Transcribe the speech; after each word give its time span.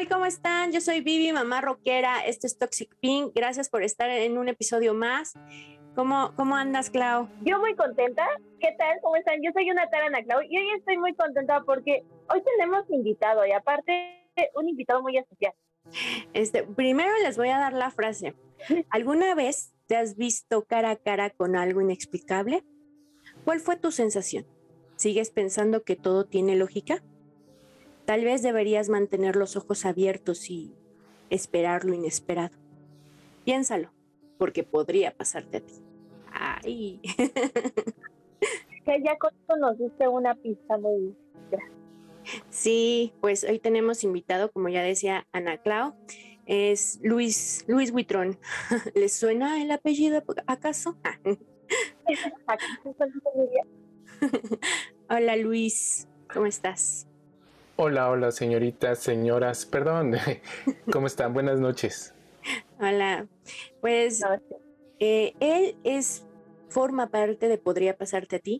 tal? 0.00 0.08
¿Cómo 0.08 0.26
están? 0.26 0.72
Yo 0.72 0.80
soy 0.80 1.00
Vivi, 1.00 1.32
mamá 1.32 1.60
rockera. 1.60 2.24
Esto 2.24 2.46
es 2.46 2.58
Toxic 2.58 2.94
Pink. 3.00 3.32
Gracias 3.34 3.68
por 3.68 3.82
estar 3.82 4.08
en 4.08 4.38
un 4.38 4.48
episodio 4.48 4.94
más. 4.94 5.34
¿Cómo, 5.94 6.32
cómo 6.36 6.56
andas, 6.56 6.90
Clau? 6.90 7.28
Yo 7.42 7.58
muy 7.58 7.74
contenta. 7.74 8.26
¿Qué 8.60 8.74
tal? 8.78 8.98
¿Cómo 9.02 9.16
están? 9.16 9.42
Yo 9.42 9.50
soy 9.52 9.70
una 9.70 9.88
Tarana 9.90 10.22
Clau 10.22 10.42
y 10.42 10.56
hoy 10.56 10.70
estoy 10.78 10.96
muy 10.96 11.14
contenta 11.14 11.62
porque 11.64 12.04
hoy 12.28 12.42
tenemos 12.42 12.88
invitado 12.90 13.44
y 13.44 13.52
aparte 13.52 14.26
un 14.54 14.68
invitado 14.68 15.02
muy 15.02 15.18
especial. 15.18 15.52
Este, 16.32 16.62
primero 16.62 17.10
les 17.22 17.36
voy 17.36 17.48
a 17.48 17.58
dar 17.58 17.72
la 17.72 17.90
frase. 17.90 18.34
¿Alguna 18.90 19.34
vez 19.34 19.74
te 19.86 19.96
has 19.96 20.16
visto 20.16 20.64
cara 20.64 20.90
a 20.90 20.96
cara 20.96 21.30
con 21.30 21.56
algo 21.56 21.80
inexplicable? 21.80 22.64
¿Cuál 23.44 23.60
fue 23.60 23.76
tu 23.76 23.90
sensación? 23.90 24.46
¿Sigues 24.96 25.30
pensando 25.30 25.82
que 25.82 25.96
todo 25.96 26.24
tiene 26.24 26.56
lógica? 26.56 27.02
Tal 28.10 28.24
vez 28.24 28.42
deberías 28.42 28.88
mantener 28.88 29.36
los 29.36 29.54
ojos 29.54 29.86
abiertos 29.86 30.50
y 30.50 30.74
esperar 31.28 31.84
lo 31.84 31.94
inesperado. 31.94 32.58
Piénsalo, 33.44 33.92
porque 34.36 34.64
podría 34.64 35.16
pasarte 35.16 35.58
a 35.58 35.60
ti. 35.60 35.74
Ay. 36.32 37.00
que 38.84 39.02
ya 39.04 39.16
nos 39.60 39.78
diste 39.78 40.08
una 40.08 40.34
pista 40.34 40.76
muy 40.76 41.14
grande. 41.52 41.72
Sí, 42.48 43.12
pues 43.20 43.44
hoy 43.44 43.60
tenemos 43.60 44.02
invitado, 44.02 44.50
como 44.50 44.68
ya 44.68 44.82
decía 44.82 45.28
Ana 45.30 45.58
Clau, 45.58 45.94
es 46.46 46.98
Luis, 47.04 47.64
Luis 47.68 47.92
Huitrón. 47.92 48.40
¿Les 48.96 49.12
suena 49.16 49.62
el 49.62 49.70
apellido 49.70 50.24
acaso? 50.48 50.96
Hola 55.08 55.36
Luis, 55.36 56.08
¿cómo 56.34 56.46
estás? 56.46 57.06
Hola, 57.82 58.10
hola, 58.10 58.30
señoritas, 58.30 58.98
señoras, 58.98 59.64
perdón, 59.64 60.12
¿cómo 60.92 61.06
están? 61.06 61.32
Buenas 61.32 61.60
noches. 61.60 62.12
Hola, 62.78 63.26
pues 63.80 64.20
eh, 64.98 65.32
él 65.40 65.78
es, 65.82 66.26
forma 66.68 67.06
parte 67.06 67.48
de 67.48 67.56
Podría 67.56 67.96
Pasarte 67.96 68.36
a 68.36 68.38
ti. 68.38 68.58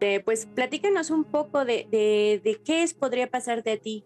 Eh, 0.00 0.22
pues 0.24 0.46
platícanos 0.46 1.10
un 1.10 1.24
poco 1.24 1.66
de, 1.66 1.86
de, 1.90 2.40
de 2.42 2.58
qué 2.64 2.84
es 2.84 2.94
Podría 2.94 3.26
Pasarte 3.26 3.72
a 3.72 3.76
ti. 3.76 4.02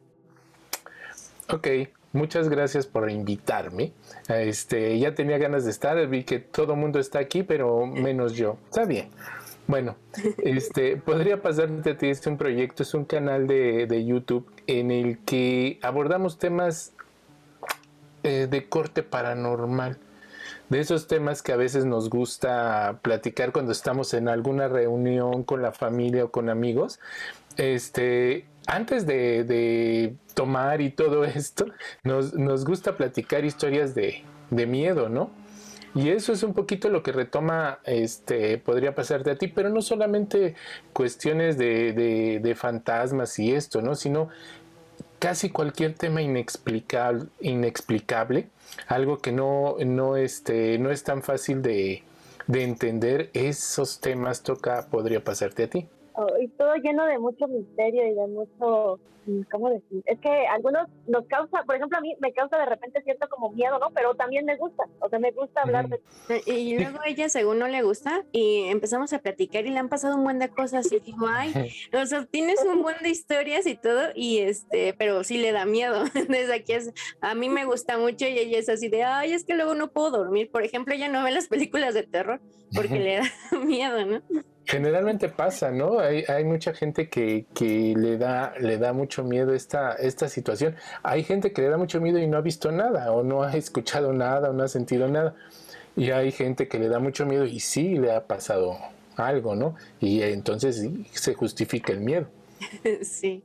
Ok, 1.48 1.68
muchas 2.14 2.48
gracias 2.48 2.86
por 2.86 3.10
invitarme. 3.10 3.92
Este, 4.28 4.98
ya 4.98 5.14
tenía 5.14 5.36
ganas 5.36 5.64
de 5.66 5.70
estar, 5.70 6.06
vi 6.06 6.24
que 6.24 6.38
todo 6.38 6.72
el 6.72 6.78
mundo 6.78 6.98
está 6.98 7.18
aquí, 7.18 7.42
pero 7.42 7.84
menos 7.84 8.32
yo. 8.32 8.56
Está 8.70 8.86
bien. 8.86 9.10
Bueno, 9.66 9.96
este, 10.38 10.96
podría 10.96 11.42
pasarte 11.42 11.90
a 11.90 11.96
ti, 11.96 12.08
es 12.08 12.26
un 12.26 12.36
proyecto, 12.36 12.82
es 12.82 12.94
un 12.94 13.04
canal 13.04 13.46
de, 13.46 14.04
YouTube 14.04 14.50
en 14.66 14.90
el 14.90 15.18
que 15.18 15.78
abordamos 15.82 16.38
temas 16.38 16.92
eh, 18.22 18.46
de 18.50 18.68
corte 18.68 19.02
paranormal, 19.02 19.98
de 20.68 20.80
esos 20.80 21.06
temas 21.06 21.42
que 21.42 21.52
a 21.52 21.56
veces 21.56 21.84
nos 21.84 22.10
gusta 22.10 23.00
platicar 23.02 23.52
cuando 23.52 23.72
estamos 23.72 24.14
en 24.14 24.28
alguna 24.28 24.68
reunión 24.68 25.44
con 25.44 25.62
la 25.62 25.72
familia 25.72 26.24
o 26.24 26.30
con 26.30 26.48
amigos. 26.48 27.00
Este, 27.56 28.46
antes 28.66 29.06
de, 29.06 30.14
tomar 30.34 30.80
y 30.80 30.90
todo 30.90 31.24
esto, 31.24 31.66
nos, 32.02 32.34
nos 32.34 32.64
gusta 32.64 32.96
platicar 32.96 33.44
historias 33.44 33.94
de, 33.94 34.22
miedo, 34.50 35.08
¿no? 35.08 35.30
Y 35.96 36.08
eso 36.10 36.32
es 36.32 36.42
un 36.42 36.54
poquito 36.54 36.88
lo 36.88 37.02
que 37.02 37.12
retoma, 37.12 37.78
este, 37.84 38.58
podría 38.58 38.94
pasarte 38.94 39.30
a 39.30 39.36
ti, 39.36 39.48
pero 39.48 39.68
no 39.68 39.80
solamente 39.80 40.54
cuestiones 40.92 41.56
de, 41.56 42.40
de, 42.40 42.54
fantasmas 42.54 43.38
y 43.38 43.52
esto, 43.52 43.80
¿no? 43.80 43.94
Sino 43.94 44.28
casi 45.20 45.50
cualquier 45.50 45.94
tema 45.94 46.20
inexplicable, 46.20 47.26
inexplicable 47.40 48.48
algo 48.88 49.18
que 49.18 49.32
no, 49.32 49.76
no, 49.84 50.16
este, 50.16 50.78
no 50.78 50.90
es 50.90 51.04
tan 51.04 51.22
fácil 51.22 51.62
de, 51.62 52.02
de 52.48 52.64
entender, 52.64 53.30
esos 53.32 54.00
temas 54.00 54.42
toca, 54.42 54.88
podría 54.90 55.22
pasarte 55.22 55.64
a 55.64 55.70
ti 55.70 55.88
y 56.40 56.48
todo 56.48 56.74
lleno 56.76 57.04
de 57.06 57.18
mucho 57.18 57.48
misterio 57.48 58.06
y 58.06 58.14
de 58.14 58.26
mucho, 58.26 59.00
mm, 59.26 59.40
¿cómo 59.50 59.70
decir? 59.70 60.02
Es 60.06 60.18
que 60.20 60.46
algunos 60.46 60.88
nos 61.08 61.26
causa, 61.26 61.64
por 61.64 61.74
ejemplo, 61.74 61.98
a 61.98 62.00
mí 62.00 62.14
me 62.20 62.32
causa 62.32 62.56
de 62.56 62.66
repente 62.66 63.02
cierto 63.02 63.28
como 63.28 63.50
miedo, 63.50 63.78
¿no? 63.78 63.90
Pero 63.90 64.14
también 64.14 64.44
me 64.44 64.56
gusta, 64.56 64.84
o 65.00 65.08
sea, 65.08 65.18
me 65.18 65.32
gusta 65.32 65.62
hablar 65.62 65.88
de... 65.88 66.00
Y 66.46 66.78
luego 66.78 66.98
ella, 67.04 67.28
según 67.28 67.58
no 67.58 67.66
le 67.66 67.82
gusta, 67.82 68.24
y 68.30 68.64
empezamos 68.68 69.12
a 69.12 69.18
platicar 69.18 69.66
y 69.66 69.70
le 69.70 69.78
han 69.78 69.88
pasado 69.88 70.16
un 70.16 70.24
buen 70.24 70.38
de 70.38 70.48
cosas 70.48 70.90
y 70.92 71.00
digo, 71.00 71.26
ay, 71.28 71.72
o 71.92 72.06
sea, 72.06 72.24
tienes 72.26 72.64
un 72.64 72.82
buen 72.82 72.96
de 73.02 73.08
historias 73.08 73.66
y 73.66 73.74
todo, 73.74 74.10
y 74.14 74.38
este, 74.38 74.94
pero 74.94 75.24
sí 75.24 75.38
le 75.38 75.52
da 75.52 75.64
miedo. 75.64 76.04
Desde 76.28 76.54
aquí 76.54 76.74
es, 76.74 76.92
a 77.20 77.34
mí 77.34 77.48
me 77.48 77.64
gusta 77.64 77.98
mucho 77.98 78.26
y 78.26 78.38
ella 78.38 78.58
es 78.58 78.68
así 78.68 78.88
de, 78.88 79.02
ay, 79.02 79.32
es 79.32 79.44
que 79.44 79.54
luego 79.54 79.74
no 79.74 79.90
puedo 79.90 80.10
dormir. 80.10 80.50
Por 80.50 80.62
ejemplo, 80.62 80.94
ella 80.94 81.08
no 81.08 81.24
ve 81.24 81.32
las 81.32 81.48
películas 81.48 81.94
de 81.94 82.04
terror 82.04 82.40
porque 82.74 82.98
le 82.98 83.16
da 83.16 83.24
miedo, 83.64 84.04
¿no? 84.04 84.22
Generalmente 84.74 85.28
pasa, 85.28 85.70
¿no? 85.70 86.00
Hay, 86.00 86.24
hay 86.26 86.42
mucha 86.42 86.74
gente 86.74 87.08
que, 87.08 87.46
que, 87.54 87.94
le, 87.96 88.18
da, 88.18 88.54
le 88.58 88.76
da 88.76 88.92
mucho 88.92 89.22
miedo 89.22 89.54
esta, 89.54 89.92
esta 89.92 90.28
situación. 90.28 90.74
Hay 91.04 91.22
gente 91.22 91.52
que 91.52 91.62
le 91.62 91.68
da 91.68 91.78
mucho 91.78 92.00
miedo 92.00 92.18
y 92.18 92.26
no 92.26 92.38
ha 92.38 92.40
visto 92.40 92.72
nada, 92.72 93.12
o 93.12 93.22
no 93.22 93.44
ha 93.44 93.52
escuchado 93.56 94.12
nada, 94.12 94.50
o 94.50 94.52
no 94.52 94.64
ha 94.64 94.68
sentido 94.68 95.06
nada. 95.06 95.36
Y 95.94 96.10
hay 96.10 96.32
gente 96.32 96.66
que 96.66 96.80
le 96.80 96.88
da 96.88 96.98
mucho 96.98 97.24
miedo 97.24 97.44
y 97.44 97.60
sí 97.60 97.98
le 97.98 98.10
ha 98.10 98.26
pasado 98.26 98.76
algo, 99.14 99.54
¿no? 99.54 99.76
Y 100.00 100.22
entonces 100.22 100.84
se 101.12 101.34
justifica 101.34 101.92
el 101.92 102.00
miedo. 102.00 102.26
Sí. 103.02 103.44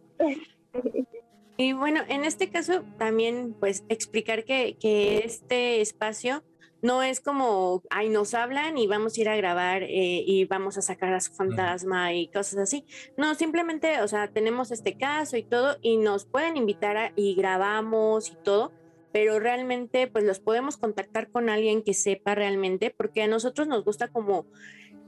Y 1.57 1.73
bueno, 1.73 2.01
en 2.07 2.23
este 2.23 2.49
caso 2.49 2.83
también, 2.97 3.53
pues, 3.59 3.83
explicar 3.87 4.45
que 4.45 4.75
este 5.23 5.81
espacio 5.81 6.41
no 6.81 7.03
es 7.03 7.19
como, 7.19 7.83
ay, 7.89 8.09
nos 8.09 8.33
hablan 8.33 8.77
y 8.77 8.87
vamos 8.87 9.17
a 9.17 9.21
ir 9.21 9.29
a 9.29 9.35
grabar 9.35 9.83
eh, 9.83 10.23
y 10.25 10.45
vamos 10.45 10.77
a 10.77 10.81
sacar 10.81 11.13
a 11.13 11.19
su 11.19 11.33
fantasma 11.33 12.13
y 12.13 12.27
cosas 12.27 12.57
así. 12.59 12.85
No, 13.17 13.35
simplemente, 13.35 14.01
o 14.01 14.07
sea, 14.07 14.29
tenemos 14.29 14.71
este 14.71 14.97
caso 14.97 15.37
y 15.37 15.43
todo 15.43 15.77
y 15.81 15.97
nos 15.97 16.25
pueden 16.25 16.57
invitar 16.57 17.13
y 17.15 17.35
grabamos 17.35 18.31
y 18.31 18.35
todo, 18.43 18.71
pero 19.11 19.39
realmente 19.39 20.07
pues 20.07 20.23
los 20.23 20.39
podemos 20.39 20.77
contactar 20.77 21.29
con 21.29 21.49
alguien 21.49 21.83
que 21.83 21.93
sepa 21.93 22.35
realmente 22.35 22.93
porque 22.95 23.23
a 23.23 23.27
nosotros 23.27 23.67
nos 23.67 23.83
gusta 23.83 24.07
como 24.07 24.45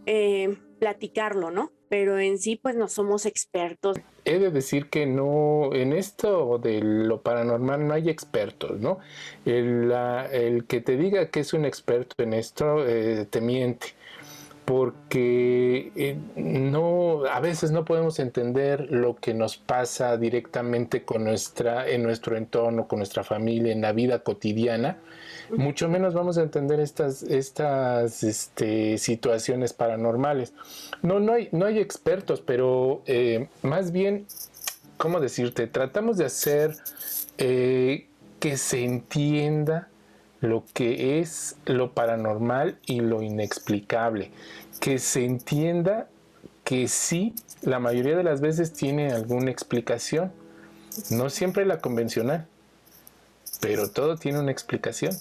eh, 0.05 0.57
platicarlo, 0.79 1.51
¿no? 1.51 1.71
Pero 1.91 2.17
en 2.19 2.39
sí, 2.39 2.55
pues 2.55 2.77
no 2.77 2.87
somos 2.87 3.25
expertos. 3.25 3.97
He 4.23 4.39
de 4.39 4.49
decir 4.49 4.89
que 4.89 5.05
no, 5.05 5.71
en 5.73 5.91
esto 5.91 6.57
de 6.57 6.79
lo 6.79 7.21
paranormal 7.21 7.85
no 7.85 7.93
hay 7.93 8.09
expertos, 8.09 8.79
¿no? 8.79 8.99
El, 9.43 10.63
que 10.69 10.79
te 10.79 10.95
diga 10.95 11.29
que 11.29 11.41
es 11.41 11.53
un 11.53 11.65
experto 11.65 12.23
en 12.23 12.31
esto 12.31 12.87
eh, 12.87 13.27
te 13.29 13.41
miente 13.41 13.87
porque 14.63 15.91
eh, 15.97 16.15
no 16.37 17.25
a 17.25 17.41
veces 17.41 17.71
no 17.71 17.83
podemos 17.83 18.19
entender 18.19 18.89
lo 18.89 19.17
que 19.17 19.33
nos 19.33 19.57
pasa 19.57 20.15
directamente 20.15 21.03
con 21.03 21.25
nuestra 21.25 21.89
en 21.89 22.03
nuestro 22.03 22.37
entorno 22.37 22.87
con 22.87 22.99
nuestra 22.99 23.23
familia 23.25 23.73
en 23.73 23.81
la 23.81 23.91
vida 23.91 24.19
cotidiana 24.19 24.97
mucho 25.57 25.89
menos 25.89 26.13
vamos 26.13 26.37
a 26.37 26.43
entender 26.43 26.79
estas, 26.79 27.23
estas 27.23 28.23
este, 28.23 28.97
situaciones 28.97 29.73
paranormales. 29.73 30.53
No, 31.01 31.19
no 31.19 31.33
hay, 31.33 31.49
no 31.51 31.65
hay 31.65 31.79
expertos, 31.79 32.41
pero 32.41 33.01
eh, 33.05 33.47
más 33.61 33.91
bien, 33.91 34.25
¿cómo 34.97 35.19
decirte? 35.19 35.67
Tratamos 35.67 36.17
de 36.17 36.25
hacer 36.25 36.75
eh, 37.37 38.07
que 38.39 38.57
se 38.57 38.83
entienda 38.83 39.89
lo 40.41 40.63
que 40.73 41.19
es 41.19 41.55
lo 41.65 41.93
paranormal 41.93 42.77
y 42.85 42.99
lo 43.01 43.21
inexplicable. 43.21 44.31
Que 44.79 44.97
se 44.97 45.25
entienda 45.25 46.07
que 46.63 46.87
sí, 46.87 47.35
la 47.61 47.79
mayoría 47.79 48.15
de 48.15 48.23
las 48.23 48.41
veces 48.41 48.73
tiene 48.73 49.11
alguna 49.11 49.51
explicación. 49.51 50.31
No 51.09 51.29
siempre 51.29 51.65
la 51.65 51.79
convencional, 51.79 52.47
pero 53.61 53.89
todo 53.89 54.17
tiene 54.17 54.39
una 54.39 54.51
explicación. 54.51 55.15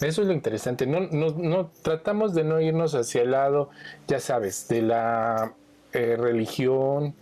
Eso 0.00 0.22
es 0.22 0.26
lo 0.26 0.32
interesante. 0.32 0.86
No, 0.86 1.00
no, 1.00 1.30
no, 1.30 1.70
tratamos 1.82 2.34
de 2.34 2.42
no 2.42 2.60
irnos 2.60 2.94
hacia 2.96 3.22
el 3.22 3.30
lado, 3.30 3.70
ya 4.08 4.18
sabes, 4.18 4.66
de 4.66 4.82
la 4.82 5.54
eh, 5.92 6.16
religión 6.18 7.14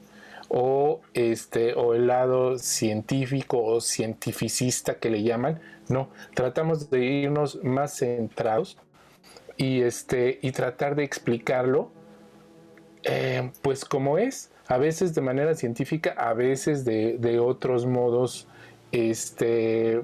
o 0.48 1.00
este 1.12 1.74
o 1.74 1.94
el 1.94 2.06
lado 2.06 2.58
científico 2.58 3.62
o 3.62 3.80
cientificista 3.80 4.94
que 4.94 5.10
le 5.10 5.22
llaman. 5.22 5.60
No, 5.88 6.08
tratamos 6.34 6.88
de 6.88 7.04
irnos 7.04 7.62
más 7.62 7.96
centrados 7.98 8.78
y 9.56 9.82
este 9.82 10.38
y 10.40 10.52
tratar 10.52 10.94
de 10.94 11.04
explicarlo, 11.04 11.90
eh, 13.02 13.50
pues 13.60 13.84
como 13.84 14.16
es. 14.16 14.50
A 14.68 14.78
veces 14.78 15.14
de 15.14 15.20
manera 15.20 15.54
científica, 15.54 16.14
a 16.16 16.32
veces 16.32 16.84
de, 16.84 17.18
de 17.18 17.38
otros 17.40 17.84
modos, 17.84 18.46
este, 18.92 20.02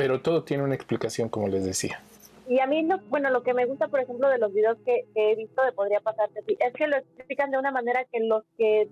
pero 0.00 0.22
todo 0.22 0.44
tiene 0.44 0.62
una 0.62 0.74
explicación, 0.74 1.28
como 1.28 1.46
les 1.48 1.62
decía. 1.62 2.00
y 2.48 2.58
a 2.58 2.66
mí, 2.66 2.88
bueno, 3.10 3.28
lo 3.28 3.42
que 3.42 3.52
me 3.52 3.66
gusta, 3.66 3.88
por 3.88 4.00
ejemplo, 4.00 4.30
de 4.30 4.38
los 4.38 4.50
videos 4.54 4.78
que, 4.86 5.04
he 5.14 5.36
visto 5.36 5.62
de 5.62 5.72
Podría 5.72 6.00
Pasarte 6.00 6.42
es 6.46 6.72
que 6.72 6.86
lo 6.86 6.96
explican 6.96 7.50
de 7.50 7.58
una 7.58 7.70
manera 7.70 8.06
que 8.10 8.20
los 8.20 8.42
que 8.56 8.88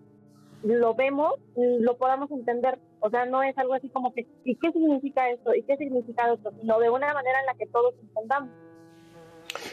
lo 0.62 0.94
vemos 0.94 1.32
lo 1.56 1.96
podamos 1.96 2.30
entender. 2.30 2.78
O 3.00 3.08
sea, 3.08 3.24
no 3.24 3.42
es 3.42 3.56
algo 3.56 3.72
así 3.72 3.88
como 3.88 4.12
que, 4.12 4.26
¿y 4.44 4.54
qué 4.56 4.70
significa 4.70 5.30
esto? 5.30 5.54
¿Y 5.54 5.62
qué 5.62 5.78
significa 5.78 6.30
esto? 6.30 6.52
Sino 6.60 6.78
de 6.78 6.90
una 6.90 7.14
manera 7.14 7.40
en 7.40 7.46
la 7.46 7.54
que 7.54 7.64
todos 7.64 7.94
entendamos. 8.02 8.50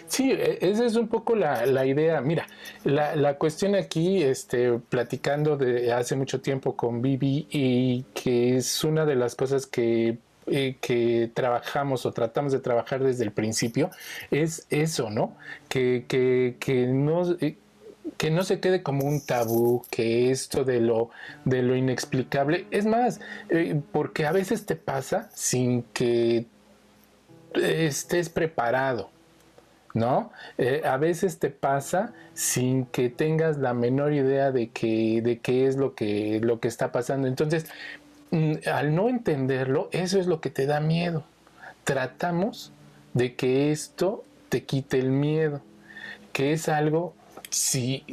Sí, 0.08 0.32
e, 0.32 0.60
esa 0.62 0.86
es 0.86 0.96
un 0.96 1.10
poco 1.10 1.36
la, 1.36 1.66
la 1.66 1.86
idea. 1.86 2.22
Mira, 2.22 2.48
la, 2.86 3.14
la, 3.18 3.38
cuestión 3.38 3.76
aquí, 3.76 4.24
este, 4.24 4.80
platicando 4.80 5.58
de 5.58 5.92
hace 5.92 6.16
mucho 6.16 6.40
tiempo 6.40 6.78
con 6.78 7.02
Vivi 7.02 7.46
y 7.50 8.04
que 8.14 8.56
es 8.56 8.86
una 8.86 9.06
de 9.06 9.16
las 9.16 9.36
cosas 9.36 9.68
que 9.68 10.18
eh, 10.48 10.76
que 10.80 11.32
trabajamos 11.34 12.06
o 12.06 12.12
tratamos 12.12 12.52
de 12.52 12.60
trabajar 12.60 13.04
desde 13.04 13.24
el 13.24 13.32
principio 13.32 13.90
es 14.30 14.68
eso, 14.70 15.10
¿no? 15.10 15.36
Que, 15.70 16.06
que, 16.08 16.88
no... 16.88 17.32
Eh, 17.42 17.58
que 18.18 18.30
no 18.30 18.44
se 18.44 18.60
quede 18.60 18.84
como 18.84 19.08
un 19.08 19.26
tabú, 19.26 19.84
que 19.90 20.30
esto 20.30 20.64
de 20.64 20.80
lo, 20.80 21.10
de 21.44 21.64
lo 21.64 21.76
inexplicable, 21.76 22.68
es 22.70 22.86
más, 22.86 23.20
eh, 23.50 23.82
porque 23.92 24.28
a 24.28 24.32
veces 24.32 24.68
te 24.68 24.76
pasa 24.76 25.30
sin 25.34 25.82
que 25.82 26.46
estés 27.56 28.30
preparado, 28.30 29.10
¿no? 29.96 30.32
a 30.84 30.98
veces 30.98 31.40
te 31.40 31.50
pasa 31.50 32.14
sin 32.36 32.86
que 32.86 33.10
tengas 33.10 33.58
la 33.58 33.74
menor 33.74 34.14
idea 34.14 34.52
de, 34.52 34.70
que, 34.70 35.22
de 35.24 35.40
qué 35.40 35.66
es 35.66 35.76
lo 35.76 35.96
que, 35.96 36.40
lo 36.44 36.60
que 36.60 36.68
está 36.68 36.92
pasando. 36.92 37.28
Entonces, 37.28 37.66
al 38.32 38.96
no 38.96 39.10
entenderlo, 39.10 39.90
eso 39.92 40.20
es 40.20 40.28
lo 40.28 40.42
que 40.42 40.50
te 40.50 40.66
da 40.66 40.80
miedo. 40.80 41.24
Tratamos 41.84 42.72
de 43.14 43.36
que 43.36 43.72
esto 43.72 44.24
te 44.50 44.64
quite 44.64 45.00
el 45.00 45.10
miedo, 45.10 45.62
que 46.34 46.54
es 46.54 46.68
algo, 46.68 47.14
si, 47.50 48.04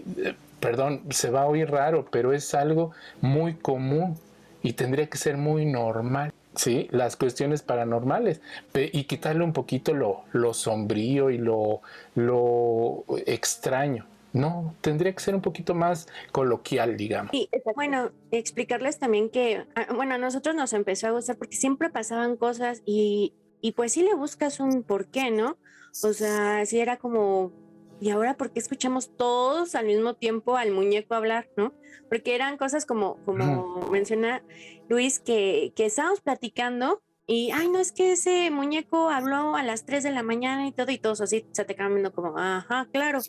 perdón, 0.61 1.03
se 1.11 1.31
va 1.31 1.43
a 1.43 1.47
oír 1.47 1.71
raro, 1.71 2.07
pero 2.11 2.33
es 2.33 2.55
algo 2.55 2.93
muy 3.21 3.55
común 3.55 4.17
y 4.63 4.75
tendría 4.75 5.09
que 5.09 5.19
ser 5.19 5.37
muy 5.37 5.67
normal. 5.67 6.33
¿sí? 6.55 6.89
Las 6.91 7.17
cuestiones 7.17 7.63
paranormales 7.63 8.41
y 8.75 9.05
quitarle 9.05 9.45
un 9.45 9.53
poquito 9.53 9.95
lo, 9.95 10.23
lo 10.33 10.55
sombrío 10.55 11.31
y 11.31 11.39
lo, 11.39 11.81
lo 12.15 13.05
extraño. 13.27 14.07
No, 14.33 14.75
tendría 14.81 15.13
que 15.13 15.21
ser 15.21 15.35
un 15.35 15.43
poquito 15.43 15.75
más 15.75 16.09
coloquial, 16.33 16.97
digamos. 16.97 17.33
Y 17.35 17.49
bueno, 17.75 18.13
explicarles 18.31 18.99
también 18.99 19.29
que, 19.29 19.67
ah, 19.75 19.89
bueno, 19.95 20.15
a 20.15 20.19
nosotros 20.19 20.55
nos 20.55 20.73
empezó 20.73 21.09
a 21.09 21.11
gustar 21.11 21.37
porque 21.37 21.57
siempre 21.57 21.91
pasaban 21.91 22.37
cosas 22.37 22.83
y, 22.87 23.35
y 23.61 23.73
pues 23.73 23.93
sí 23.93 24.03
le 24.03 24.15
buscas 24.15 24.59
un 24.61 24.83
por 24.83 25.07
qué, 25.07 25.31
¿no? 25.31 25.59
O 26.03 26.13
sea, 26.15 26.65
sí 26.65 26.81
era 26.81 26.97
como, 26.97 27.53
¿y 28.01 28.11
ahora 28.11 28.37
por 28.37 28.53
qué 28.53 28.61
escuchamos 28.61 29.15
todos 29.17 29.75
al 29.75 29.87
mismo 29.87 30.15
tiempo 30.15 30.57
al 30.57 30.71
muñeco 30.71 31.15
hablar, 31.15 31.51
¿no? 31.57 31.75
Porque 32.09 32.35
eran 32.35 32.57
cosas 32.57 32.87
como, 32.87 33.17
como 33.25 33.89
menciona 33.91 34.43
Luis, 34.89 35.21
que, 35.21 35.73
que 35.77 35.87
estábamos 35.87 36.23
platicando 36.23 37.03
y, 37.27 37.51
ay, 37.53 37.69
no 37.69 37.79
es 37.79 37.93
que 37.93 38.13
ese 38.13 38.51
muñeco 38.51 39.11
habló 39.11 39.57
a 39.57 39.63
las 39.63 39.85
3 39.85 40.03
de 40.03 40.11
la 40.11 40.23
mañana 40.23 40.67
y 40.67 40.73
todo, 40.73 40.91
y 40.91 40.99
todos 40.99 41.21
así 41.21 41.47
se 41.53 41.65
te 41.65 41.75
quedan 41.75 41.95
viendo 41.95 42.13
como, 42.13 42.39
ajá, 42.39 42.89
claro 42.93 43.21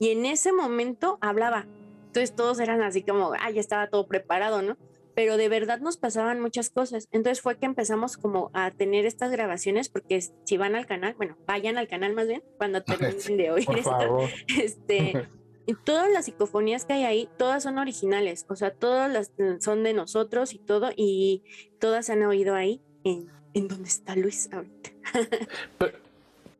y 0.00 0.08
en 0.08 0.26
ese 0.26 0.52
momento 0.52 1.18
hablaba. 1.20 1.66
Entonces 2.06 2.34
todos 2.34 2.58
eran 2.58 2.82
así 2.82 3.02
como, 3.02 3.32
ah, 3.34 3.50
ya 3.50 3.60
estaba 3.60 3.88
todo 3.88 4.08
preparado, 4.08 4.62
¿no? 4.62 4.76
Pero 5.14 5.36
de 5.36 5.48
verdad 5.48 5.78
nos 5.78 5.98
pasaban 5.98 6.40
muchas 6.40 6.70
cosas. 6.70 7.06
Entonces 7.12 7.42
fue 7.42 7.58
que 7.58 7.66
empezamos 7.66 8.16
como 8.16 8.50
a 8.54 8.70
tener 8.70 9.04
estas 9.04 9.30
grabaciones, 9.30 9.90
porque 9.90 10.20
si 10.44 10.56
van 10.56 10.74
al 10.74 10.86
canal, 10.86 11.14
bueno, 11.14 11.36
vayan 11.46 11.76
al 11.76 11.86
canal 11.86 12.14
más 12.14 12.26
bien 12.26 12.42
cuando 12.56 12.82
terminen 12.82 13.36
de 13.36 13.50
oír 13.52 13.68
esto. 13.76 14.18
Este, 14.58 15.28
y 15.66 15.74
todas 15.74 16.10
las 16.10 16.24
psicofonías 16.24 16.86
que 16.86 16.94
hay 16.94 17.04
ahí, 17.04 17.28
todas 17.36 17.62
son 17.62 17.78
originales, 17.78 18.46
o 18.48 18.56
sea, 18.56 18.72
todas 18.72 19.12
las 19.12 19.30
son 19.62 19.84
de 19.84 19.92
nosotros 19.92 20.54
y 20.54 20.58
todo, 20.58 20.90
y 20.96 21.44
todas 21.78 22.06
se 22.06 22.14
han 22.14 22.22
oído 22.22 22.54
ahí 22.54 22.82
en, 23.04 23.28
en 23.52 23.68
donde 23.68 23.88
está 23.88 24.16
Luis 24.16 24.48
ahorita. 24.50 24.90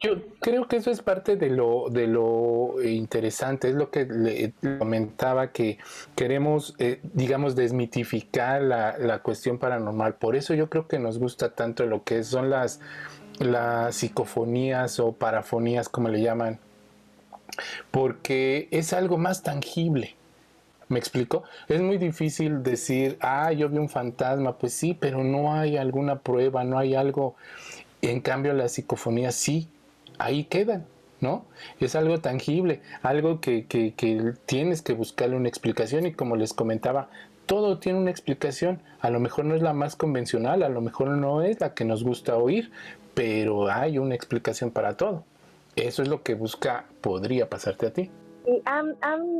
Yo 0.02 0.16
creo 0.40 0.66
que 0.66 0.76
eso 0.76 0.90
es 0.90 1.02
parte 1.02 1.36
de 1.36 1.50
lo, 1.50 1.90
de 1.90 2.06
lo 2.06 2.82
interesante, 2.82 3.68
es 3.68 3.74
lo 3.74 3.90
que 3.90 4.06
le 4.06 4.54
comentaba 4.78 5.52
que 5.52 5.76
queremos, 6.16 6.74
eh, 6.78 7.00
digamos, 7.02 7.54
desmitificar 7.54 8.62
la, 8.62 8.96
la, 8.96 9.18
cuestión 9.18 9.58
paranormal. 9.58 10.14
Por 10.14 10.36
eso 10.36 10.54
yo 10.54 10.70
creo 10.70 10.88
que 10.88 10.98
nos 10.98 11.18
gusta 11.18 11.50
tanto 11.50 11.84
lo 11.84 12.02
que 12.02 12.24
son 12.24 12.48
las, 12.48 12.80
las 13.40 13.94
psicofonías 13.94 15.00
o 15.00 15.12
parafonías, 15.12 15.90
como 15.90 16.08
le 16.08 16.22
llaman, 16.22 16.58
porque 17.90 18.68
es 18.70 18.94
algo 18.94 19.18
más 19.18 19.42
tangible. 19.42 20.14
¿Me 20.88 20.98
explico? 20.98 21.44
Es 21.68 21.82
muy 21.82 21.98
difícil 21.98 22.62
decir, 22.62 23.18
ah, 23.20 23.52
yo 23.52 23.68
vi 23.68 23.76
un 23.76 23.90
fantasma, 23.90 24.56
pues 24.56 24.72
sí, 24.72 24.96
pero 24.98 25.22
no 25.22 25.52
hay 25.52 25.76
alguna 25.76 26.20
prueba, 26.20 26.64
no 26.64 26.78
hay 26.78 26.94
algo. 26.94 27.36
En 28.02 28.20
cambio, 28.20 28.54
la 28.54 28.68
psicofonía 28.68 29.30
sí, 29.30 29.68
ahí 30.20 30.44
quedan, 30.44 30.86
¿no? 31.20 31.44
Es 31.80 31.96
algo 31.96 32.20
tangible, 32.20 32.80
algo 33.02 33.40
que, 33.40 33.66
que, 33.66 33.94
que 33.94 34.34
tienes 34.46 34.82
que 34.82 34.92
buscarle 34.92 35.36
una 35.36 35.48
explicación 35.48 36.06
y 36.06 36.12
como 36.12 36.36
les 36.36 36.52
comentaba, 36.52 37.08
todo 37.46 37.78
tiene 37.78 37.98
una 37.98 38.10
explicación. 38.10 38.80
A 39.00 39.10
lo 39.10 39.18
mejor 39.18 39.44
no 39.44 39.54
es 39.54 39.62
la 39.62 39.72
más 39.72 39.96
convencional, 39.96 40.62
a 40.62 40.68
lo 40.68 40.80
mejor 40.80 41.08
no 41.08 41.42
es 41.42 41.60
la 41.60 41.74
que 41.74 41.84
nos 41.84 42.04
gusta 42.04 42.36
oír, 42.36 42.70
pero 43.14 43.70
hay 43.70 43.98
una 43.98 44.14
explicación 44.14 44.70
para 44.70 44.96
todo. 44.96 45.24
Eso 45.76 46.02
es 46.02 46.08
lo 46.08 46.22
que 46.22 46.34
busca, 46.34 46.86
podría 47.00 47.48
pasarte 47.48 47.86
a 47.86 47.92
ti. 47.92 48.10
Y 48.46 48.62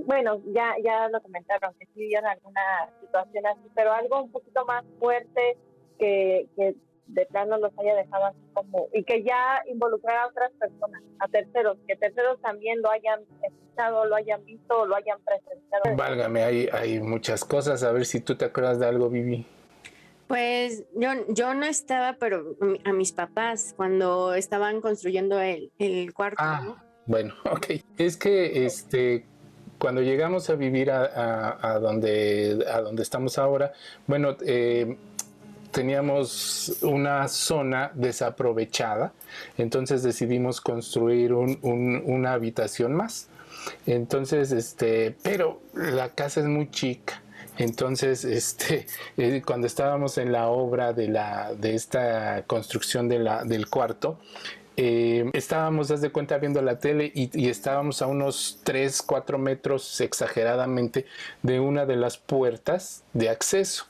bueno, 0.05 0.41
ya, 0.53 0.75
ya 0.83 1.09
lo 1.09 1.21
comentaron, 1.21 1.73
que 1.79 1.87
sí 1.95 2.15
alguna 2.15 2.63
situación 3.01 3.47
así, 3.47 3.69
pero 3.75 3.93
algo 3.93 4.23
un 4.23 4.31
poquito 4.31 4.65
más 4.67 4.85
fuerte 4.99 5.57
que, 5.99 6.49
que 6.57 6.75
de 7.15 7.27
plano 7.27 7.59
los 7.59 7.73
haya 7.79 7.95
dejado 7.95 8.27
así 8.27 8.39
como, 8.53 8.89
y 8.93 9.05
que 9.05 9.23
ya 9.23 9.63
involucrara 9.67 10.25
a 10.25 10.27
otras 10.29 10.51
personas, 10.53 11.03
a 11.19 11.29
terceros, 11.29 11.79
que 11.87 11.97
terceros 11.97 12.41
también 12.41 12.81
lo 12.83 12.91
hayan 12.91 13.21
escuchado, 13.43 14.05
lo 14.05 14.17
hayan 14.17 14.45
visto, 14.45 14.87
lo 14.87 14.97
hayan 14.97 15.19
presenciado. 15.23 15.97
Válgame, 15.97 16.43
hay, 16.43 16.69
hay 16.73 17.01
muchas 17.01 17.45
cosas, 17.45 17.83
a 17.83 17.93
ver 17.93 18.07
si 18.07 18.21
tú 18.21 18.37
te 18.37 18.47
acuerdas 18.47 18.79
de 18.79 18.87
algo, 18.87 19.09
Vivi. 19.09 19.47
Pues 20.29 20.85
yo, 20.95 21.11
yo 21.29 21.55
no 21.55 21.67
estaba, 21.67 22.13
pero 22.13 22.57
a 22.85 22.93
mis 22.93 23.13
papás, 23.13 23.75
cuando 23.77 24.35
estaban 24.35 24.81
construyendo 24.81 25.41
el, 25.41 25.73
el 25.79 26.15
cuarto. 26.15 26.37
Ah, 26.39 26.77
bueno, 27.07 27.35
ok. 27.51 27.67
Es 27.99 28.17
que 28.17 28.65
este 28.65 29.25
cuando 29.81 30.03
llegamos 30.03 30.49
a 30.51 30.55
vivir 30.55 30.91
a, 30.91 31.59
a, 31.61 31.79
donde, 31.81 32.65
a 32.71 32.83
donde 32.83 33.03
estamos 33.03 33.39
ahora, 33.39 33.73
bueno, 34.07 34.37
eh, 34.47 34.97
teníamos 35.71 36.79
una 36.83 37.29
zona 37.29 37.91
desaprovechada, 37.95 39.13
entonces 39.57 40.03
decidimos 40.03 40.61
construir 40.61 41.33
una 41.33 42.33
habitación 42.33 42.95
más. 42.95 43.29
Entonces, 43.87 44.53
este, 44.53 45.17
pero 45.23 45.61
la 45.75 46.11
casa 46.11 46.41
es 46.41 46.47
muy 46.47 46.71
chica. 46.71 47.23
Entonces, 47.59 48.25
este, 48.25 48.87
eh, 49.17 49.43
cuando 49.45 49.67
estábamos 49.67 50.19
en 50.19 50.33
la 50.33 50.49
obra 50.49 50.93
de, 50.93 51.09
la, 51.09 51.53
de 51.55 51.75
esta 51.75 52.45
construcción 52.47 53.09
de 53.09 53.19
del 53.45 53.69
cuarto, 53.69 54.19
eh, 54.77 55.29
estábamos, 55.35 55.91
haz 55.91 56.01
de 56.01 56.11
cuenta, 56.11 56.39
viendo 56.39 56.63
la 56.63 56.79
tele 56.79 57.13
y, 57.15 57.49
estábamos 57.49 58.01
a 58.01 58.07
unos 58.07 58.61
3, 58.65 59.03
4 59.03 59.37
metros 59.37 60.01
exageradamente 60.01 61.05
de 61.43 61.61
una 61.61 61.85
de 61.85 61.97
las 61.97 62.17
puertas 62.17 63.05
de 63.13 63.29
acceso 63.29 63.85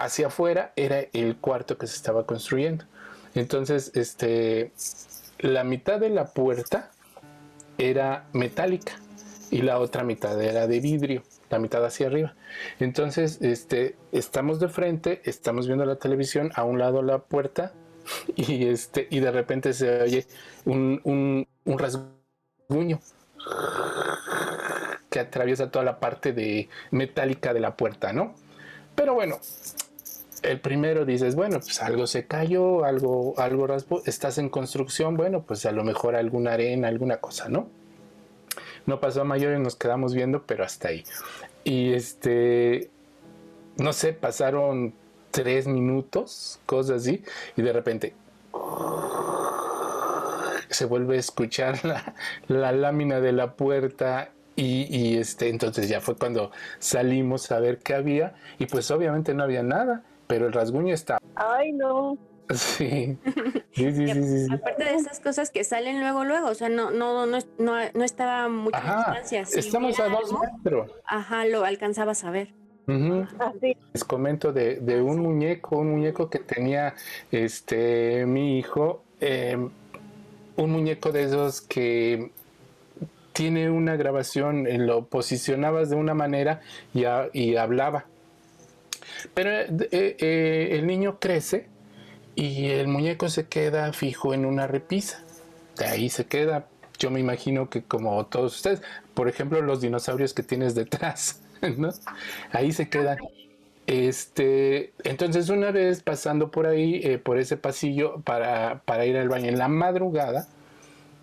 hacia 0.00 0.28
afuera 0.28 0.72
era 0.76 1.00
el 1.12 1.36
cuarto 1.36 1.76
que 1.76 1.86
se 1.86 1.96
estaba 1.96 2.24
construyendo. 2.26 2.84
Entonces, 3.34 3.92
este, 3.94 4.72
la 5.38 5.62
mitad 5.62 6.00
de 6.00 6.10
la 6.10 6.26
puerta 6.26 6.90
era 7.78 8.26
metálica 8.32 8.92
y 9.50 9.62
la 9.62 9.78
otra 9.78 10.02
mitad 10.02 10.40
era 10.40 10.66
de 10.66 10.80
vidrio, 10.80 11.22
la 11.50 11.58
mitad 11.58 11.84
hacia 11.84 12.06
arriba. 12.06 12.34
Entonces, 12.78 13.38
este, 13.42 13.96
estamos 14.10 14.58
de 14.58 14.68
frente, 14.68 15.20
estamos 15.24 15.66
viendo 15.66 15.84
la 15.84 15.96
televisión, 15.96 16.50
a 16.54 16.64
un 16.64 16.78
lado 16.78 17.02
la 17.02 17.18
puerta 17.18 17.72
y 18.36 18.66
este, 18.66 19.06
y 19.10 19.20
de 19.20 19.30
repente 19.30 19.74
se 19.74 20.02
oye 20.02 20.26
un, 20.64 21.00
un, 21.04 21.78
rasguño 21.78 23.00
que 25.10 25.20
atraviesa 25.20 25.70
toda 25.70 25.84
la 25.84 26.00
parte 26.00 26.32
de 26.32 26.68
metálica 26.90 27.52
de 27.52 27.60
la 27.60 27.76
puerta, 27.76 28.12
¿no? 28.12 28.34
Pero 28.94 29.14
bueno, 29.14 29.40
el 30.42 30.60
primero 30.60 31.04
dices, 31.04 31.34
bueno, 31.34 31.60
pues 31.60 31.82
algo 31.82 32.06
se 32.06 32.26
cayó, 32.26 32.84
algo, 32.84 33.34
algo 33.38 33.66
raspo, 33.66 34.02
estás 34.06 34.38
en 34.38 34.48
construcción, 34.48 35.16
bueno, 35.16 35.42
pues 35.42 35.66
a 35.66 35.72
lo 35.72 35.84
mejor 35.84 36.16
alguna 36.16 36.52
arena, 36.52 36.88
alguna 36.88 37.18
cosa, 37.18 37.48
¿no? 37.48 37.68
No 38.86 39.00
pasó 39.00 39.22
a 39.22 39.24
mayor 39.24 39.56
y 39.56 39.60
nos 39.60 39.76
quedamos 39.76 40.14
viendo, 40.14 40.44
pero 40.46 40.64
hasta 40.64 40.88
ahí. 40.88 41.04
Y 41.64 41.92
este, 41.92 42.90
no 43.76 43.92
sé, 43.92 44.12
pasaron 44.12 44.94
tres 45.30 45.66
minutos, 45.66 46.60
cosas 46.66 47.02
así, 47.02 47.22
y 47.56 47.62
de 47.62 47.72
repente 47.72 48.14
se 50.70 50.84
vuelve 50.86 51.16
a 51.16 51.20
escuchar 51.20 51.84
la, 51.84 52.14
la 52.48 52.72
lámina 52.72 53.20
de 53.20 53.32
la 53.32 53.54
puerta 53.54 54.30
y, 54.56 54.86
y, 54.94 55.16
este, 55.16 55.48
entonces 55.48 55.88
ya 55.88 56.00
fue 56.00 56.16
cuando 56.16 56.50
salimos 56.78 57.50
a 57.50 57.60
ver 57.60 57.78
qué 57.78 57.94
había 57.94 58.34
y 58.58 58.66
pues 58.66 58.90
obviamente 58.90 59.32
no 59.34 59.42
había 59.42 59.62
nada, 59.62 60.02
pero 60.30 60.46
el 60.46 60.52
rasguño 60.52 60.94
estaba. 60.94 61.20
Ay, 61.34 61.72
no. 61.72 62.16
Sí. 62.54 63.16
Sí, 63.72 63.92
sí, 63.92 64.08
sí, 64.08 64.46
sí, 64.46 64.52
Aparte 64.52 64.84
de 64.84 64.94
esas 64.94 65.20
cosas 65.20 65.50
que 65.50 65.62
salen 65.62 66.00
luego, 66.00 66.24
luego, 66.24 66.48
o 66.48 66.54
sea, 66.54 66.68
no, 66.68 66.90
no, 66.90 67.24
no, 67.26 67.38
no, 67.58 67.74
no 67.94 68.04
estaba 68.04 68.48
mucha 68.48 68.78
Ajá, 68.78 68.96
distancia. 69.12 69.44
Si 69.44 69.60
estamos 69.60 70.00
a 70.00 70.08
dos 70.08 70.32
metros. 70.32 70.90
Ajá, 71.04 71.44
lo 71.44 71.64
alcanzabas 71.64 72.24
a 72.24 72.30
ver. 72.30 72.52
Así. 73.38 73.76
Les 73.92 74.02
comento 74.04 74.52
de, 74.52 74.76
de 74.80 75.00
un 75.00 75.20
muñeco, 75.20 75.78
un 75.78 75.92
muñeco 75.92 76.28
que 76.28 76.40
tenía 76.40 76.94
este 77.30 78.26
mi 78.26 78.58
hijo, 78.58 79.04
eh, 79.20 79.56
un 80.56 80.70
muñeco 80.70 81.12
de 81.12 81.24
esos 81.24 81.60
que 81.60 82.32
tiene 83.32 83.70
una 83.70 83.94
grabación, 83.96 84.66
eh, 84.66 84.78
lo 84.78 85.06
posicionabas 85.06 85.90
de 85.90 85.96
una 85.96 86.14
manera 86.14 86.62
y, 86.92 87.04
y 87.32 87.56
hablaba. 87.56 88.06
Pero 89.34 89.50
eh, 89.50 89.66
eh, 89.90 90.16
eh, 90.18 90.68
el 90.72 90.86
niño 90.86 91.18
crece 91.20 91.66
y 92.34 92.70
el 92.70 92.88
muñeco 92.88 93.28
se 93.28 93.46
queda 93.46 93.92
fijo 93.92 94.34
en 94.34 94.44
una 94.44 94.66
repisa. 94.66 95.22
De 95.76 95.86
ahí 95.86 96.10
se 96.10 96.26
queda. 96.26 96.66
Yo 96.98 97.10
me 97.10 97.20
imagino 97.20 97.70
que 97.70 97.82
como 97.82 98.26
todos 98.26 98.56
ustedes, 98.56 98.82
por 99.14 99.28
ejemplo, 99.28 99.60
los 99.62 99.80
dinosaurios 99.80 100.34
que 100.34 100.42
tienes 100.42 100.74
detrás, 100.74 101.40
¿no? 101.76 101.90
Ahí 102.52 102.72
se 102.72 102.88
quedan. 102.88 103.18
Este, 103.86 104.92
entonces 105.02 105.48
una 105.48 105.72
vez 105.72 106.02
pasando 106.02 106.50
por 106.50 106.66
ahí, 106.66 107.00
eh, 107.02 107.18
por 107.18 107.38
ese 107.38 107.56
pasillo 107.56 108.20
para, 108.20 108.82
para 108.84 109.04
ir 109.04 109.16
al 109.16 109.28
baño 109.28 109.48
en 109.48 109.58
la 109.58 109.66
madrugada, 109.66 110.46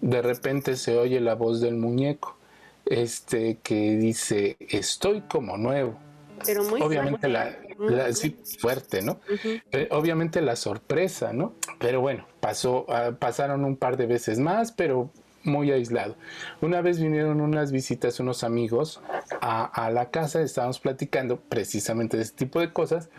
de 0.02 0.22
repente 0.22 0.76
se 0.76 0.98
oye 0.98 1.22
la 1.22 1.36
voz 1.36 1.62
del 1.62 1.76
muñeco, 1.76 2.38
este, 2.86 3.60
que 3.64 3.96
dice, 3.96 4.58
estoy 4.60 5.22
como 5.22 5.56
nuevo. 5.58 5.98
Pero 6.46 6.64
muy 6.66 6.82
Obviamente 6.82 7.30
la, 7.30 7.56
la- 7.80 8.14
sí, 8.14 8.36
fuerte, 8.60 9.02
¿no? 9.02 9.20
Eh, 9.72 9.88
obviamente 9.92 10.42
la 10.42 10.56
sorpresa, 10.56 11.34
¿no? 11.34 11.54
Pero 11.80 12.02
bueno, 12.02 12.26
pasó, 12.40 12.86
ah, 12.90 13.12
pasaron 13.18 13.64
un 13.66 13.76
par 13.76 13.98
de 13.98 14.06
veces 14.08 14.40
más, 14.40 14.72
pero 14.72 15.10
muy 15.44 15.72
aislado. 15.72 16.16
Una 16.62 16.82
vez 16.82 17.00
vinieron 17.00 17.40
unas 17.40 17.72
visitas, 17.72 18.20
unos 18.20 18.44
amigos 18.44 19.00
a, 19.42 19.66
a 19.66 19.90
la 19.92 20.10
casa, 20.10 20.42
estábamos 20.42 20.80
platicando 20.80 21.38
precisamente 21.38 22.18
de 22.18 22.24
este 22.24 22.46
tipo 22.46 22.60
de 22.60 22.74
cosas 22.74 23.10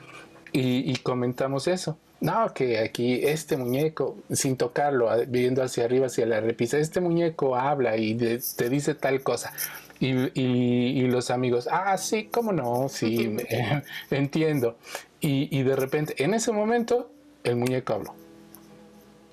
y, 0.53 0.91
y 0.91 0.97
comentamos 0.97 1.67
eso. 1.69 1.97
No, 2.21 2.53
que 2.53 2.81
aquí 2.81 3.21
este 3.23 3.57
muñeco, 3.57 4.17
sin 4.31 4.57
tocarlo, 4.57 5.09
ah, 5.09 5.19
viendo 5.29 5.63
hacia 5.63 5.85
arriba, 5.85 6.07
hacia 6.07 6.27
la 6.27 6.41
repisa, 6.41 6.77
este 6.79 7.01
muñeco 7.01 7.55
habla 7.55 7.97
y 7.97 8.15
de- 8.15 8.43
te 8.57 8.69
dice 8.69 8.95
tal 8.97 9.23
cosa. 9.23 9.53
Y, 10.01 10.13
y- 10.41 11.01
y 11.01 11.09
los 11.09 11.31
amigos, 11.31 11.69
ah, 11.71 11.97
sí, 11.99 12.27
cómo 12.31 12.53
no, 12.53 12.89
sí, 12.89 13.29
me- 13.29 13.47
entiendo. 14.11 14.77
Y, 15.21 15.49
y 15.57 15.63
de 15.65 15.75
repente, 15.77 16.23
en 16.23 16.35
ese 16.35 16.53
momento, 16.53 17.11
el 17.45 17.57
muñeco 17.57 17.95
habló. 17.95 18.15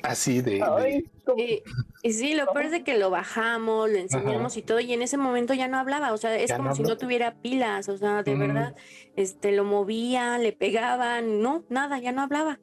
Así 0.02 0.42
de... 0.42 0.62
Ay, 0.64 1.10
Y, 1.36 1.64
y 2.04 2.14
sí, 2.14 2.36
lo 2.36 2.46
peor 2.54 2.66
es 2.66 2.72
de 2.72 2.84
que 2.84 2.96
lo 2.98 3.10
bajamos, 3.10 3.90
lo 3.90 3.98
enseñamos 3.98 4.56
y 4.58 4.62
todo, 4.62 4.80
y 4.80 4.94
en 4.94 5.02
ese 5.02 5.18
momento 5.18 5.56
ya 5.56 5.68
no 5.68 5.80
hablaba, 5.80 6.14
o 6.14 6.18
sea, 6.18 6.36
es 6.38 6.50
Ya 6.50 6.58
como 6.58 6.70
no 6.70 6.76
si 6.76 6.84
no 6.84 6.96
tuviera 6.98 7.34
pilas, 7.34 7.90
o 7.90 7.98
sea, 7.98 8.22
de 8.22 8.36
verdad, 8.36 8.76
este, 9.16 9.52
lo 9.52 9.64
movían, 9.64 10.44
le 10.44 10.54
pegaban, 10.54 11.42
no, 11.42 11.64
nada, 11.70 11.98
ya 12.00 12.12
no 12.12 12.22
hablaba. 12.22 12.60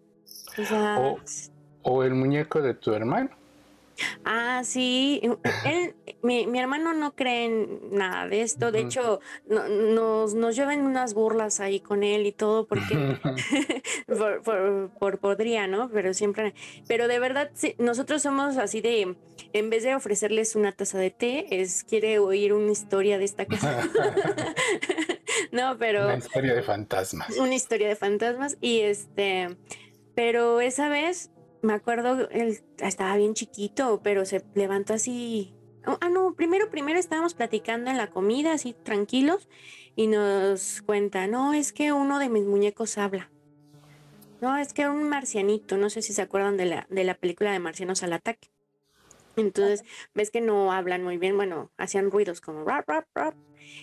O 0.56 0.64
sea, 0.64 0.98
O- 1.00 1.18
O 1.82 2.04
el 2.04 2.14
muñeco 2.14 2.60
de 2.62 2.74
tu 2.74 2.92
hermano. 2.92 3.30
Ah, 4.24 4.62
sí, 4.64 5.20
él, 5.64 5.94
mi, 6.22 6.46
mi 6.46 6.58
hermano 6.58 6.92
no 6.92 7.14
cree 7.14 7.44
en 7.46 7.80
nada 7.90 8.26
de 8.28 8.42
esto, 8.42 8.72
de 8.72 8.80
hecho, 8.80 9.20
no- 9.48 9.68
nos, 9.68 10.34
nos 10.34 10.54
llevan 10.56 10.80
unas 10.82 11.14
burlas 11.14 11.60
ahí 11.60 11.80
con 11.80 12.02
él 12.02 12.26
y 12.26 12.32
todo, 12.32 12.66
porque 12.66 12.94
por, 14.06 14.42
por, 14.42 14.90
por 14.98 15.18
podría, 15.18 15.66
¿no? 15.66 15.90
Pero 15.90 16.14
siempre, 16.14 16.54
pero 16.88 17.08
de 17.08 17.18
verdad, 17.18 17.50
sí, 17.54 17.74
nosotros 17.78 18.22
somos 18.22 18.56
así 18.56 18.80
de, 18.80 19.16
en 19.52 19.70
vez 19.70 19.82
de 19.82 19.94
ofrecerles 19.94 20.54
una 20.56 20.72
taza 20.72 20.98
de 20.98 21.10
té, 21.10 21.60
es 21.62 21.84
quiere 21.84 22.18
oír 22.18 22.52
una 22.52 22.72
historia 22.72 23.18
de 23.18 23.24
esta 23.24 23.46
casa. 23.46 23.82
no, 25.52 25.76
pero 25.78 26.04
Una 26.06 26.18
historia 26.18 26.54
de 26.54 26.62
fantasmas. 26.62 27.36
una 27.36 27.54
historia 27.54 27.88
de 27.88 27.96
fantasmas 27.96 28.56
y 28.60 28.80
este, 28.80 29.56
pero 30.14 30.60
esa 30.60 30.88
vez 30.88 31.30
me 31.62 31.72
acuerdo, 31.72 32.28
él 32.30 32.60
estaba 32.78 33.16
bien 33.16 33.34
chiquito, 33.34 34.00
pero 34.02 34.24
se 34.24 34.44
levantó 34.54 34.94
así. 34.94 35.54
Ah, 35.84 36.08
no, 36.10 36.34
primero, 36.34 36.70
primero 36.70 36.98
estábamos 36.98 37.34
platicando 37.34 37.90
en 37.90 37.96
la 37.96 38.10
comida, 38.10 38.52
así 38.52 38.74
tranquilos, 38.84 39.48
y 39.96 40.06
nos 40.06 40.82
cuenta, 40.82 41.26
no, 41.26 41.54
es 41.54 41.72
que 41.72 41.92
uno 41.92 42.18
de 42.18 42.28
mis 42.28 42.44
muñecos 42.44 42.98
habla. 42.98 43.30
No, 44.40 44.56
es 44.58 44.72
que 44.72 44.88
un 44.88 45.08
marcianito, 45.08 45.76
no 45.76 45.88
sé 45.88 46.02
si 46.02 46.12
se 46.12 46.22
acuerdan 46.22 46.56
de 46.56 46.66
la, 46.66 46.86
de 46.90 47.04
la 47.04 47.14
película 47.14 47.52
de 47.52 47.60
Marcianos 47.60 48.02
al 48.02 48.12
ataque. 48.12 48.50
Entonces, 49.36 49.84
ves 50.14 50.30
que 50.30 50.40
no 50.40 50.72
hablan 50.72 51.04
muy 51.04 51.16
bien, 51.16 51.36
bueno, 51.36 51.70
hacían 51.78 52.10
ruidos 52.10 52.40
como 52.40 52.64
rap, 52.64 52.88
rap, 52.88 53.06
rap. 53.14 53.34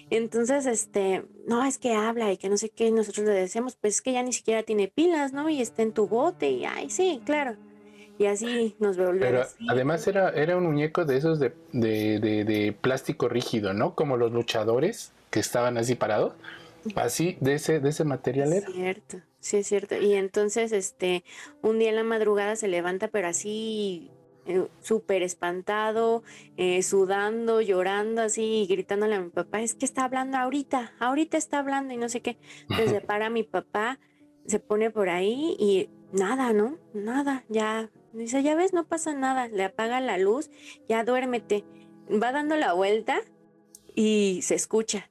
Entonces, 0.10 0.66
este, 0.66 1.26
no, 1.48 1.64
es 1.64 1.78
que 1.78 1.94
habla 1.94 2.32
y 2.32 2.38
que 2.38 2.50
no 2.50 2.58
sé 2.58 2.70
qué, 2.70 2.92
nosotros 2.92 3.26
le 3.26 3.34
decíamos, 3.34 3.78
pues 3.78 3.96
es 3.96 4.02
que 4.02 4.12
ya 4.12 4.22
ni 4.22 4.34
siquiera 4.34 4.64
tiene 4.64 4.90
pilas, 4.90 5.34
¿no? 5.34 5.50
Y 5.50 5.62
está 5.62 5.82
en 5.82 5.94
tu 5.94 6.08
bote, 6.08 6.50
y 6.50 6.66
ay, 6.66 6.90
sí, 6.90 7.22
claro. 7.26 7.58
Y 8.20 8.26
así 8.26 8.76
nos 8.80 8.98
volvemos. 8.98 9.20
Pero 9.58 9.70
además 9.70 10.06
era, 10.08 10.30
era 10.30 10.58
un 10.58 10.66
muñeco 10.66 11.06
de 11.06 11.18
esos 11.18 11.40
de, 11.40 11.54
de, 11.72 12.20
de- 12.20 12.44
de 12.44 12.74
plástico 12.74 13.28
rígido, 13.30 13.74
¿no? 13.74 13.96
Como 13.96 14.18
los 14.18 14.32
luchadores 14.32 15.12
que 15.32 15.40
estaban 15.40 15.78
así 15.78 15.96
parados. 15.96 16.34
Así, 16.96 17.38
de 17.42 17.56
ese, 17.56 17.80
de 17.80 17.90
ese 17.90 18.04
material 18.04 18.54
era. 18.54 18.68
Cierto, 18.68 19.18
sí 19.40 19.58
es 19.58 19.68
cierto. 19.68 19.98
Y 19.98 20.14
entonces, 20.14 20.72
este, 20.72 21.24
un 21.62 21.80
día 21.80 21.90
en 21.90 21.96
la 21.96 22.04
madrugada 22.04 22.56
se 22.56 22.68
levanta, 22.68 23.10
pero 23.10 23.28
así 23.28 24.10
eh, 24.46 24.68
súper 24.82 25.22
espantado, 25.22 26.24
eh, 26.58 26.82
sudando, 26.84 27.62
llorando, 27.62 28.22
así, 28.22 28.64
y 28.64 28.68
gritándole 28.68 29.16
a 29.16 29.22
mi 29.22 29.30
papá, 29.30 29.62
es 29.62 29.76
que 29.76 29.86
está 29.86 30.06
hablando 30.06 30.38
ahorita, 30.38 30.94
ahorita 31.00 31.38
está 31.38 31.60
hablando 31.60 31.94
y 31.94 31.98
no 31.98 32.10
sé 32.10 32.22
qué. 32.22 32.38
Entonces 32.70 33.02
para 33.06 33.30
mi 33.30 33.44
papá, 33.44 34.00
se 34.48 34.60
pone 34.60 34.90
por 34.90 35.10
ahí 35.10 35.56
y 35.60 35.90
nada, 36.12 36.54
¿no? 36.54 36.78
Nada, 36.94 37.46
ya. 37.50 37.92
Dice, 38.14 38.42
ya 38.44 38.56
ves, 38.56 38.74
no 38.74 38.86
pasa 38.88 39.14
nada, 39.14 39.48
le 39.48 39.64
apaga 39.64 40.02
la 40.02 40.18
luz, 40.18 40.50
ya 40.88 41.04
duérmete. 41.04 41.64
Va 42.12 42.32
dando 42.32 42.56
la 42.56 42.74
vuelta 42.74 43.22
y 43.96 44.40
se 44.44 44.56
escucha. 44.56 45.10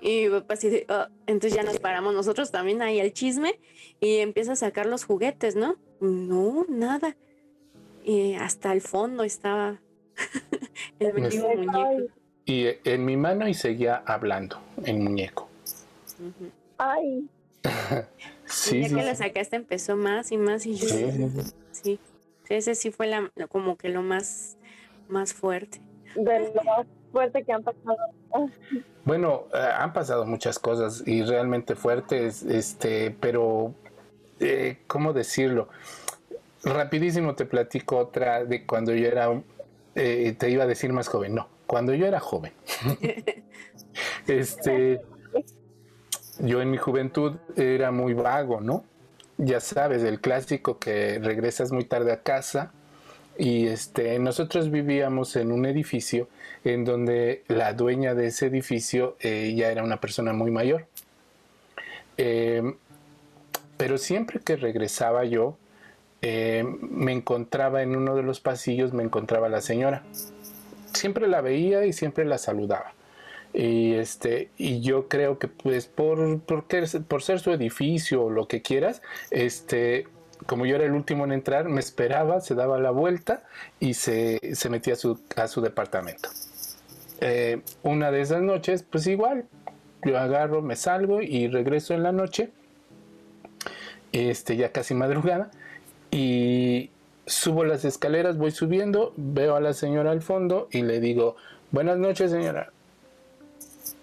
Y 0.00 0.24
mi 0.24 0.30
papá 0.30 0.54
así 0.54 0.68
de, 0.70 0.86
"Ah". 0.88 1.08
entonces 1.26 1.54
ya 1.56 1.62
nos 1.62 1.78
paramos 1.78 2.14
nosotros 2.14 2.50
también 2.50 2.80
ahí 2.82 2.98
al 3.00 3.12
chisme 3.12 3.60
y 4.00 4.16
empieza 4.16 4.52
a 4.52 4.56
sacar 4.56 4.86
los 4.86 5.04
juguetes, 5.04 5.56
¿no? 5.56 5.76
No, 6.00 6.64
nada. 6.68 7.16
Y 8.04 8.34
hasta 8.34 8.72
el 8.72 8.80
fondo 8.80 9.22
estaba 9.24 9.80
el 10.98 11.12
mendigo 11.14 11.48
Ay, 11.48 11.56
muñeco. 11.58 12.12
Y 12.46 12.66
en 12.84 13.04
mi 13.04 13.16
mano 13.16 13.46
y 13.46 13.54
seguía 13.54 14.02
hablando 14.06 14.58
el 14.84 14.98
muñeco. 14.98 15.48
Ay, 16.78 17.28
Sí, 18.46 18.78
y 18.78 18.80
ya 18.80 18.88
sí, 18.88 18.94
que 18.96 19.02
sí. 19.02 19.06
lo 19.08 19.14
sacaste 19.14 19.56
empezó 19.56 19.96
más 19.96 20.32
y 20.32 20.36
más 20.38 20.66
y 20.66 20.74
yo, 20.74 20.88
sí. 20.88 21.06
Sí, 21.70 22.00
ese 22.50 22.74
sí 22.74 22.90
fue 22.90 23.06
la, 23.06 23.30
como 23.48 23.76
que 23.76 23.88
lo 23.88 24.02
más, 24.02 24.58
más 25.08 25.32
fuerte. 25.32 25.80
de 26.16 26.52
lo 26.54 26.62
más 26.64 26.86
fuerte 27.12 27.44
que 27.44 27.52
han 27.52 27.62
pasado. 27.62 27.96
Bueno, 29.04 29.44
eh, 29.54 29.68
han 29.78 29.92
pasado 29.92 30.26
muchas 30.26 30.58
cosas 30.58 31.02
y 31.06 31.22
realmente 31.22 31.74
fuertes, 31.74 32.42
este, 32.42 33.16
pero 33.18 33.74
eh, 34.40 34.78
¿cómo 34.86 35.12
decirlo? 35.12 35.68
Rapidísimo 36.64 37.34
te 37.34 37.46
platico 37.46 37.96
otra 37.96 38.44
de 38.44 38.66
cuando 38.66 38.94
yo 38.94 39.06
era, 39.06 39.42
eh, 39.94 40.34
te 40.38 40.50
iba 40.50 40.64
a 40.64 40.66
decir 40.66 40.92
más 40.92 41.08
joven, 41.08 41.34
no, 41.34 41.48
cuando 41.66 41.94
yo 41.94 42.06
era 42.06 42.20
joven. 42.20 42.52
este, 44.26 45.00
yo 46.40 46.60
en 46.60 46.70
mi 46.70 46.76
juventud 46.76 47.36
era 47.56 47.90
muy 47.90 48.12
vago, 48.12 48.60
¿no? 48.60 48.84
Ya 49.42 49.58
sabes, 49.60 50.02
el 50.02 50.20
clásico 50.20 50.78
que 50.78 51.18
regresas 51.18 51.72
muy 51.72 51.84
tarde 51.84 52.12
a 52.12 52.20
casa 52.20 52.72
y 53.38 53.68
este, 53.68 54.18
nosotros 54.18 54.70
vivíamos 54.70 55.34
en 55.34 55.50
un 55.50 55.64
edificio 55.64 56.28
en 56.62 56.84
donde 56.84 57.42
la 57.48 57.72
dueña 57.72 58.14
de 58.14 58.26
ese 58.26 58.48
edificio 58.48 59.16
eh, 59.20 59.54
ya 59.56 59.70
era 59.70 59.82
una 59.82 59.98
persona 59.98 60.34
muy 60.34 60.50
mayor. 60.50 60.84
Eh, 62.18 62.74
pero 63.78 63.96
siempre 63.96 64.40
que 64.40 64.56
regresaba 64.56 65.24
yo, 65.24 65.56
eh, 66.20 66.62
me 66.82 67.12
encontraba 67.12 67.80
en 67.82 67.96
uno 67.96 68.16
de 68.16 68.22
los 68.22 68.40
pasillos, 68.40 68.92
me 68.92 69.04
encontraba 69.04 69.48
la 69.48 69.62
señora. 69.62 70.02
Siempre 70.92 71.28
la 71.28 71.40
veía 71.40 71.86
y 71.86 71.94
siempre 71.94 72.26
la 72.26 72.36
saludaba. 72.36 72.92
Y, 73.52 73.94
este, 73.94 74.50
y 74.56 74.80
yo 74.80 75.08
creo 75.08 75.38
que 75.38 75.48
pues 75.48 75.86
por, 75.86 76.40
por, 76.40 76.64
por 77.08 77.22
ser 77.22 77.40
su 77.40 77.52
edificio 77.52 78.24
o 78.24 78.30
lo 78.30 78.46
que 78.46 78.62
quieras, 78.62 79.02
este, 79.30 80.06
como 80.46 80.66
yo 80.66 80.76
era 80.76 80.84
el 80.84 80.92
último 80.92 81.24
en 81.24 81.32
entrar, 81.32 81.68
me 81.68 81.80
esperaba, 81.80 82.40
se 82.40 82.54
daba 82.54 82.78
la 82.78 82.90
vuelta 82.90 83.42
y 83.78 83.94
se, 83.94 84.40
metía 84.70 84.94
a 84.94 84.96
su, 84.96 85.20
a 85.36 85.48
su 85.48 85.60
departamento. 85.60 86.28
Eh, 87.20 87.60
una 87.82 88.10
de 88.10 88.20
esas 88.20 88.42
noches, 88.42 88.82
pues 88.82 89.06
igual, 89.06 89.46
yo 90.04 90.18
agarro, 90.18 90.62
me 90.62 90.76
salgo 90.76 91.20
y 91.20 91.48
regreso 91.48 91.94
en 91.94 92.02
la 92.02 92.12
noche, 92.12 92.50
este, 94.12 94.56
ya 94.56 94.72
casi 94.72 94.94
madrugada, 94.94 95.50
y 96.10 96.90
subo 97.26 97.64
las 97.64 97.84
escaleras, 97.84 98.38
voy 98.38 98.50
subiendo, 98.50 99.12
veo 99.16 99.54
a 99.54 99.60
la 99.60 99.72
señora 99.72 100.10
al 100.10 100.22
fondo 100.22 100.68
y 100.70 100.82
le 100.82 101.00
digo, 101.00 101.36
buenas 101.70 101.98
noches 101.98 102.30
señora. 102.30 102.72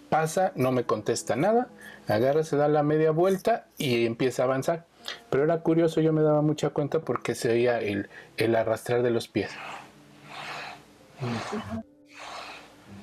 Pasa, 0.09 0.53
no 0.55 0.71
me 0.71 0.85
contesta 0.85 1.35
nada, 1.35 1.67
agarra, 2.07 2.43
se 2.43 2.55
da 2.55 2.67
la 2.67 2.83
media 2.83 3.11
vuelta 3.11 3.67
y 3.77 4.05
empieza 4.05 4.43
a 4.43 4.45
avanzar. 4.45 4.85
Pero 5.29 5.43
era 5.43 5.59
curioso, 5.59 6.01
yo 6.01 6.13
me 6.13 6.21
daba 6.21 6.41
mucha 6.41 6.69
cuenta 6.69 6.99
porque 6.99 7.35
se 7.35 7.49
oía 7.51 7.79
el, 7.79 8.09
el 8.37 8.55
arrastrar 8.55 9.03
de 9.03 9.09
los 9.09 9.27
pies. 9.27 9.51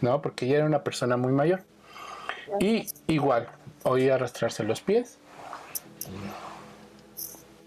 No, 0.00 0.20
porque 0.22 0.46
ella 0.46 0.56
era 0.56 0.66
una 0.66 0.84
persona 0.84 1.16
muy 1.16 1.32
mayor. 1.32 1.64
Y 2.60 2.86
igual, 3.06 3.48
oía 3.84 4.14
arrastrarse 4.14 4.64
los 4.64 4.80
pies. 4.80 5.18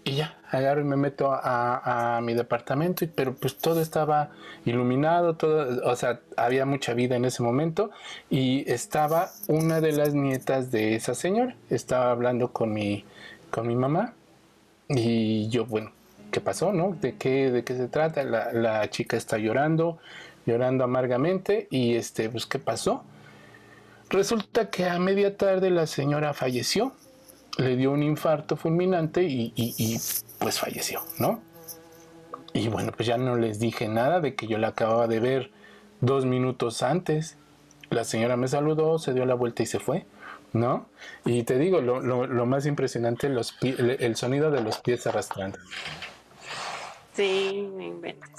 Y 0.04 0.16
ya, 0.16 0.37
agarro 0.50 0.80
y 0.80 0.84
me 0.84 0.96
meto 0.96 1.30
a, 1.32 2.20
mi 2.22 2.34
departamento, 2.34 3.06
pero 3.14 3.34
pues 3.34 3.56
todo 3.56 3.80
estaba 3.80 4.30
iluminado, 4.64 5.34
todo, 5.36 5.82
o 5.84 5.96
sea, 5.96 6.20
había 6.36 6.64
mucha 6.66 6.94
vida 6.94 7.16
en 7.16 7.24
ese 7.24 7.42
momento. 7.42 7.90
Y 8.30 8.70
estaba 8.70 9.30
una 9.46 9.80
de 9.80 9.92
las 9.92 10.14
nietas 10.14 10.70
de 10.70 10.94
esa 10.94 11.14
señora, 11.14 11.54
estaba 11.70 12.10
hablando 12.10 12.52
con 12.52 12.72
mi, 12.72 13.04
con 13.50 13.66
mi 13.66 13.76
mamá. 13.76 14.14
Y 14.88 15.48
yo, 15.48 15.66
bueno, 15.66 15.92
¿qué 16.30 16.40
pasó, 16.40 16.72
no? 16.72 16.96
¿De 17.00 17.16
qué, 17.16 17.50
de 17.50 17.64
qué 17.64 17.76
se 17.76 17.88
trata? 17.88 18.24
La, 18.24 18.52
la 18.52 18.88
chica 18.90 19.16
está 19.16 19.38
llorando, 19.38 19.98
llorando 20.46 20.84
amargamente. 20.84 21.68
Y 21.70 21.94
este, 21.94 22.30
pues, 22.30 22.46
¿qué 22.46 22.58
pasó? 22.58 23.04
Resulta 24.10 24.70
que 24.70 24.88
a 24.88 24.98
media 24.98 25.36
tarde 25.36 25.70
la 25.70 25.86
señora 25.86 26.32
falleció, 26.32 26.94
le 27.58 27.76
dio 27.76 27.90
un 27.90 28.02
infarto 28.02 28.56
fulminante 28.56 29.24
y, 29.24 30.00
pues 30.38 30.58
falleció, 30.58 31.00
¿no? 31.18 31.42
Y 32.54 32.68
bueno, 32.68 32.92
pues 32.92 33.06
ya 33.06 33.18
no 33.18 33.36
les 33.36 33.58
dije 33.58 33.88
nada 33.88 34.20
de 34.20 34.34
que 34.34 34.46
yo 34.46 34.58
la 34.58 34.68
acababa 34.68 35.06
de 35.06 35.20
ver 35.20 35.50
dos 36.00 36.24
minutos 36.24 36.82
antes. 36.82 37.36
La 37.90 38.04
señora 38.04 38.36
me 38.36 38.48
saludó, 38.48 38.98
se 38.98 39.12
dio 39.12 39.26
la 39.26 39.34
vuelta 39.34 39.64
y 39.64 39.66
se 39.66 39.80
fue, 39.80 40.06
¿no? 40.52 40.86
Y 41.24 41.42
te 41.42 41.58
digo, 41.58 41.80
lo, 41.80 42.00
lo, 42.00 42.46
más 42.46 42.64
impresionante, 42.64 43.28
los 43.28 43.56
el, 43.60 44.16
sonido 44.16 44.50
de 44.52 44.62
los 44.62 44.78
pies 44.78 45.06
arrastrando. 45.06 45.58
Sí, 47.12 47.68
me 47.74 47.86
inventas. 47.86 48.30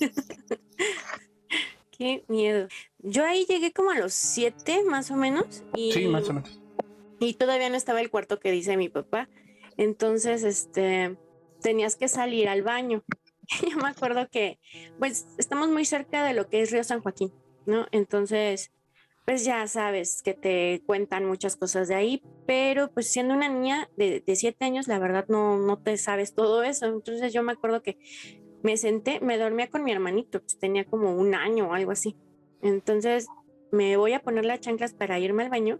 Qué 1.98 2.24
miedo. 2.28 2.68
Yo 3.00 3.24
ahí 3.26 3.44
llegué 3.46 3.72
como 3.72 3.90
a 3.90 3.98
los 3.98 4.14
siete, 4.14 4.84
más 4.84 5.10
o 5.10 5.16
menos. 5.16 5.62
Y, 5.74 5.92
sí, 5.92 6.06
más 6.06 6.28
o 6.30 6.34
menos. 6.34 6.58
Y 7.20 7.34
todavía 7.34 7.68
no 7.68 7.76
estaba 7.76 8.00
el 8.00 8.10
cuarto 8.10 8.38
que 8.38 8.50
dice 8.50 8.76
mi 8.76 8.88
papá. 8.88 9.28
Entonces, 9.76 10.42
este, 10.42 11.16
tenías 11.60 11.96
que 11.96 12.08
salir 12.08 12.48
al 12.48 12.62
baño. 12.62 13.02
Yo 13.70 13.76
me 13.78 13.88
acuerdo 13.88 14.28
que, 14.28 14.58
pues, 14.98 15.26
estamos 15.38 15.68
muy 15.68 15.84
cerca 15.84 16.24
de 16.24 16.34
lo 16.34 16.48
que 16.48 16.62
es 16.62 16.70
Río 16.70 16.84
San 16.84 17.00
Joaquín, 17.00 17.32
¿no? 17.66 17.86
Entonces, 17.92 18.72
pues 19.28 19.44
ya 19.44 19.66
sabes 19.66 20.22
que 20.22 20.32
te 20.32 20.82
cuentan 20.86 21.26
muchas 21.26 21.54
cosas 21.54 21.86
de 21.86 21.94
ahí, 21.94 22.22
pero 22.46 22.90
pues 22.90 23.12
siendo 23.12 23.34
una 23.34 23.50
niña 23.50 23.90
de, 23.94 24.22
de 24.26 24.36
siete 24.36 24.64
años, 24.64 24.88
la 24.88 24.98
verdad 24.98 25.26
no, 25.28 25.58
no 25.58 25.78
te 25.78 25.98
sabes 25.98 26.34
todo 26.34 26.62
eso. 26.62 26.86
Entonces 26.86 27.30
yo 27.34 27.42
me 27.42 27.52
acuerdo 27.52 27.82
que 27.82 27.98
me 28.62 28.78
senté, 28.78 29.20
me 29.20 29.36
dormía 29.36 29.68
con 29.68 29.84
mi 29.84 29.92
hermanito, 29.92 30.40
pues 30.40 30.58
tenía 30.58 30.86
como 30.86 31.14
un 31.14 31.34
año 31.34 31.68
o 31.68 31.74
algo 31.74 31.90
así. 31.90 32.16
Entonces 32.62 33.26
me 33.70 33.98
voy 33.98 34.14
a 34.14 34.20
poner 34.20 34.46
las 34.46 34.60
chanclas 34.60 34.94
para 34.94 35.18
irme 35.18 35.42
al 35.42 35.50
baño 35.50 35.78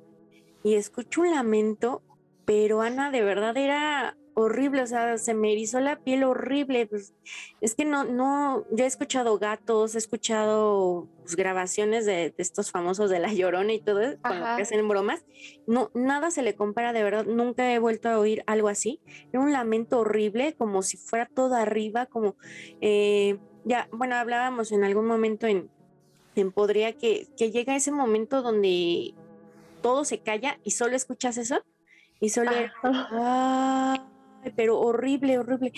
y 0.68 0.74
escucho 0.74 1.22
un 1.22 1.31
lamento, 1.31 2.02
pero 2.44 2.83
Ana 2.83 3.11
de 3.11 3.22
verdad 3.22 3.57
era 3.57 4.18
horrible, 4.35 4.83
o 4.83 4.87
sea, 4.87 5.16
se 5.16 5.33
me 5.33 5.50
erizó 5.50 5.81
la 5.81 5.96
piel 5.96 6.24
horrible. 6.24 6.87
Pues, 6.87 7.14
es 7.62 7.74
que 7.74 7.87
no, 7.87 8.04
no, 8.04 8.66
yo 8.70 8.85
he 8.85 8.87
escuchado 8.87 9.38
gatos, 9.38 9.94
he 9.94 9.98
escuchado 9.98 11.09
pues, 11.22 11.37
grabaciones 11.37 12.04
de, 12.04 12.35
estos 12.37 12.70
famosos 12.70 13.09
de 13.09 13.18
la 13.18 13.33
llorona 13.33 13.72
y 13.72 13.81
todo, 13.81 14.00
cuando 14.20 14.44
hacen 14.44 14.87
bromas. 14.87 15.24
No, 15.66 15.90
nada 15.94 16.31
se 16.31 16.42
le 16.42 16.54
compara, 16.54 16.92
de 16.92 17.02
verdad, 17.02 17.24
nunca 17.24 17.72
he 17.72 17.78
vuelto 17.78 18.11
a 18.11 18.18
oír 18.18 18.44
algo 18.46 18.68
así. 18.68 19.00
Era 19.33 19.40
un 19.40 19.52
lamento 19.52 20.00
horrible, 20.00 20.52
como 20.52 20.83
si 20.83 20.98
fuera 20.98 21.31
todo 21.35 21.54
arriba, 21.54 22.04
como, 22.04 22.37
eh, 22.83 23.38
ya, 23.64 23.88
bueno, 23.90 24.16
hablábamos 24.16 24.70
en 24.70 24.85
algún 24.85 25.07
momento 25.07 25.46
en, 25.46 25.70
en 26.35 26.52
Podría 26.52 26.92
que, 26.92 27.26
que 27.38 27.50
llega 27.50 27.74
ese 27.74 27.90
momento 27.90 28.42
donde 28.42 29.14
todo 29.80 30.04
se 30.04 30.20
calla 30.20 30.58
y 30.64 30.72
solo 30.72 30.96
escuchas 30.96 31.38
eso 31.38 31.62
y 32.20 32.30
solo 32.30 32.50
pero 34.56 34.78
horrible, 34.78 35.38
horrible. 35.38 35.72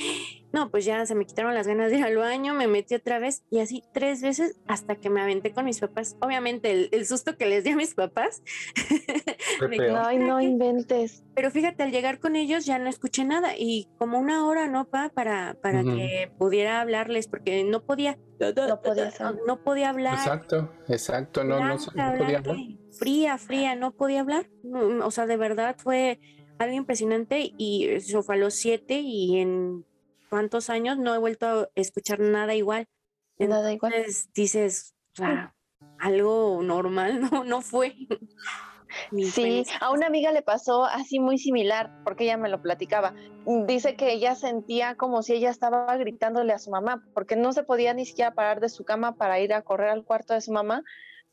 No, 0.53 0.71
pues 0.71 0.85
ya 0.85 1.07
se 1.07 1.15
me 1.15 1.27
quitaron 1.27 1.55
las 1.55 1.67
ganas 1.67 1.91
de 1.91 1.99
ir 1.99 2.05
al 2.05 2.17
baño, 2.17 2.55
me 2.55 2.67
metí 2.67 2.95
otra 2.95 3.19
vez 3.21 3.45
y 3.51 3.61
así 3.61 3.85
tres 3.93 4.21
veces 4.21 4.59
hasta 4.67 4.97
que 4.97 5.09
me 5.09 5.21
aventé 5.21 5.53
con 5.53 5.65
mis 5.65 5.79
papás. 5.79 6.17
Obviamente 6.21 6.89
el, 6.91 7.07
susto 7.07 7.37
que 7.37 7.47
les 7.47 7.63
di 7.63 7.71
a 7.71 7.77
mis 7.77 7.95
papás. 7.95 8.43
Ay, 10.05 10.19
no 10.19 10.41
inventes. 10.41 11.23
Pero 11.35 11.51
fíjate, 11.51 11.85
al 11.85 11.93
llegar 11.93 12.19
con 12.19 12.35
ellos 12.35 12.67
ya 12.67 12.79
no 12.79 12.89
escuché 12.89 13.25
nada 13.25 13.57
y 13.57 13.89
como 13.99 14.19
una 14.19 14.47
hora, 14.47 14.67
¿no, 14.67 14.87
pa? 14.87 15.11
Para, 15.15 15.57
para 15.63 15.85
que 15.85 16.33
pudiera 16.37 16.81
hablarles 16.81 17.29
porque 17.29 17.63
no 17.65 17.83
podía. 17.85 18.19
No 18.41 18.81
podía, 18.81 19.13
no, 19.47 19.63
podía 19.63 19.91
hablar. 19.91 20.15
Exacto, 20.15 20.73
exacto, 20.89 21.45
no, 21.45 21.63
no, 21.63 21.77
podía 21.77 22.09
hablar. 22.09 22.43
Fría, 22.99 23.39
fría, 23.39 23.77
no 23.77 23.93
podía 23.93 24.21
hablar. 24.21 24.49
O 25.05 25.11
sea, 25.11 25.27
de 25.27 25.37
verdad 25.37 25.77
fue 25.79 26.19
algo 26.59 26.75
impresionante 26.75 27.53
y 27.57 27.89
eso 27.89 28.23
fue 28.23 28.37
a 28.37 28.39
los 28.39 28.55
siete 28.55 29.01
y 29.01 29.39
en 29.39 29.85
cuántos 30.31 30.71
años 30.71 30.97
no 30.97 31.15
he 31.15 31.19
vuelto 31.19 31.47
a 31.47 31.69
escuchar 31.75 32.21
nada 32.21 32.55
igual. 32.55 32.87
Nada 33.39 33.73
igual. 33.73 33.93
Entonces 33.93 34.33
dices, 34.33 34.95
algo 35.99 36.61
normal, 36.63 37.21
no, 37.33 37.45
no 37.45 37.61
fue. 37.61 37.95
Sí, 39.33 39.65
a 39.81 39.93
una 39.93 40.07
amiga 40.07 40.33
le 40.33 40.43
pasó 40.43 40.85
así 40.85 41.21
muy 41.21 41.39
similar, 41.39 42.03
porque 42.05 42.25
ella 42.25 42.37
me 42.37 42.49
lo 42.49 42.61
platicaba. 42.61 43.15
Dice 43.67 43.95
que 43.95 44.13
ella 44.13 44.35
sentía 44.35 44.97
como 44.97 45.23
si 45.23 45.35
ella 45.35 45.51
estaba 45.51 45.97
gritándole 45.97 46.53
a 46.53 46.59
su 46.59 46.71
mamá, 46.71 47.05
porque 47.15 47.37
no 47.37 47.53
se 47.53 47.63
podía 47.63 47.95
ni 47.95 48.05
siquiera 48.05 48.35
parar 48.35 48.61
de 48.61 48.69
su 48.69 48.85
cama 48.85 49.17
para 49.17 49.39
ir 49.41 49.55
a 49.55 49.63
correr 49.63 49.91
al 49.91 50.05
cuarto 50.05 50.35
de 50.35 50.41
su 50.41 50.53
mamá, 50.53 50.83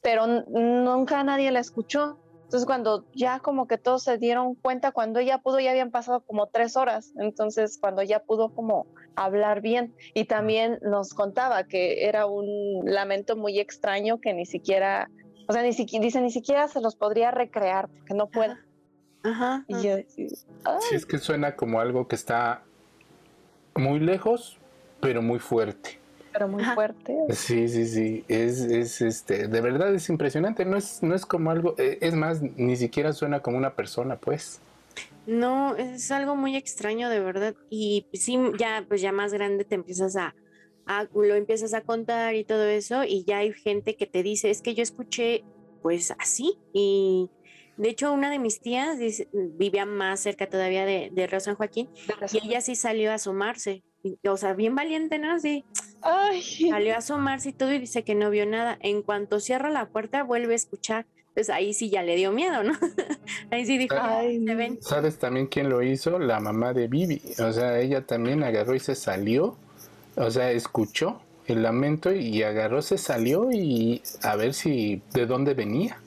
pero 0.01 0.27
nunca 0.27 1.23
nadie 1.23 1.51
la 1.51 1.59
escuchó. 1.59 2.19
Entonces 2.47 2.65
cuando 2.65 3.03
ya 3.13 3.39
como 3.39 3.67
que 3.67 3.77
todos 3.77 4.03
se 4.03 4.17
dieron 4.17 4.55
cuenta, 4.55 4.93
cuando 4.93 5.19
ella 5.19 5.39
pudo, 5.39 5.59
ya 5.59 5.71
habían 5.71 5.91
pasado 5.91 6.21
como 6.21 6.47
tres 6.47 6.77
horas, 6.77 7.11
entonces 7.19 7.77
cuando 7.77 8.03
ya 8.03 8.19
pudo 8.19 8.55
como 8.55 8.87
hablar 9.17 9.59
bien. 9.59 9.93
Y 10.13 10.25
también 10.25 10.79
nos 10.81 11.13
contaba 11.13 11.65
que 11.65 12.05
era 12.05 12.25
un 12.25 12.83
lamento 12.85 13.35
muy 13.35 13.59
extraño 13.59 14.21
que 14.21 14.33
ni 14.33 14.45
siquiera, 14.45 15.09
o 15.49 15.51
sea, 15.51 15.61
ni 15.61 15.73
siquiera, 15.73 16.05
dice, 16.05 16.21
ni 16.21 16.31
siquiera 16.31 16.69
se 16.69 16.79
los 16.79 16.95
podría 16.95 17.31
recrear 17.31 17.89
porque 17.89 18.13
no 18.13 18.27
puede. 18.27 18.55
Ajá. 19.23 19.65
Y 19.67 19.81
yo, 19.81 19.97
sí, 20.07 20.27
es 20.93 21.05
que 21.05 21.17
suena 21.17 21.57
como 21.57 21.81
algo 21.81 22.07
que 22.07 22.15
está 22.15 22.63
muy 23.75 23.99
lejos, 23.99 24.57
pero 25.01 25.21
muy 25.21 25.39
fuerte 25.39 26.06
pero 26.37 26.47
muy 26.47 26.63
fuerte. 26.63 27.17
Sí, 27.29 27.67
sí, 27.67 27.87
sí. 27.87 28.23
Es, 28.27 28.59
es, 28.61 29.01
este, 29.01 29.47
de 29.47 29.61
verdad 29.61 29.93
es 29.95 30.07
impresionante. 30.09 30.65
No 30.65 30.77
es, 30.77 31.01
no 31.01 31.15
es 31.15 31.25
como 31.25 31.49
algo, 31.49 31.73
eh, 31.79 31.97
es 32.01 32.13
más, 32.13 32.41
ni 32.41 32.75
siquiera 32.75 33.11
suena 33.13 33.41
como 33.41 33.57
una 33.57 33.73
persona, 33.73 34.17
pues. 34.17 34.59
No, 35.25 35.75
es 35.75 36.11
algo 36.11 36.35
muy 36.35 36.55
extraño, 36.55 37.09
de 37.09 37.19
verdad. 37.19 37.55
Y 37.69 38.05
sí, 38.13 38.37
ya, 38.59 38.85
pues 38.87 39.01
ya 39.01 39.11
más 39.11 39.33
grande 39.33 39.65
te 39.65 39.75
empiezas 39.75 40.15
a, 40.15 40.35
a, 40.85 41.07
lo 41.13 41.35
empiezas 41.35 41.73
a 41.73 41.81
contar 41.81 42.35
y 42.35 42.43
todo 42.43 42.65
eso, 42.65 43.03
y 43.03 43.23
ya 43.25 43.39
hay 43.39 43.53
gente 43.53 43.95
que 43.95 44.05
te 44.05 44.23
dice, 44.23 44.49
es 44.49 44.61
que 44.61 44.73
yo 44.73 44.83
escuché, 44.83 45.43
pues 45.81 46.13
así, 46.17 46.57
y 46.73 47.29
de 47.77 47.89
hecho, 47.89 48.11
una 48.11 48.31
de 48.31 48.39
mis 48.39 48.59
tías 48.59 48.97
vivía 49.33 49.85
más 49.85 50.21
cerca 50.21 50.49
todavía 50.49 50.85
de, 50.85 51.09
de 51.11 51.27
Río 51.27 51.39
San 51.39 51.55
Joaquín, 51.55 51.89
y 52.31 52.47
ella 52.47 52.61
sí 52.61 52.75
salió 52.75 53.11
a 53.11 53.15
asomarse, 53.15 53.83
o 54.27 54.37
sea, 54.37 54.53
bien 54.53 54.75
valiente, 54.75 55.19
¿no? 55.19 55.39
Sí, 55.39 55.65
Salió 56.69 56.93
a 56.93 56.97
asomarse 56.97 57.49
y 57.49 57.53
todo 57.53 57.73
y 57.73 57.79
dice 57.79 58.03
que 58.03 58.15
no 58.15 58.29
vio 58.29 58.45
nada. 58.45 58.77
En 58.81 59.01
cuanto 59.01 59.39
cierra 59.39 59.69
la 59.69 59.87
puerta, 59.87 60.23
vuelve 60.23 60.53
a 60.53 60.55
escuchar. 60.55 61.05
Pues 61.33 61.49
ahí 61.49 61.73
sí 61.73 61.89
ya 61.89 62.01
le 62.01 62.15
dio 62.15 62.31
miedo, 62.31 62.63
¿no? 62.63 62.73
ahí 63.51 63.65
sí 63.65 63.77
dijo, 63.77 63.95
Ay, 63.99 64.43
¿se 64.43 64.55
ven? 64.55 64.79
¿Sabes 64.81 65.19
también 65.19 65.47
quién 65.47 65.69
lo 65.69 65.83
hizo? 65.83 66.17
La 66.17 66.39
mamá 66.39 66.73
de 66.73 66.87
Vivi. 66.87 67.21
O 67.39 67.51
sea, 67.51 67.79
ella 67.79 68.05
también 68.05 68.43
agarró 68.43 68.73
y 68.73 68.79
se 68.79 68.95
salió. 68.95 69.55
O 70.15 70.31
sea, 70.31 70.51
escuchó 70.51 71.21
el 71.45 71.63
lamento 71.63 72.11
y 72.11 72.43
agarró, 72.43 72.81
se 72.81 72.97
salió 72.97 73.51
y 73.51 74.01
a 74.23 74.35
ver 74.35 74.53
si 74.53 75.01
de 75.13 75.25
dónde 75.25 75.53
venía. 75.53 75.99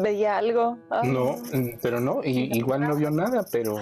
Veía 0.00 0.38
algo. 0.38 0.78
No, 1.02 1.36
pero 1.82 2.00
no, 2.00 2.22
y, 2.24 2.56
igual 2.56 2.82
no 2.82 2.94
vio 2.96 3.10
nada, 3.10 3.44
pero 3.50 3.76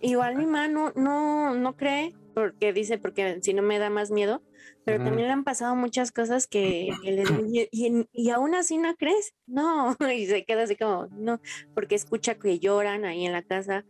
igual 0.00 0.36
mi 0.36 0.46
mamá 0.46 0.68
no, 0.68 0.92
no, 0.94 1.54
no 1.54 1.76
cree, 1.76 2.14
porque 2.34 2.72
dice, 2.72 2.98
porque 2.98 3.38
si 3.42 3.54
no 3.54 3.62
me 3.62 3.78
da 3.78 3.90
más 3.90 4.10
miedo, 4.10 4.42
pero 4.84 5.02
también 5.02 5.28
le 5.28 5.32
han 5.32 5.44
pasado 5.44 5.74
muchas 5.76 6.12
cosas 6.12 6.46
que, 6.46 6.90
le 7.02 7.24
y, 7.72 8.06
y, 8.12 8.30
aún 8.30 8.54
así 8.54 8.76
no 8.76 8.94
crees, 8.96 9.34
no, 9.46 9.96
y 10.14 10.26
se 10.26 10.44
queda 10.44 10.64
así 10.64 10.76
como, 10.76 11.06
no, 11.12 11.40
porque 11.74 11.94
escucha 11.94 12.34
que 12.34 12.58
lloran 12.58 13.04
ahí 13.04 13.24
en 13.24 13.32
la 13.32 13.42
casa, 13.42 13.84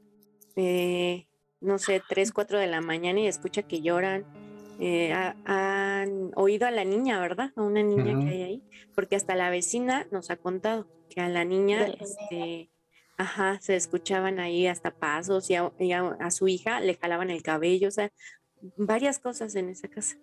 eh, 0.57 1.27
no 1.61 1.79
sé, 1.79 2.03
3, 2.09 2.33
4 2.33 2.59
de 2.59 2.67
la 2.67 2.81
mañana 2.81 3.21
y 3.21 3.27
escucha 3.27 3.63
que 3.63 3.81
lloran. 3.81 4.25
Eh, 4.81 5.13
han 5.13 6.33
oído 6.35 6.67
a 6.67 6.73
la 6.73 6.85
niña, 6.85 7.21
¿verdad? 7.21 7.53
A 7.55 7.63
una 7.63 7.81
niña 7.81 8.19
que 8.19 8.29
hay 8.29 8.43
ahí, 8.43 8.63
porque 8.97 9.15
hasta 9.15 9.37
la 9.37 9.49
vecina 9.49 10.09
nos 10.11 10.31
ha 10.31 10.37
contado 10.37 10.89
que 11.09 11.21
a 11.21 11.29
la 11.29 11.45
niña, 11.45 11.87
este, 11.87 12.71
ajá, 13.17 13.59
se 13.61 13.77
escuchaban 13.77 14.39
ahí 14.39 14.67
hasta 14.67 14.91
pasos 14.91 15.51
y, 15.51 15.55
a, 15.55 16.31
su 16.31 16.49
hija 16.49 16.81
le 16.81 16.95
jalaban 16.95 17.31
el 17.31 17.43
cabello, 17.43 17.89
o 17.89 17.93
sea, 17.93 18.11
varias 18.77 19.19
cosas 19.19 19.55
en 19.55 19.69
esa 19.69 19.89
casa. 19.89 20.17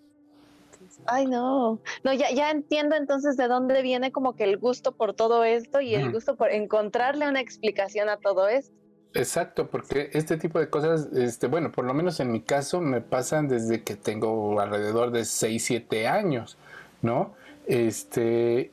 Ay, 1.06 1.28
no. 1.28 1.80
No, 2.04 2.14
ya, 2.14 2.32
ya 2.32 2.50
entiendo 2.50 2.96
entonces 2.96 3.38
de 3.38 3.48
dónde 3.48 3.82
viene 3.82 4.12
como 4.12 4.36
que 4.36 4.44
el 4.44 4.58
gusto 4.58 4.94
por 4.94 5.14
todo 5.14 5.44
esto 5.44 5.80
y 5.80 5.94
el 5.96 6.12
gusto 6.12 6.36
por 6.36 6.52
encontrarle 6.52 7.28
una 7.28 7.40
explicación 7.40 8.10
a 8.10 8.18
todo 8.18 8.48
esto. 8.48 8.76
Exacto, 9.14 9.70
porque 9.70 10.10
este 10.14 10.38
tipo 10.38 10.60
de 10.60 10.70
cosas, 10.70 11.10
este, 11.14 11.48
bueno, 11.48 11.72
por 11.72 11.86
lo 11.86 11.94
menos 11.94 12.20
en 12.20 12.32
mi 12.32 12.42
caso 12.42 12.80
me 12.80 13.02
pasan 13.02 13.48
desde 13.50 13.84
que 13.84 13.96
tengo 13.96 14.60
alrededor 14.60 15.12
de 15.12 15.26
6, 15.26 15.64
7 15.64 16.08
años, 16.08 16.58
¿no? 17.02 17.34
Este, 17.68 18.72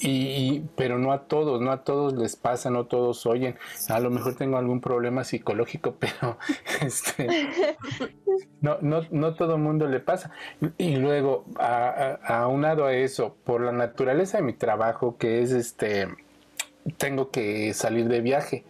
y, 0.00 0.64
pero 0.76 0.98
no 0.98 1.12
a 1.12 1.24
todos, 1.24 1.60
no 1.60 1.70
a 1.70 1.84
todos 1.84 2.14
les 2.14 2.36
pasa, 2.36 2.70
no 2.70 2.86
todos 2.86 3.24
oyen. 3.26 3.56
A 3.88 4.00
lo 4.00 4.10
mejor 4.10 4.34
tengo 4.34 4.58
algún 4.58 4.80
problema 4.80 5.24
psicológico, 5.24 5.96
pero 5.98 6.38
este, 6.80 7.48
no, 8.60 8.78
no, 8.80 9.02
no 9.10 9.34
todo 9.34 9.54
el 9.54 9.62
mundo 9.62 9.86
le 9.86 10.00
pasa. 10.00 10.30
Y 10.78 10.96
luego, 10.96 11.44
aunado 11.58 12.86
a, 12.86 12.88
a 12.88 12.94
eso, 12.94 13.36
por 13.44 13.60
la 13.60 13.72
naturaleza 13.72 14.38
de 14.38 14.44
mi 14.44 14.52
trabajo, 14.52 15.16
que 15.16 15.42
es 15.42 15.52
este, 15.52 16.08
tengo 16.98 17.30
que 17.30 17.72
salir 17.74 18.08
de 18.08 18.20
viaje 18.20 18.64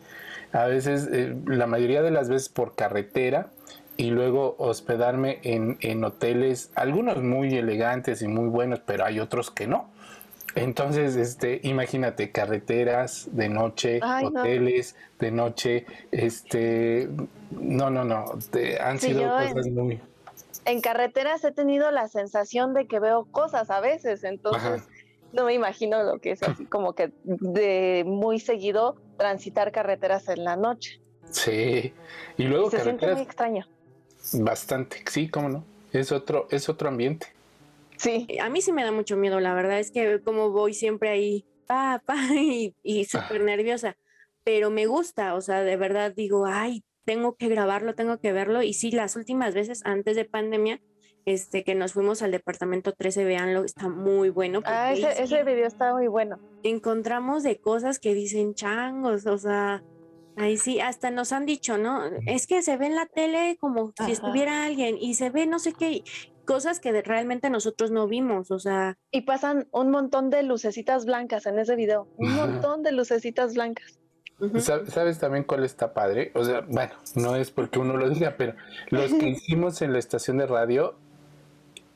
a 0.54 0.66
veces, 0.66 1.08
eh, 1.12 1.34
la 1.46 1.66
mayoría 1.66 2.00
de 2.00 2.12
las 2.12 2.28
veces 2.28 2.48
por 2.48 2.76
carretera 2.76 3.48
y 3.96 4.10
luego 4.10 4.54
hospedarme 4.58 5.40
en, 5.42 5.78
en, 5.80 6.04
hoteles, 6.04 6.70
algunos 6.76 7.22
muy 7.22 7.56
elegantes 7.56 8.22
y 8.22 8.28
muy 8.28 8.48
buenos, 8.48 8.78
pero 8.78 9.04
hay 9.04 9.18
otros 9.18 9.50
que 9.50 9.66
no. 9.66 9.90
Entonces, 10.54 11.16
este, 11.16 11.60
imagínate, 11.64 12.30
carreteras 12.30 13.28
de 13.32 13.48
noche, 13.48 14.00
hoteles 14.22 14.94
de 15.18 15.30
noche, 15.30 15.86
este, 16.12 17.08
no, 17.50 17.90
no, 17.90 18.04
no, 18.04 18.26
han 18.80 18.98
sido 18.98 19.30
cosas 19.30 19.66
muy... 19.68 20.00
En 20.64 20.80
carreteras 20.80 21.44
he 21.44 21.52
tenido 21.52 21.90
la 21.90 22.08
sensación 22.08 22.72
de 22.72 22.86
que 22.86 23.00
veo 23.00 23.26
cosas 23.30 23.70
a 23.70 23.80
veces, 23.80 24.24
entonces 24.24 24.82
no 25.32 25.44
me 25.44 25.52
imagino 25.52 26.02
lo 26.04 26.18
que 26.20 26.30
es 26.30 26.42
así 26.42 26.64
como 26.64 26.94
que 26.94 27.12
de 27.24 28.04
muy 28.06 28.38
seguido 28.38 28.96
transitar 29.18 29.72
carreteras 29.72 30.28
en 30.28 30.44
la 30.44 30.56
noche. 30.56 31.00
Sí, 31.30 31.92
y 32.38 32.44
luego 32.44 32.70
se 32.70 32.80
siente 32.80 33.12
muy 33.12 33.22
extraño. 33.22 33.66
Bastante, 34.34 35.02
sí, 35.10 35.28
cómo 35.28 35.48
no. 35.48 35.64
Es 35.92 36.12
otro, 36.12 36.46
es 36.50 36.68
otro 36.68 36.88
ambiente. 36.88 37.26
Sí. 37.96 38.26
A 38.40 38.48
mí 38.48 38.60
sí 38.60 38.72
me 38.72 38.84
da 38.84 38.92
mucho 38.92 39.16
miedo, 39.16 39.40
la 39.40 39.54
verdad 39.54 39.78
es 39.78 39.90
que 39.90 40.20
como 40.22 40.50
voy 40.50 40.74
siempre 40.74 41.10
ahí, 41.10 41.44
pa, 41.66 42.02
pa, 42.04 42.16
y, 42.34 42.74
y 42.82 43.04
súper 43.04 43.42
nerviosa, 43.42 43.96
pero 44.44 44.70
me 44.70 44.86
gusta, 44.86 45.34
o 45.34 45.40
sea, 45.40 45.62
de 45.62 45.76
verdad 45.76 46.12
digo, 46.14 46.46
ay, 46.46 46.84
tengo 47.04 47.36
que 47.36 47.48
grabarlo, 47.48 47.94
tengo 47.94 48.18
que 48.18 48.32
verlo, 48.32 48.62
y 48.62 48.74
sí, 48.74 48.90
las 48.90 49.16
últimas 49.16 49.54
veces 49.54 49.82
antes 49.84 50.16
de 50.16 50.24
pandemia, 50.24 50.80
este, 51.26 51.64
que 51.64 51.74
nos 51.74 51.94
fuimos 51.94 52.22
al 52.22 52.32
departamento 52.32 52.92
13, 52.92 53.24
veanlo, 53.24 53.64
está 53.64 53.88
muy 53.88 54.28
bueno. 54.28 54.60
Ah, 54.66 54.92
ese, 54.92 55.22
ese 55.22 55.42
video 55.42 55.66
está 55.66 55.94
muy 55.94 56.06
bueno. 56.06 56.38
Encontramos 56.62 57.42
de 57.42 57.58
cosas 57.58 57.98
que 57.98 58.14
dicen 58.14 58.54
changos, 58.54 59.26
o 59.26 59.38
sea, 59.38 59.82
ahí 60.36 60.58
sí, 60.58 60.80
hasta 60.80 61.10
nos 61.10 61.32
han 61.32 61.46
dicho, 61.46 61.78
¿no? 61.78 62.02
Es 62.26 62.46
que 62.46 62.62
se 62.62 62.76
ve 62.76 62.86
en 62.86 62.96
la 62.96 63.06
tele 63.06 63.56
como 63.58 63.92
si 64.04 64.12
estuviera 64.12 64.64
alguien 64.64 64.98
y 65.00 65.14
se 65.14 65.30
ve 65.30 65.46
no 65.46 65.58
sé 65.58 65.72
qué, 65.72 66.02
cosas 66.44 66.80
que 66.80 67.02
realmente 67.02 67.50
nosotros 67.50 67.90
no 67.90 68.06
vimos, 68.06 68.50
o 68.50 68.58
sea. 68.58 68.96
Y 69.10 69.22
pasan 69.22 69.66
un 69.70 69.90
montón 69.90 70.30
de 70.30 70.42
lucecitas 70.42 71.06
blancas 71.06 71.46
en 71.46 71.58
ese 71.58 71.76
video, 71.76 72.08
un 72.16 72.34
montón 72.34 72.82
de 72.82 72.92
lucecitas 72.92 73.54
blancas. 73.54 73.98
¿Sabes 74.58 75.18
también 75.18 75.44
cuál 75.44 75.64
está 75.64 75.94
padre? 75.94 76.32
O 76.34 76.44
sea, 76.44 76.62
bueno, 76.62 76.92
no 77.14 77.36
es 77.36 77.50
porque 77.50 77.78
uno 77.78 77.96
lo 77.96 78.10
diga, 78.10 78.34
pero 78.36 78.54
los 78.90 79.12
que 79.12 79.28
hicimos 79.30 79.80
en 79.80 79.92
la 79.92 79.98
estación 79.98 80.38
de 80.38 80.46
radio 80.46 80.96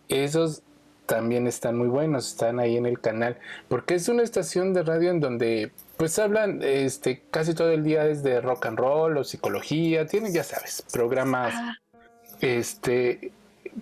esos 0.09 0.63
también 1.07 1.47
están 1.47 1.77
muy 1.77 1.89
buenos, 1.89 2.29
están 2.29 2.61
ahí 2.61 2.77
en 2.77 2.85
el 2.85 3.01
canal, 3.01 3.39
porque 3.69 3.95
es 3.95 4.09
una 4.09 4.23
estación 4.23 4.75
de 4.75 4.83
radio 4.83 5.11
en 5.11 5.21
donde 5.21 5.73
pues 5.97 6.19
hablan 6.19 6.63
este 6.63 7.23
casi 7.31 7.55
todo 7.55 7.71
el 7.71 7.83
día 7.83 8.07
es 8.07 8.23
de 8.23 8.41
rock 8.41 8.67
and 8.67 8.79
roll 8.79 9.17
o 9.17 9.25
psicología, 9.25 10.07
tienen 10.07 10.33
ya 10.33 10.45
sabes, 10.45 10.85
programas 10.93 11.55
ah. 11.57 11.75
este 12.41 13.33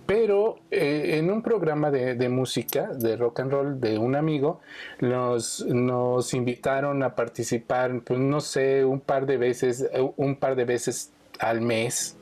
pero 0.05 0.59
eh, 0.71 1.17
en 1.17 1.31
un 1.31 1.41
programa 1.41 1.91
de, 1.91 2.29
música, 2.29 2.89
de 2.93 3.15
rock 3.15 3.39
and 3.41 3.51
roll 3.51 3.79
de 3.79 3.97
un 3.97 4.15
amigo, 4.15 4.59
nos, 4.99 5.65
nos 5.65 6.33
invitaron 6.33 7.03
a 7.03 7.15
participar, 7.15 8.01
pues 8.01 8.19
no 8.19 8.41
sé, 8.41 8.85
un 8.85 8.99
par 8.99 9.25
de 9.25 9.37
veces, 9.37 9.89
un 10.15 10.35
par 10.35 10.55
de 10.55 10.65
veces 10.65 11.11
al 11.39 11.61
mes. 11.61 12.15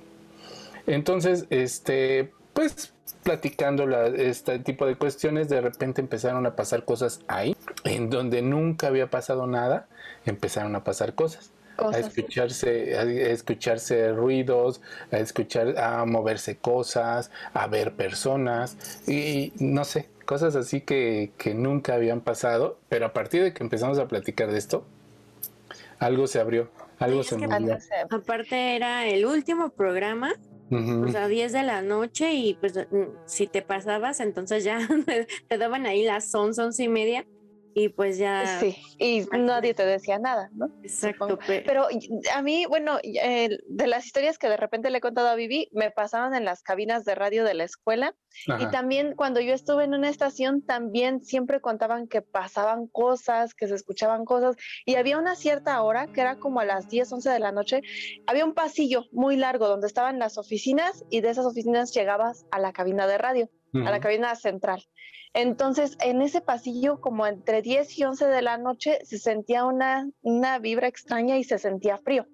Entonces, 0.88 1.48
este, 1.50 2.32
pues 2.54 2.94
platicando 3.24 3.90
este 4.16 4.60
tipo 4.60 4.86
de 4.86 4.96
cuestiones, 4.96 5.50
de 5.50 5.60
repente 5.60 6.00
empezaron 6.00 6.46
a 6.46 6.56
pasar 6.56 6.86
cosas 6.86 7.22
ahí, 7.28 7.56
en 7.84 8.12
donde 8.12 8.44
nunca 8.44 8.88
había 8.88 9.10
pasado 9.10 9.48
nada, 9.48 9.88
empezaron 10.26 10.76
a 10.76 10.84
pasar 10.84 11.16
cosas. 11.16 11.52
A 11.78 12.00
escucharse, 12.00 12.98
a 12.98 13.04
escucharse 13.04 14.12
ruidos, 14.12 14.82
a 15.12 15.18
escuchar, 15.18 15.78
a 15.78 16.06
moverse 16.06 16.58
cosas, 16.58 17.32
a 17.54 17.68
ver 17.68 17.94
personas 17.94 18.78
y 19.08 19.54
no 19.60 19.84
sé, 19.84 20.10
cosas 20.26 20.56
así 20.56 20.82
que, 20.82 21.32
que 21.38 21.54
nunca 21.54 21.96
habían 21.96 22.22
pasado, 22.22 22.78
pero 22.90 23.06
a 23.06 23.14
partir 23.14 23.44
de 23.44 23.54
que 23.54 23.64
empezamos 23.64 24.00
a 24.00 24.08
platicar 24.08 24.52
de 24.52 24.58
esto, 24.58 24.86
algo 26.00 26.28
se 26.28 26.40
abrió, 26.40 26.70
algo 27.00 27.24
se 27.24 27.38
movió. 27.38 27.78
Aparte 28.10 28.76
era 28.76 29.08
el 29.08 29.26
último 29.26 29.70
programa 29.70 30.34
o 30.72 31.08
sea, 31.12 31.28
10 31.28 31.54
de 31.54 31.64
la 31.64 31.82
noche 31.84 32.34
y 32.34 32.56
pues 32.56 32.76
mm, 32.76 33.04
si 33.26 33.46
te 33.46 33.62
pasabas, 33.62 34.20
entonces 34.20 34.64
ya 34.64 34.80
te 35.48 35.58
daban 35.58 35.86
ahí 35.86 36.04
las 36.04 36.34
11, 36.34 36.60
11 36.60 36.84
y 36.84 36.88
media 36.90 37.26
y 37.78 37.90
pues 37.90 38.18
ya... 38.18 38.60
Sí, 38.62 38.78
y 38.98 39.26
nadie 39.38 39.74
te 39.74 39.86
decía 39.86 40.18
nada, 40.18 40.50
¿no? 40.54 40.68
Exacto. 40.82 41.38
Pero 41.46 41.88
a 42.34 42.42
mí, 42.42 42.66
bueno, 42.66 43.00
de 43.04 43.88
las 43.88 44.06
historias 44.06 44.38
que 44.38 44.48
de 44.48 44.56
repente 44.56 44.90
le 44.90 45.00
he 45.00 45.02
contado 45.02 45.28
a 45.28 45.36
Vivi, 45.36 45.68
me 45.74 45.92
pasaban 45.92 46.34
en 46.34 46.46
las 46.46 46.64
cabinas 46.64 47.04
de 47.04 47.16
radio 47.16 47.44
de 47.44 47.54
la 47.54 47.66
escuela 47.66 48.16
y 48.60 48.68
también 48.68 49.14
cuando 49.16 49.42
yo 49.42 49.54
estuve 49.54 49.84
en 49.84 49.94
una 49.94 50.08
estación, 50.08 50.62
también 50.62 51.22
siempre 51.26 51.60
contaban 51.60 52.08
que 52.08 52.22
pasaban 52.22 52.88
cosas, 52.88 53.54
que 53.54 53.68
se 53.68 53.76
escuchaban 53.76 54.24
cosas 54.24 54.56
y 54.86 54.96
había 54.96 55.18
una 55.18 55.36
cierta 55.36 55.82
hora, 55.82 56.08
que 56.08 56.22
era 56.22 56.38
como 56.38 56.62
a 56.62 56.66
las 56.66 56.88
10, 56.88 57.12
11 57.12 57.30
de 57.30 57.40
la 57.40 57.52
noche, 57.52 57.82
había 58.26 58.46
un 58.46 58.54
pasillo 58.54 59.04
muy 59.12 59.36
largo 59.36 59.68
donde 59.68 59.88
estaban 59.88 60.18
las 60.18 60.38
oficinas 60.38 61.04
y 61.10 61.20
de 61.20 61.30
esas 61.30 61.46
oficinas 61.46 61.94
llegabas 61.94 62.46
a 62.52 62.60
la 62.60 62.72
cabina 62.72 63.06
de 63.06 63.18
radio, 63.18 63.50
a 63.76 63.92
la 63.92 64.00
cabina 64.00 64.36
central. 64.36 64.84
Entonces, 65.34 65.98
en 66.02 66.22
ese 66.22 66.42
pasillo, 66.42 67.02
como 67.02 67.28
entre 67.28 67.62
10 67.62 68.00
y 68.00 68.04
11 68.06 68.28
de 68.28 68.42
la 68.42 68.58
noche, 68.58 69.00
se 69.04 69.18
sentía 69.18 69.66
una, 69.66 70.10
una 70.22 70.60
vibra 70.60 70.88
extraña 70.88 71.38
y 71.38 71.44
se 71.44 71.58
sentía 71.58 71.98
frío. 71.98 72.26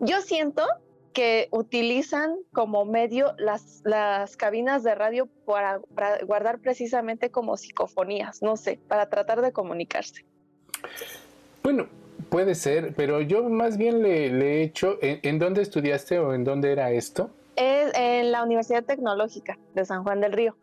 Yo 0.00 0.20
siento 0.22 0.64
que 1.12 1.48
utilizan 1.50 2.36
como 2.52 2.84
medio 2.84 3.34
las, 3.38 3.82
las 3.84 4.36
cabinas 4.36 4.82
de 4.82 4.94
radio 4.94 5.28
para, 5.44 5.80
guardar 6.24 6.58
precisamente 6.60 7.30
como 7.30 7.56
psicofonías, 7.56 8.42
no 8.42 8.56
sé, 8.56 8.78
para 8.88 9.08
tratar 9.08 9.42
de 9.42 9.52
comunicarse. 9.52 10.24
Bueno, 11.62 11.86
puede 12.30 12.54
ser, 12.54 12.94
pero 12.96 13.20
yo 13.20 13.48
más 13.48 13.76
bien 13.76 14.02
le, 14.02 14.26
he 14.26 14.62
hecho, 14.62 14.98
¿en, 15.02 15.38
dónde 15.38 15.62
estudiaste 15.62 16.18
o 16.18 16.34
en 16.34 16.44
dónde 16.44 16.72
era 16.72 16.90
esto? 16.92 17.30
Es 17.56 17.92
en 17.94 18.32
la 18.32 18.42
Universidad 18.42 18.84
Tecnológica 18.84 19.58
de 19.74 19.84
San 19.84 20.02
Juan 20.04 20.20
del 20.20 20.32
Río. 20.32 20.56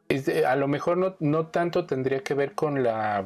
a 0.47 0.55
lo 0.55 0.67
mejor 0.67 0.97
no, 0.97 1.15
no 1.19 1.47
tanto 1.47 1.85
tendría 1.85 2.19
que 2.19 2.33
ver 2.33 2.53
con 2.53 2.83
la 2.83 3.25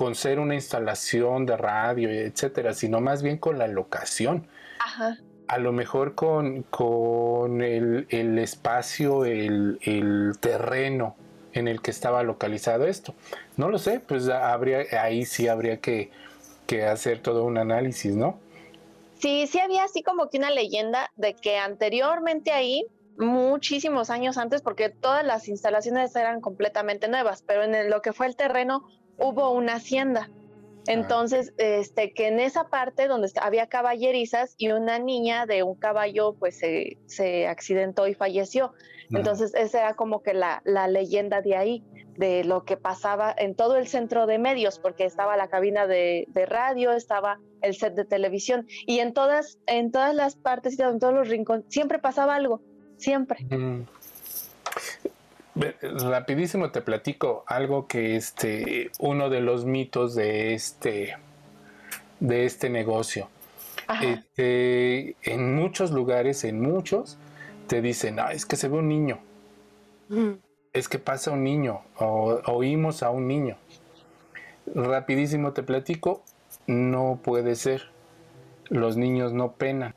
con 0.00 0.14
ser 0.14 0.38
una 0.40 0.54
instalación 0.54 1.44
de 1.44 1.58
radio, 1.58 2.08
etcétera, 2.08 2.72
sino 2.72 3.02
más 3.02 3.22
bien 3.22 3.36
con 3.36 3.58
la 3.58 3.68
locación. 3.68 4.46
Ajá. 4.78 5.18
A 5.46 5.58
lo 5.58 5.72
mejor 5.72 6.14
con, 6.14 6.62
con 6.62 7.60
el, 7.60 8.06
el 8.08 8.38
espacio, 8.38 9.26
el, 9.26 9.78
el, 9.82 10.38
terreno 10.40 11.16
en 11.52 11.68
el 11.68 11.82
que 11.82 11.90
estaba 11.90 12.22
localizado 12.22 12.86
esto. 12.86 13.14
No 13.58 13.68
lo 13.68 13.76
sé, 13.76 14.00
pues 14.00 14.26
habría, 14.30 14.84
ahí 15.02 15.26
sí 15.26 15.48
habría 15.48 15.80
que, 15.80 16.10
que 16.66 16.86
hacer 16.86 17.20
todo 17.20 17.44
un 17.44 17.58
análisis, 17.58 18.16
¿no? 18.16 18.38
Sí, 19.20 19.46
sí 19.46 19.58
había 19.58 19.84
así 19.84 20.02
como 20.02 20.30
que 20.30 20.38
una 20.38 20.50
leyenda 20.50 21.12
de 21.16 21.34
que 21.34 21.58
anteriormente 21.58 22.52
ahí, 22.52 22.86
muchísimos 23.18 24.08
años 24.08 24.38
antes, 24.38 24.62
porque 24.62 24.88
todas 24.88 25.24
las 25.24 25.46
instalaciones 25.48 26.16
eran 26.16 26.40
completamente 26.40 27.06
nuevas, 27.06 27.42
pero 27.46 27.64
en 27.64 27.90
lo 27.90 28.00
que 28.00 28.14
fue 28.14 28.26
el 28.26 28.36
terreno 28.36 28.88
hubo 29.18 29.50
una 29.50 29.74
hacienda. 29.74 30.30
Entonces, 30.86 31.52
este, 31.58 32.12
que 32.12 32.28
en 32.28 32.40
esa 32.40 32.68
parte 32.68 33.06
donde 33.06 33.30
había 33.40 33.66
caballerizas 33.66 34.54
y 34.56 34.70
una 34.70 34.98
niña 34.98 35.44
de 35.44 35.62
un 35.62 35.74
caballo, 35.74 36.34
pues 36.38 36.58
se, 36.58 36.96
se 37.06 37.46
accidentó 37.46 38.06
y 38.06 38.14
falleció. 38.14 38.72
Entonces, 39.10 39.54
esa 39.54 39.80
era 39.80 39.94
como 39.94 40.22
que 40.22 40.32
la, 40.32 40.62
la, 40.64 40.88
leyenda 40.88 41.42
de 41.42 41.56
ahí, 41.56 41.84
de 42.20 42.44
lo 42.44 42.64
que 42.64 42.76
pasaba 42.76 43.34
en 43.36 43.54
todo 43.54 43.76
el 43.76 43.88
centro 43.88 44.26
de 44.26 44.38
medios, 44.38 44.78
porque 44.78 45.06
estaba 45.06 45.38
la 45.38 45.48
cabina 45.48 45.86
de, 45.86 46.26
de 46.28 46.44
radio, 46.44 46.92
estaba 46.92 47.40
el 47.62 47.74
set 47.74 47.94
de 47.94 48.04
televisión, 48.04 48.66
y 48.86 48.98
en 48.98 49.14
todas, 49.14 49.58
en 49.66 49.90
todas 49.90 50.14
las 50.14 50.36
partes, 50.36 50.78
en 50.78 51.00
todos 51.00 51.14
los 51.14 51.28
rincones, 51.28 51.64
siempre 51.68 51.98
pasaba 51.98 52.34
algo, 52.34 52.60
siempre. 52.98 53.38
Rapidísimo 55.80 56.70
te 56.70 56.82
platico 56.82 57.42
algo 57.46 57.86
que 57.86 58.16
este, 58.16 58.90
uno 58.98 59.30
de 59.30 59.40
los 59.40 59.64
mitos 59.64 60.14
de 60.14 60.52
este, 60.52 61.16
de 62.20 62.44
este 62.44 62.68
negocio. 62.68 63.30
Este, 64.02 65.16
en 65.22 65.54
muchos 65.56 65.90
lugares, 65.90 66.44
en 66.44 66.60
muchos, 66.60 67.16
te 67.66 67.80
dicen, 67.80 68.16
no, 68.16 68.28
es 68.28 68.44
que 68.44 68.56
se 68.56 68.68
ve 68.68 68.76
un 68.76 68.88
niño. 68.88 69.18
Es 70.72 70.88
que 70.88 70.98
pasa 70.98 71.32
un 71.32 71.42
niño, 71.44 71.82
o 71.98 72.40
oímos 72.46 73.02
a 73.02 73.10
un 73.10 73.26
niño. 73.26 73.56
Rapidísimo 74.74 75.52
te 75.52 75.62
platico, 75.62 76.22
no 76.66 77.20
puede 77.22 77.56
ser 77.56 77.90
los 78.70 78.96
niños 78.96 79.32
no 79.32 79.52
penan, 79.52 79.94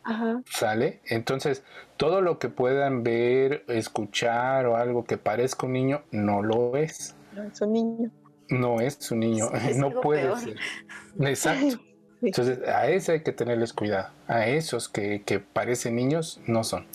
¿sale? 0.50 1.00
Entonces, 1.06 1.64
todo 1.96 2.22
lo 2.22 2.40
que 2.40 2.50
puedan 2.50 3.04
ver, 3.04 3.64
escuchar 3.68 4.66
o 4.66 4.76
algo 4.76 5.06
que 5.06 5.18
parezca 5.18 5.68
un 5.68 5.74
niño, 5.74 6.02
no 6.12 6.42
lo 6.42 6.76
es. 6.76 7.16
No 7.34 7.44
es 7.44 7.62
un 7.62 7.72
niño. 7.72 8.12
No 8.50 8.82
es 8.82 9.12
un 9.12 9.20
niño, 9.20 9.50
no 9.78 10.02
puede 10.02 10.36
ser. 10.38 10.56
Exacto. 11.22 11.80
Entonces, 12.22 12.68
a 12.68 12.88
ese 12.88 13.14
hay 13.14 13.20
que 13.22 13.32
tenerles 13.32 13.74
cuidado. 13.74 14.10
A 14.28 14.48
esos 14.48 14.90
que, 14.90 15.22
que 15.24 15.40
parecen 15.40 15.96
niños, 15.96 16.42
no 16.48 16.64
son. 16.64 16.88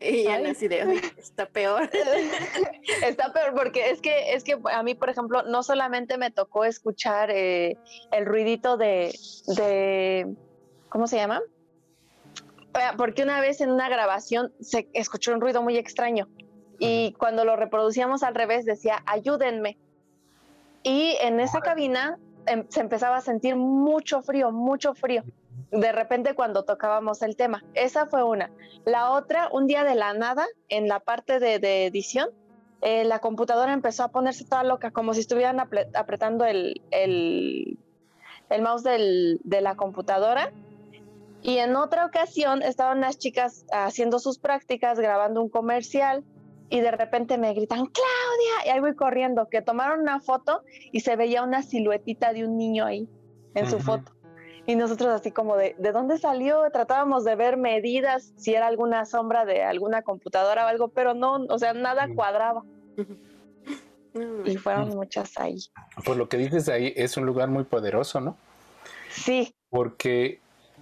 Y 0.00 0.24
ya 0.24 0.36
así 0.50 0.68
de, 0.68 1.00
está 1.16 1.46
peor. 1.46 1.90
está 3.04 3.32
peor 3.32 3.54
porque 3.54 3.90
es 3.90 4.00
que, 4.00 4.34
es 4.34 4.44
que 4.44 4.58
a 4.72 4.82
mí, 4.82 4.94
por 4.94 5.10
ejemplo, 5.10 5.42
no 5.42 5.62
solamente 5.62 6.18
me 6.18 6.30
tocó 6.30 6.64
escuchar 6.64 7.30
eh, 7.30 7.76
el 8.12 8.26
ruidito 8.26 8.76
de, 8.76 9.16
de, 9.46 10.34
¿cómo 10.88 11.06
se 11.06 11.16
llama? 11.16 11.40
Porque 12.96 13.22
una 13.22 13.40
vez 13.40 13.60
en 13.60 13.70
una 13.70 13.88
grabación 13.88 14.52
se 14.60 14.88
escuchó 14.92 15.32
un 15.32 15.40
ruido 15.40 15.62
muy 15.62 15.76
extraño 15.76 16.28
y 16.78 17.12
cuando 17.14 17.44
lo 17.44 17.56
reproducíamos 17.56 18.22
al 18.22 18.34
revés 18.34 18.64
decía, 18.64 19.02
ayúdenme. 19.06 19.78
Y 20.84 21.16
en 21.20 21.40
esa 21.40 21.60
cabina 21.60 22.18
em, 22.46 22.64
se 22.68 22.80
empezaba 22.80 23.16
a 23.16 23.20
sentir 23.20 23.56
mucho 23.56 24.22
frío, 24.22 24.52
mucho 24.52 24.94
frío 24.94 25.24
de 25.70 25.92
repente 25.92 26.34
cuando 26.34 26.64
tocábamos 26.64 27.22
el 27.22 27.36
tema. 27.36 27.64
Esa 27.74 28.06
fue 28.06 28.22
una. 28.22 28.50
La 28.84 29.12
otra, 29.12 29.48
un 29.52 29.66
día 29.66 29.84
de 29.84 29.94
la 29.94 30.14
nada, 30.14 30.46
en 30.68 30.88
la 30.88 31.00
parte 31.00 31.38
de, 31.38 31.86
edición, 31.86 32.30
eh, 32.80 33.04
la 33.04 33.18
computadora 33.18 33.72
empezó 33.72 34.04
a 34.04 34.08
ponerse 34.08 34.44
toda 34.44 34.62
loca, 34.64 34.90
como 34.90 35.14
si 35.14 35.20
estuvieran 35.20 35.60
apretando 35.60 36.44
el, 36.44 36.80
el, 36.90 37.78
mouse 38.62 38.84
de 38.84 39.60
la 39.60 39.76
computadora. 39.76 40.52
Y 41.42 41.58
en 41.58 41.76
otra 41.76 42.04
ocasión 42.06 42.62
estaban 42.62 43.00
las 43.00 43.18
chicas 43.18 43.64
haciendo 43.72 44.18
sus 44.18 44.38
prácticas, 44.38 44.98
grabando 44.98 45.40
un 45.40 45.48
comercial, 45.48 46.24
y 46.70 46.80
de 46.80 46.90
repente 46.90 47.38
me 47.38 47.54
gritan, 47.54 47.86
Claudia, 47.86 48.66
y 48.66 48.68
ahí 48.70 48.80
voy 48.80 48.94
corriendo, 48.94 49.48
que 49.48 49.62
tomaron 49.62 50.00
una 50.00 50.20
foto 50.20 50.62
y 50.92 51.00
se 51.00 51.16
veía 51.16 51.42
una 51.42 51.62
siluetita 51.62 52.32
de 52.32 52.44
un 52.44 52.58
niño 52.58 52.84
ahí 52.84 53.08
en 53.54 53.70
su 53.70 53.78
foto. 53.78 54.12
Y 54.68 54.76
nosotros 54.76 55.08
así 55.08 55.30
como 55.30 55.56
de, 55.56 55.74
¿de 55.78 55.92
dónde 55.92 56.18
salió? 56.18 56.60
Tratábamos 56.70 57.24
de 57.24 57.34
ver 57.36 57.56
medidas, 57.56 58.34
si 58.36 58.54
era 58.54 58.66
alguna 58.66 59.06
sombra 59.06 59.46
de 59.46 59.62
alguna 59.62 60.02
computadora 60.02 60.66
o 60.66 60.68
algo, 60.68 60.88
pero 60.88 61.14
no, 61.14 61.36
o 61.48 61.58
sea, 61.58 61.72
nada 61.72 62.06
cuadraba. 62.14 62.62
Y 64.44 64.56
fueron 64.56 64.88
muchas 64.88 65.38
ahí. 65.38 65.58
Por 66.04 66.16
lo 66.16 66.28
que 66.28 66.38
dices 66.38 66.68
ahí, 66.68 66.92
es 66.96 67.16
un 67.16 67.24
lugar 67.24 67.48
muy 67.48 67.62
poderoso, 67.62 68.20
¿no? 68.20 68.36
Sí. 69.10 69.54
Porque 69.70 70.40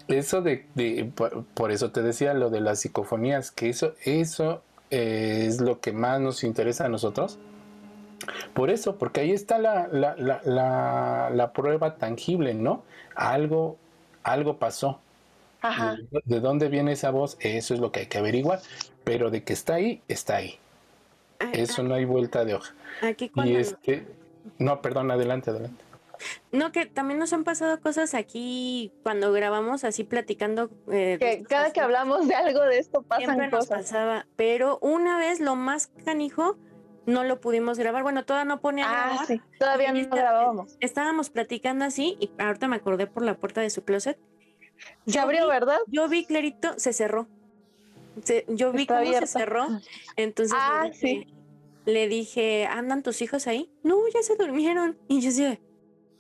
eso 0.09 0.41
de, 0.41 0.65
por, 1.53 1.71
eso 1.71 1.91
te 1.91 2.03
decía 2.03 2.33
lo 2.33 2.49
de 2.49 2.61
las 2.61 2.81
psicofonías, 2.81 3.51
que 3.51 3.69
eso, 3.69 3.95
eso 4.05 4.63
es 4.89 5.61
lo 5.61 5.81
que 5.81 5.93
más 5.93 6.19
nos 6.21 6.45
interesa 6.45 6.87
a 6.87 6.89
nosotros. 6.89 7.39
Por 8.55 8.71
eso, 8.71 8.97
porque 8.97 9.21
ahí 9.21 9.33
está 9.33 9.59
la, 9.59 9.89
la, 9.89 10.15
la, 10.17 11.31
la 11.33 11.53
prueba 11.53 11.97
tangible, 11.97 12.55
¿no? 12.55 12.83
algo, 13.17 13.79
algo 14.23 14.59
pasó. 14.59 15.01
¿De, 16.25 16.39
dónde 16.39 16.69
viene 16.69 16.93
esa 16.93 17.11
voz? 17.11 17.37
Eso 17.41 17.75
es 17.75 17.81
lo 17.81 17.91
que 17.91 18.01
hay 18.01 18.07
que 18.07 18.19
averiguar. 18.19 18.61
Pero 19.03 19.31
de 19.31 19.43
que 19.43 19.53
está 19.53 19.75
ahí, 19.75 20.03
está 20.07 20.37
ahí. 20.37 20.59
Eso 21.53 21.83
no 21.83 21.95
hay 21.95 22.05
vuelta 22.05 22.45
de 22.45 22.55
hoja. 22.55 22.73
Aquí 23.03 23.31
y 23.35 23.57
este, 23.57 24.07
no, 24.59 24.81
perdón, 24.81 25.11
adelante, 25.11 25.51
adelante. 25.51 25.83
No, 26.51 26.73
que 26.73 26.87
también 26.87 27.19
nos 27.19 27.33
han 27.35 27.45
pasado 27.45 27.79
cosas 27.81 28.15
aquí 28.15 28.91
cuando 29.03 29.33
grabamos 29.33 29.85
así 29.85 30.05
platicando. 30.05 30.71
Eh, 30.91 31.19
que 31.19 31.43
cada 31.43 31.73
que 31.73 31.81
hablamos 31.81 32.27
de 32.27 32.35
algo 32.35 32.63
de 32.63 32.79
esto 32.79 33.03
pasan 33.03 33.25
siempre 33.25 33.51
cosas. 33.51 33.71
Nos 33.71 33.79
pasaba, 33.79 34.27
pero 34.37 34.79
una 34.81 35.19
vez 35.19 35.41
lo 35.41 35.57
más 35.57 35.89
canijo 36.05 36.57
no 37.07 37.25
lo 37.25 37.41
pudimos 37.41 37.79
grabar. 37.79 38.03
Bueno, 38.03 38.25
todavía 38.25 38.45
no 38.45 38.61
ponía 38.61 38.87
ah, 38.89 39.25
Sí, 39.27 39.41
todavía 39.59 39.93
no 39.93 40.09
grabábamos. 40.09 40.77
Estábamos 40.81 41.31
platicando 41.31 41.85
así 41.85 42.17
y 42.21 42.31
ahorita 42.39 42.69
me 42.69 42.77
acordé 42.77 43.07
por 43.07 43.23
la 43.23 43.35
puerta 43.35 43.61
de 43.61 43.71
su 43.71 43.85
closet. 43.85 44.19
Se 45.07 45.19
abrió, 45.19 45.47
¿verdad? 45.49 45.79
Yo 45.87 46.09
vi 46.09 46.25
clarito, 46.25 46.79
se 46.79 46.93
cerró. 46.93 47.27
yo 48.49 48.73
vi 48.73 48.87
cómo 48.87 49.05
se 49.05 49.27
cerró. 49.27 49.69
Entonces 50.17 50.57
ah, 50.61 50.91
le, 51.87 52.09
dije, 52.09 52.67
¿andan 52.67 53.03
tus 53.03 53.23
hijos 53.23 53.47
ahí? 53.47 53.71
No, 53.83 53.97
ya 54.13 54.23
se 54.23 54.37
durmieron. 54.37 54.99
Y 55.09 55.21
yo 55.21 55.31
sí, 55.31 55.59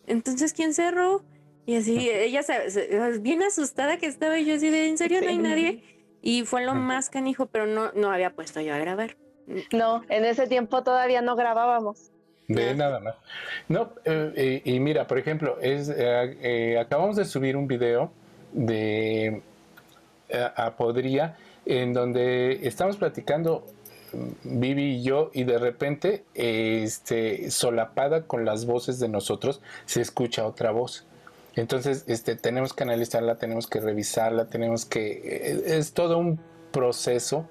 entonces, 0.06 0.52
¿quién 0.52 0.72
cerró? 0.72 1.24
Y 1.66 1.74
así, 1.76 2.08
ella 2.08 2.42
se, 2.42 3.18
bien 3.20 3.42
asustada 3.42 3.98
que 3.98 4.06
estaba, 4.06 4.38
y 4.38 4.44
yo 4.44 4.54
así 4.54 4.70
de, 4.70 4.88
¿en 4.88 4.98
serio 4.98 5.20
no 5.20 5.28
hay 5.28 5.38
nadie? 5.38 5.82
Y 6.22 6.44
fue 6.44 6.64
lo 6.64 6.74
más 6.74 7.10
canijo, 7.10 7.46
pero 7.46 7.66
no, 7.66 7.90
no 7.92 8.10
había 8.10 8.34
puesto 8.34 8.60
yo 8.60 8.72
a 8.72 8.78
grabar. 8.78 9.16
No, 9.72 10.02
en 10.08 10.24
ese 10.24 10.46
tiempo 10.46 10.82
todavía 10.82 11.22
no 11.22 11.36
grabábamos. 11.36 12.10
De 12.48 12.74
nada 12.74 13.00
más. 13.00 13.16
No, 13.68 13.90
eh, 14.04 14.32
eh, 14.36 14.62
y 14.64 14.78
mira, 14.78 15.06
por 15.06 15.18
ejemplo, 15.18 15.58
es, 15.60 15.92
eh, 15.94 16.78
acabamos 16.78 17.16
de 17.16 17.24
subir 17.24 17.56
un 17.56 17.66
video 17.66 18.12
de 18.52 19.42
a 20.56 20.76
Podría 20.76 21.36
en 21.64 21.92
donde 21.92 22.66
estamos 22.66 22.96
platicando 22.96 23.64
mm, 24.12 24.60
Vivi 24.60 24.96
y 24.96 25.02
yo 25.02 25.30
y 25.32 25.44
de 25.44 25.58
repente 25.58 26.24
este 26.34 27.50
solapada 27.50 28.22
con 28.22 28.44
las 28.44 28.66
voces 28.66 28.98
de 28.98 29.08
nosotros 29.08 29.60
se 29.84 30.00
escucha 30.00 30.46
otra 30.46 30.70
voz. 30.70 31.04
Entonces, 31.54 32.04
este 32.06 32.36
tenemos 32.36 32.72
que 32.72 32.84
analizarla, 32.84 33.36
tenemos 33.36 33.66
que 33.66 33.80
revisarla, 33.80 34.46
tenemos 34.46 34.84
que 34.84 35.62
es 35.66 35.92
todo 35.92 36.18
un 36.18 36.38
proceso 36.70 37.48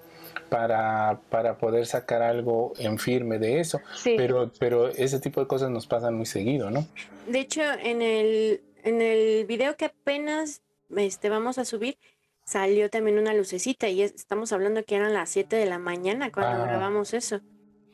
para, 0.49 1.19
para 1.29 1.57
poder 1.57 1.85
sacar 1.85 2.21
algo 2.21 2.73
en 2.77 2.97
firme 2.99 3.39
de 3.39 3.59
eso. 3.59 3.79
Pero, 4.03 4.51
pero 4.59 4.89
ese 4.89 5.19
tipo 5.19 5.39
de 5.41 5.47
cosas 5.47 5.69
nos 5.69 5.87
pasan 5.87 6.15
muy 6.15 6.25
seguido, 6.25 6.69
¿no? 6.71 6.85
De 7.27 7.39
hecho, 7.39 7.61
en 7.63 8.01
el, 8.01 8.61
en 8.83 9.01
el 9.01 9.45
video 9.45 9.75
que 9.75 9.85
apenas 9.85 10.61
este, 10.95 11.29
vamos 11.29 11.57
a 11.57 11.65
subir, 11.65 11.97
salió 12.43 12.89
también 12.89 13.17
una 13.17 13.33
lucecita 13.33 13.89
y 13.89 14.01
estamos 14.01 14.51
hablando 14.51 14.83
que 14.83 14.95
eran 14.95 15.13
las 15.13 15.29
7 15.29 15.55
de 15.55 15.65
la 15.65 15.79
mañana 15.79 16.31
cuando 16.31 16.63
ah. 16.63 16.67
grabamos 16.67 17.13
eso. 17.13 17.41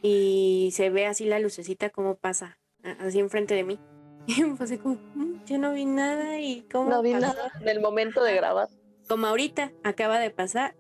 Y 0.02 0.72
se 0.74 0.90
ve 0.90 1.06
así 1.06 1.26
la 1.26 1.40
lucecita 1.40 1.90
como 1.90 2.16
pasa, 2.16 2.58
así 3.00 3.20
enfrente 3.20 3.56
de 3.56 3.64
mí. 3.64 3.80
Y 4.28 4.44
pues 4.44 4.78
como, 4.78 4.96
mm, 5.16 5.46
yo 5.46 5.58
no 5.58 5.74
vi 5.74 5.86
nada 5.86 6.40
y 6.40 6.62
cómo 6.72 6.92
No 6.92 7.02
vi 7.02 7.14
nada 7.14 7.52
en 7.60 7.68
el 7.68 7.82
momento 7.82 8.24
de 8.24 8.36
grabar. 8.36 8.68
Como 9.08 9.26
ahorita 9.26 9.72
acaba 9.84 10.20
de 10.20 10.30
pasar 10.30 10.76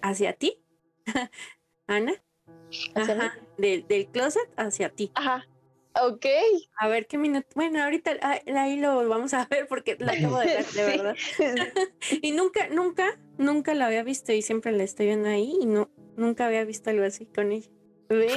hacia 0.00 0.32
ti 0.32 0.61
Ana. 1.86 2.12
Ajá, 2.94 3.38
del, 3.58 3.86
del 3.86 4.06
closet 4.06 4.48
hacia 4.56 4.88
ti. 4.90 5.10
Ajá. 5.14 5.46
Ok. 6.00 6.24
A 6.78 6.88
ver 6.88 7.06
qué 7.06 7.18
minuto. 7.18 7.46
Bueno, 7.54 7.82
ahorita 7.82 8.12
ahí 8.56 8.78
lo 8.78 9.06
vamos 9.08 9.34
a 9.34 9.46
ver 9.50 9.66
porque 9.68 9.96
la 9.98 10.12
acabo 10.12 10.38
de 10.38 10.46
ver, 10.46 10.66
de 10.66 10.82
verdad. 10.86 11.16
y 12.22 12.32
nunca, 12.32 12.68
nunca, 12.68 13.18
nunca 13.38 13.74
la 13.74 13.86
había 13.86 14.02
visto 14.02 14.32
y 14.32 14.42
siempre 14.42 14.72
la 14.72 14.84
estoy 14.84 15.06
viendo 15.06 15.28
ahí 15.28 15.54
y 15.60 15.66
no, 15.66 15.90
nunca 16.16 16.46
había 16.46 16.64
visto 16.64 16.90
algo 16.90 17.04
así 17.04 17.26
con 17.26 17.52
ella. 17.52 17.68
¿Ve? 18.08 18.28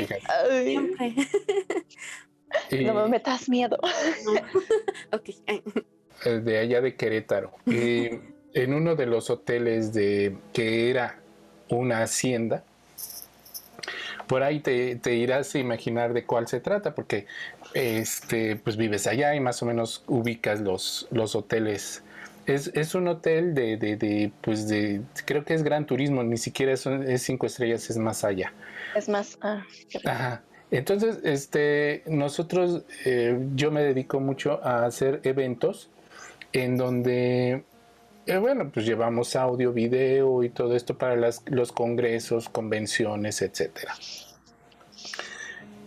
Siempre. 0.63 1.15
No 2.83 2.93
me 2.93 3.09
metas 3.09 3.49
miedo. 3.49 3.77
ok. 5.11 5.29
eh, 5.47 6.29
de 6.29 6.57
allá 6.57 6.81
de 6.81 6.95
Querétaro. 6.95 7.53
en 7.65 8.73
uno 8.73 8.95
de 8.95 9.05
los 9.05 9.29
hoteles 9.29 9.93
de 9.93 10.37
que 10.53 10.89
era 10.89 11.21
una 11.69 12.03
hacienda, 12.03 12.63
por 14.27 14.43
ahí 14.43 14.59
te, 14.59 15.15
irás 15.15 15.53
a 15.55 15.59
imaginar 15.59 16.13
de 16.13 16.25
cuál 16.25 16.47
se 16.47 16.59
trata, 16.59 16.95
porque 16.95 17.27
este, 17.73 18.55
pues 18.55 18.77
vives 18.77 19.07
allá 19.07 19.35
y 19.35 19.39
más 19.39 19.61
o 19.61 19.65
menos 19.65 20.03
ubicas 20.07 20.61
los, 20.61 21.07
los 21.11 21.35
hoteles. 21.35 22.03
Es, 22.47 22.93
un 22.93 23.07
hotel 23.07 23.55
de, 23.55 23.77
de, 23.77 24.31
pues 24.41 24.67
de, 24.67 25.01
creo 25.25 25.43
que 25.43 25.55
es 25.55 25.63
gran 25.63 25.85
turismo, 25.87 26.23
ni 26.23 26.37
siquiera 26.37 26.73
es, 26.73 26.87
cinco 27.23 27.47
estrellas, 27.47 27.89
es 27.89 27.97
más 27.97 28.23
allá. 28.23 28.53
Es 28.95 29.09
más, 29.09 29.37
ah, 29.41 29.63
Ajá. 30.05 30.43
Entonces, 30.69 31.19
este, 31.23 32.03
nosotros, 32.05 32.83
eh, 33.05 33.39
yo 33.55 33.71
me 33.71 33.81
dedico 33.81 34.19
mucho 34.19 34.63
a 34.63 34.85
hacer 34.85 35.21
eventos 35.23 35.89
en 36.53 36.77
donde, 36.77 37.63
bueno, 38.33 38.71
pues 38.73 38.85
llevamos 38.85 39.35
audio, 39.35 39.71
video 39.71 40.43
y 40.43 40.49
todo 40.49 40.75
esto 40.75 40.97
para 40.97 41.15
los 41.15 41.71
congresos, 41.71 42.49
convenciones, 42.49 43.41
etcétera. 43.41 43.93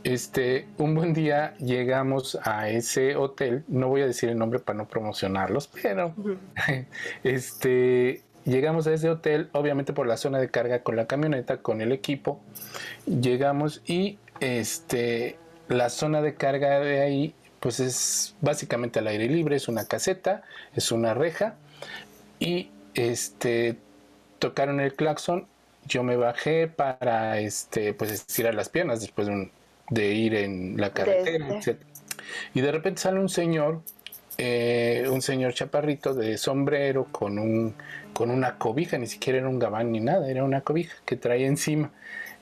Este, 0.04 0.68
un 0.78 0.94
buen 0.94 1.12
día 1.12 1.54
llegamos 1.58 2.38
a 2.44 2.70
ese 2.70 3.16
hotel, 3.16 3.64
no 3.66 3.88
voy 3.88 4.02
a 4.02 4.06
decir 4.06 4.28
el 4.28 4.38
nombre 4.38 4.60
para 4.60 4.78
no 4.78 4.88
promocionarlos, 4.88 5.68
pero 5.68 6.14
este, 7.24 8.22
llegamos 8.44 8.86
a 8.86 8.94
ese 8.94 9.10
hotel, 9.10 9.50
obviamente 9.52 9.92
por 9.92 10.06
la 10.06 10.16
zona 10.16 10.38
de 10.38 10.48
carga 10.48 10.82
con 10.84 10.94
la 10.94 11.06
camioneta, 11.06 11.58
con 11.58 11.80
el 11.80 11.90
equipo, 11.90 12.40
llegamos 13.06 13.82
y 13.84 14.18
este, 14.38 15.36
la 15.68 15.90
zona 15.90 16.22
de 16.22 16.36
carga 16.36 16.78
de 16.78 17.00
ahí, 17.00 17.34
pues 17.58 17.80
es 17.80 18.36
básicamente 18.40 19.00
al 19.00 19.08
aire 19.08 19.26
libre, 19.26 19.56
es 19.56 19.66
una 19.66 19.86
caseta, 19.86 20.42
es 20.74 20.92
una 20.92 21.12
reja 21.12 21.56
y 22.38 22.70
este, 22.94 23.76
tocaron 24.38 24.80
el 24.80 24.94
claxon, 24.94 25.46
yo 25.86 26.02
me 26.02 26.16
bajé 26.16 26.68
para 26.68 27.38
este, 27.40 27.94
pues 27.94 28.10
estirar 28.10 28.54
las 28.54 28.68
piernas 28.68 29.00
después 29.00 29.28
de, 29.90 30.12
ir 30.12 30.34
en 30.34 30.76
la 30.76 30.92
carretera, 30.92 31.48
etc. 31.48 31.80
Y 32.54 32.60
de 32.60 32.72
repente 32.72 33.00
sale 33.00 33.18
un 33.18 33.28
señor, 33.28 33.82
eh, 34.36 35.06
un 35.10 35.22
señor 35.22 35.54
chaparrito 35.54 36.14
de 36.14 36.36
sombrero 36.36 37.06
con 37.10 37.38
un 37.38 37.74
con 38.18 38.30
una 38.30 38.58
cobija, 38.58 38.98
ni 38.98 39.06
siquiera 39.06 39.38
era 39.38 39.48
un 39.48 39.60
gabán 39.60 39.92
ni 39.92 40.00
nada, 40.00 40.28
era 40.28 40.42
una 40.42 40.62
cobija 40.62 40.96
que 41.04 41.14
traía 41.14 41.46
encima. 41.46 41.92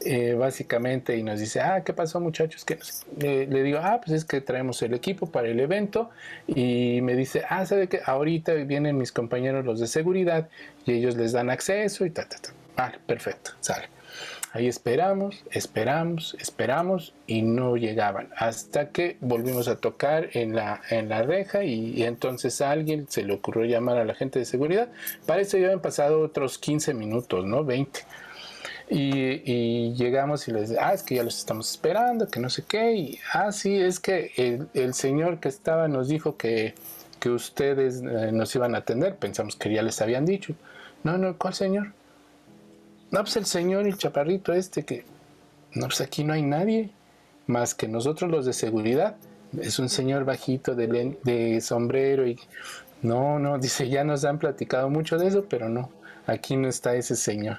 Eh, 0.00 0.35
básicamente 0.35 1.16
y 1.16 1.22
nos 1.22 1.40
dice, 1.40 1.61
ah, 1.62 1.82
¿qué 1.82 1.94
pasó 1.94 2.20
muchachos? 2.20 2.64
que 2.64 2.78
le 3.18 3.62
digo, 3.62 3.78
ah, 3.82 4.00
pues 4.04 4.18
es 4.18 4.24
que 4.26 4.42
traemos 4.42 4.82
el 4.82 4.92
equipo 4.92 5.26
para 5.30 5.48
el 5.48 5.59
evento 5.59 6.11
y 6.46 7.00
me 7.00 7.16
dice, 7.16 7.44
ah, 7.48 7.64
¿sabe 7.64 7.88
que 7.88 8.00
Ahorita 8.04 8.52
vienen 8.52 8.98
mis 8.98 9.11
compañeros 9.11 9.64
los 9.64 9.80
de 9.80 9.87
seguridad 9.87 10.48
y 10.85 10.92
ellos 10.92 11.16
les 11.16 11.32
dan 11.32 11.48
acceso 11.48 12.04
y 12.04 12.11
ta, 12.11 12.28
ta, 12.28 12.37
ta. 12.37 12.50
Vale, 12.76 12.98
perfecto, 13.06 13.52
sale. 13.61 13.88
Ahí 14.56 14.68
esperamos, 14.68 15.44
esperamos, 15.50 16.35
esperamos 16.40 17.12
y 17.26 17.42
no 17.42 17.76
llegaban. 17.76 18.30
Hasta 18.37 18.88
que 18.88 19.18
volvimos 19.20 19.68
a 19.68 19.76
tocar 19.76 20.30
en 20.32 20.54
la, 20.54 20.80
en 20.88 21.11
la 21.11 21.22
reja 21.22 21.64
y, 21.64 22.02
entonces 22.04 22.62
a 22.62 22.70
alguien 22.70 23.06
se 23.06 23.22
le 23.22 23.35
ocurrió 23.35 23.66
llamar 23.66 23.98
a 23.98 24.04
la 24.06 24.14
gente 24.14 24.38
de 24.38 24.46
seguridad. 24.46 24.88
Parece 25.26 25.59
que 25.59 25.62
ya 25.62 25.66
habían 25.68 25.82
pasado 25.82 26.20
otros 26.20 26.59
15 26.59 26.94
minutos, 26.94 27.44
¿no? 27.44 27.64
20. 27.64 28.00
Y, 28.88 29.94
llegamos 29.94 30.46
y 30.46 30.53
les 30.53 30.70
ah, 30.79 30.92
es 30.92 31.03
que 31.03 31.16
ya 31.16 31.25
los 31.25 31.38
estamos 31.38 31.70
esperando, 31.70 32.29
que 32.29 32.40
no 32.40 32.51
sé 32.51 32.64
qué. 32.66 32.92
Y, 32.92 33.18
ah, 33.33 33.51
sí, 33.53 33.77
es 33.77 33.99
que 33.99 34.68
el, 34.75 34.94
señor 34.94 35.40
que 35.40 35.49
estaba 35.49 35.88
nos 35.88 36.09
dijo 36.09 36.37
que, 36.37 36.75
que 37.18 37.31
ustedes 37.31 38.03
eh, 38.03 38.31
nos 38.33 38.55
iban 38.55 38.75
a 38.75 38.79
atender. 38.79 39.16
Pensamos 39.16 39.57
que 39.57 39.72
ya 39.72 39.83
les 39.83 40.01
habían 40.01 40.25
dicho. 40.25 40.55
No, 41.03 41.18
no, 41.18 41.37
¿cuál 41.37 41.55
señor? 41.55 41.92
No, 43.11 43.20
pues 43.20 43.37
el 43.37 43.46
señor, 43.46 43.87
el 43.87 43.96
chaparrito 43.96 44.53
este 44.53 44.85
que... 44.85 45.05
No, 45.75 45.87
pues 45.87 46.01
aquí 46.01 46.25
no 46.25 46.33
hay 46.33 46.42
nadie 46.42 46.90
más 47.46 47.75
que 47.75 47.88
nosotros 47.88 48.31
los 48.31 48.46
de 48.46 48.53
seguridad. 48.53 49.16
Es 49.61 49.79
un 49.79 49.88
señor 49.88 50.25
bajito 50.25 50.75
de, 50.75 51.16
de 51.22 51.61
sombrero 51.61 52.27
y... 52.27 52.38
No, 53.03 53.38
no, 53.38 53.59
dice, 53.59 53.88
ya 53.88 54.05
nos 54.05 54.25
han 54.25 54.38
platicado 54.38 54.88
mucho 54.88 55.18
de 55.18 55.29
eso, 55.29 55.44
pero 55.49 55.68
no, 55.68 55.90
aquí 56.27 56.57
no 56.57 56.66
está 56.66 56.94
ese 56.94 57.14
señor. 57.14 57.59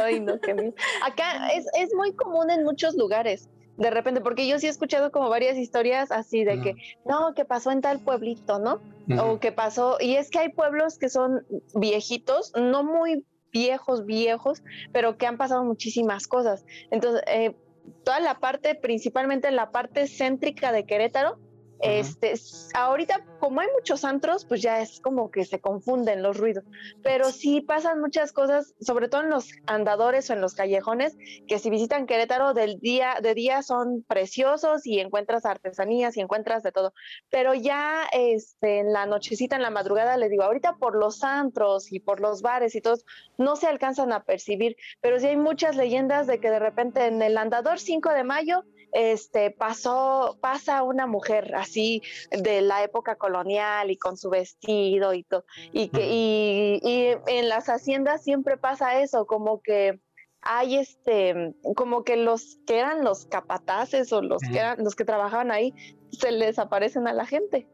Ay, 0.00 0.20
no, 0.20 0.38
miedo. 0.54 0.74
Acá 1.04 1.48
es, 1.48 1.66
es, 1.78 1.94
muy 1.94 2.14
común 2.14 2.50
en 2.50 2.64
muchos 2.64 2.94
lugares, 2.96 3.48
de 3.76 3.90
repente, 3.90 4.20
porque 4.20 4.46
yo 4.46 4.58
sí 4.58 4.66
he 4.66 4.70
escuchado 4.70 5.10
como 5.10 5.28
varias 5.28 5.56
historias 5.56 6.10
así 6.10 6.44
de 6.44 6.60
que, 6.60 6.74
no, 7.04 7.34
que 7.34 7.44
pasó 7.44 7.70
en 7.70 7.80
tal 7.80 8.00
pueblito, 8.00 8.58
¿no? 8.58 8.80
O 9.22 9.40
que 9.40 9.52
pasó, 9.52 9.96
y 10.00 10.16
es 10.16 10.30
que 10.30 10.38
hay 10.38 10.48
pueblos 10.50 10.98
que 10.98 11.08
son 11.08 11.44
viejitos, 11.74 12.52
no 12.56 12.84
muy 12.84 13.24
viejos, 13.52 14.04
viejos, 14.04 14.62
pero 14.92 15.16
que 15.16 15.26
han 15.26 15.36
pasado 15.36 15.64
muchísimas 15.64 16.26
cosas. 16.26 16.64
Entonces, 16.90 17.22
eh, 17.26 17.56
toda 18.04 18.20
la 18.20 18.38
parte, 18.38 18.74
principalmente 18.74 19.50
la 19.50 19.70
parte 19.70 20.06
céntrica 20.06 20.72
de 20.72 20.84
Querétaro, 20.84 21.38
este, 21.82 22.34
ahorita, 22.74 23.24
como 23.38 23.60
hay 23.60 23.68
muchos 23.74 24.04
antros, 24.04 24.44
pues 24.44 24.60
ya 24.60 24.80
es 24.80 25.00
como 25.00 25.30
que 25.30 25.44
se 25.44 25.60
confunden 25.60 26.22
los 26.22 26.36
ruidos. 26.36 26.64
Pero 27.02 27.30
sí 27.30 27.60
pasan 27.60 28.00
muchas 28.00 28.32
cosas, 28.32 28.74
sobre 28.80 29.08
todo 29.08 29.22
en 29.22 29.30
los 29.30 29.50
andadores 29.66 30.28
o 30.28 30.34
en 30.34 30.40
los 30.40 30.54
callejones, 30.54 31.16
que 31.46 31.58
si 31.58 31.70
visitan 31.70 32.06
Querétaro 32.06 32.54
del 32.54 32.78
día, 32.80 33.16
de 33.22 33.34
día 33.34 33.62
son 33.62 34.04
preciosos 34.06 34.86
y 34.86 35.00
encuentras 35.00 35.46
artesanías 35.46 36.16
y 36.16 36.20
encuentras 36.20 36.62
de 36.62 36.72
todo. 36.72 36.92
Pero 37.30 37.54
ya 37.54 38.04
este, 38.12 38.80
en 38.80 38.92
la 38.92 39.06
nochecita, 39.06 39.56
en 39.56 39.62
la 39.62 39.70
madrugada, 39.70 40.16
les 40.16 40.30
digo, 40.30 40.42
ahorita 40.42 40.76
por 40.76 40.96
los 40.96 41.24
antros 41.24 41.92
y 41.92 42.00
por 42.00 42.20
los 42.20 42.42
bares 42.42 42.74
y 42.74 42.80
todos, 42.80 43.04
no 43.38 43.56
se 43.56 43.66
alcanzan 43.66 44.12
a 44.12 44.24
percibir. 44.24 44.76
Pero 45.00 45.18
sí 45.18 45.26
hay 45.26 45.36
muchas 45.36 45.76
leyendas 45.76 46.26
de 46.26 46.40
que 46.40 46.50
de 46.50 46.58
repente 46.58 47.06
en 47.06 47.22
el 47.22 47.38
andador 47.38 47.78
5 47.78 48.10
de 48.10 48.24
mayo 48.24 48.64
este, 48.92 49.50
pasó, 49.50 50.38
pasa 50.40 50.82
una 50.82 51.06
mujer 51.06 51.54
así 51.54 52.02
de 52.30 52.60
la 52.60 52.82
época 52.82 53.16
colonial 53.16 53.90
y 53.90 53.96
con 53.96 54.16
su 54.16 54.30
vestido 54.30 55.14
y 55.14 55.22
todo, 55.24 55.44
y 55.72 55.88
que, 55.88 56.06
y, 56.08 57.16
en 57.26 57.48
las 57.48 57.68
haciendas 57.68 58.22
siempre 58.22 58.56
pasa 58.56 59.00
eso, 59.00 59.26
como 59.26 59.60
que 59.60 60.00
hay 60.42 60.76
este, 60.76 61.54
como 61.76 62.02
que 62.02 62.16
los 62.16 62.58
que 62.66 62.78
eran 62.78 63.04
los 63.04 63.26
capataces 63.26 64.12
o 64.12 64.22
los 64.22 64.40
que 64.40 64.58
eran 64.58 64.82
los 64.82 64.94
que 64.94 65.04
trabajaban 65.04 65.50
ahí, 65.50 65.74
se 66.12 66.32
les 66.32 66.58
aparecen 66.58 67.06
a 67.06 67.12
la 67.12 67.26
gente. 67.26 67.66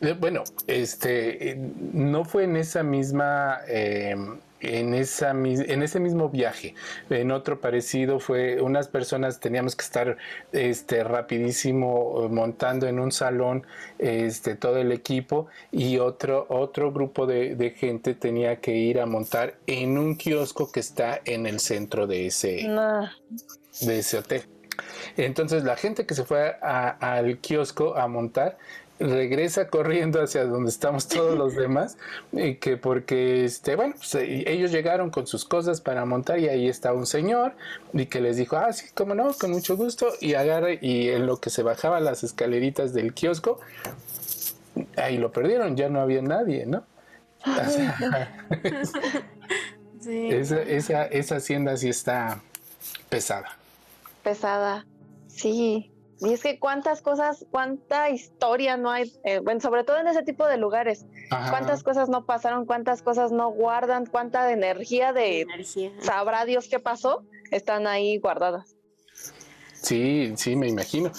Eh, 0.00 0.14
bueno, 0.18 0.44
este, 0.66 1.56
no 1.92 2.24
fue 2.24 2.44
en 2.44 2.56
esa 2.56 2.82
misma 2.82 3.58
em, 3.66 4.38
en, 4.60 4.94
esa, 4.94 5.30
en 5.30 5.82
ese 5.82 6.00
mismo 6.00 6.28
viaje. 6.28 6.74
En 7.08 7.30
otro 7.30 7.60
parecido 7.60 8.20
fue 8.20 8.60
unas 8.60 8.88
personas 8.88 9.40
teníamos 9.40 9.76
que 9.76 9.84
estar 9.84 10.16
este, 10.52 11.04
rapidísimo 11.04 12.24
eh, 12.24 12.28
montando 12.28 12.86
en 12.86 13.00
un 13.00 13.12
salón 13.12 13.66
este, 13.98 14.54
todo 14.54 14.78
el 14.78 14.92
equipo 14.92 15.46
y 15.72 15.98
otro, 15.98 16.46
otro 16.48 16.92
grupo 16.92 17.26
de, 17.26 17.74
gente 17.76 18.14
tenía 18.14 18.56
que 18.56 18.76
ir 18.76 19.00
a 19.00 19.06
montar 19.06 19.54
en 19.66 19.96
un 19.96 20.16
kiosco 20.16 20.70
que 20.72 20.80
está 20.80 21.20
en 21.24 21.46
el 21.46 21.60
centro 21.60 22.06
de 22.06 22.26
ese, 22.26 22.68
de 23.80 23.98
ese 23.98 24.18
hotel. 24.18 24.42
Entonces 25.16 25.64
la 25.64 25.76
gente 25.76 26.06
que 26.06 26.14
se 26.14 26.24
fue 26.24 26.56
al 26.60 27.38
kiosco 27.38 27.96
a 27.96 28.08
montar 28.08 28.56
regresa 29.00 29.68
corriendo 29.68 30.22
hacia 30.22 30.44
donde 30.44 30.68
estamos 30.68 31.08
todos 31.08 31.36
los 31.36 31.56
demás, 31.56 31.96
y 32.32 32.56
que 32.56 32.76
porque, 32.76 33.44
este, 33.44 33.74
bueno, 33.74 33.94
pues, 33.96 34.14
eh, 34.14 34.44
ellos 34.46 34.70
llegaron 34.70 35.10
con 35.10 35.26
sus 35.26 35.44
cosas 35.44 35.80
para 35.80 36.04
montar 36.04 36.38
y 36.38 36.48
ahí 36.48 36.68
está 36.68 36.92
un 36.92 37.06
señor 37.06 37.54
y 37.92 38.06
que 38.06 38.20
les 38.20 38.36
dijo, 38.36 38.56
ah, 38.56 38.72
sí, 38.72 38.86
cómo 38.94 39.14
no, 39.14 39.32
con 39.32 39.50
mucho 39.50 39.76
gusto, 39.76 40.06
y 40.20 40.34
agarra 40.34 40.74
y 40.78 41.08
en 41.08 41.26
lo 41.26 41.38
que 41.38 41.50
se 41.50 41.62
bajaba 41.62 41.98
las 42.00 42.22
escaleritas 42.22 42.92
del 42.92 43.14
kiosco, 43.14 43.58
ahí 44.96 45.16
lo 45.16 45.32
perdieron, 45.32 45.76
ya 45.76 45.88
no 45.88 46.00
había 46.00 46.22
nadie, 46.22 46.66
¿no? 46.66 46.84
esa, 50.06 50.62
esa, 50.62 51.06
esa 51.06 51.36
hacienda 51.36 51.76
sí 51.78 51.88
está 51.88 52.42
pesada. 53.08 53.56
Pesada, 54.22 54.86
sí. 55.28 55.92
Y 56.20 56.34
es 56.34 56.42
que 56.42 56.58
cuántas 56.58 57.00
cosas, 57.00 57.46
cuánta 57.50 58.10
historia 58.10 58.76
no 58.76 58.90
hay, 58.90 59.10
eh, 59.24 59.38
bueno, 59.38 59.60
sobre 59.60 59.84
todo 59.84 59.98
en 59.98 60.06
ese 60.06 60.22
tipo 60.22 60.46
de 60.46 60.58
lugares. 60.58 61.06
Cuántas 61.28 61.82
cosas 61.82 62.10
no 62.10 62.26
pasaron, 62.26 62.66
cuántas 62.66 63.00
cosas 63.00 63.32
no 63.32 63.50
guardan, 63.50 64.04
cuánta 64.04 64.50
energía 64.52 65.14
de 65.14 65.46
sabrá 66.02 66.44
Dios 66.44 66.68
qué 66.68 66.78
pasó, 66.78 67.24
están 67.50 67.86
ahí 67.86 68.18
guardadas. 68.18 68.76
Sí, 69.72 70.34
sí, 70.36 70.56
me 70.56 70.68
imagino. 70.68 71.10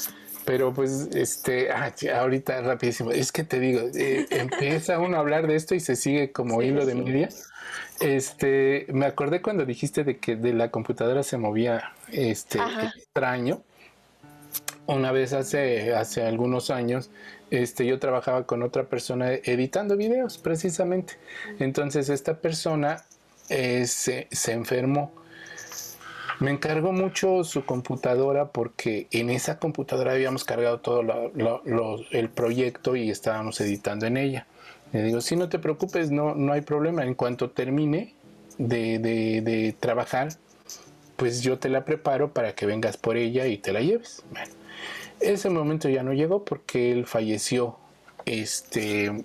Pero 0.46 0.74
pues, 0.74 1.10
este, 1.14 1.72
ah, 1.72 1.94
ahorita 2.16 2.62
rapidísimo, 2.62 3.12
es 3.12 3.32
que 3.32 3.44
te 3.44 3.60
digo, 3.60 3.82
eh, 3.96 4.26
empieza 4.32 5.00
uno 5.00 5.18
a 5.18 5.20
hablar 5.20 5.48
de 5.48 5.56
esto 5.56 5.76
y 5.76 5.80
se 5.80 5.96
sigue 5.96 6.32
como 6.32 6.62
hilo 6.62 6.86
de 6.86 6.96
media. 6.96 7.30
Este, 8.00 8.88
me 8.90 9.06
acordé 9.06 9.42
cuando 9.42 9.66
dijiste 9.66 10.04
de 10.04 10.18
que 10.18 10.36
de 10.36 10.54
la 10.54 10.72
computadora 10.72 11.24
se 11.24 11.38
movía 11.38 11.94
este 12.12 12.60
extraño 12.96 13.62
una 14.88 15.12
vez 15.12 15.34
hace, 15.34 15.94
hace 15.94 16.24
algunos 16.24 16.70
años 16.70 17.10
este, 17.50 17.86
yo 17.86 18.00
trabajaba 18.00 18.46
con 18.46 18.64
otra 18.64 18.86
persona 18.86 19.32
editando 19.34 19.98
videos, 19.98 20.38
precisamente. 20.38 21.16
Entonces 21.60 22.10
esta 22.10 22.36
persona 22.36 23.04
eh, 23.50 23.86
se, 23.88 24.28
enfermó. 24.48 25.12
Me 26.40 26.50
encargó 26.50 26.92
mucho 26.92 27.44
su 27.44 27.66
computadora 27.66 28.48
porque 28.48 29.08
en 29.12 29.30
esa 29.30 29.60
computadora 29.60 30.14
habíamos 30.14 30.44
cargado 30.44 30.80
todo 30.80 31.04
el 32.12 32.30
proyecto 32.30 32.96
y 32.96 33.12
estábamos 33.12 33.62
editando 33.62 34.08
en 34.08 34.18
ella. 34.18 34.48
Le 34.94 35.04
digo, 35.04 35.22
si 35.22 35.36
no 35.36 35.50
te 35.50 35.60
preocupes, 35.60 36.12
no, 36.12 36.36
no 36.36 36.54
hay 36.54 36.62
problema. 36.62 37.04
En 37.04 37.14
cuanto 37.14 37.52
termine 37.52 38.14
de, 38.58 39.00
de 39.00 39.76
trabajar, 39.80 40.30
pues 41.16 41.42
yo 41.42 41.60
te 41.60 41.70
la 41.70 41.86
preparo 41.86 42.34
para 42.34 42.56
que 42.56 42.66
vengas 42.66 42.98
por 42.98 43.18
ella 43.18 43.48
y 43.48 43.58
te 43.58 43.72
la 43.72 43.82
lleves. 43.82 44.24
Bueno, 44.32 44.52
ese 45.20 45.50
momento 45.50 45.88
ya 45.88 46.04
no 46.04 46.14
llegó 46.14 46.44
porque 46.44 46.92
él 46.92 47.06
falleció 47.06 47.78
este, 48.26 49.24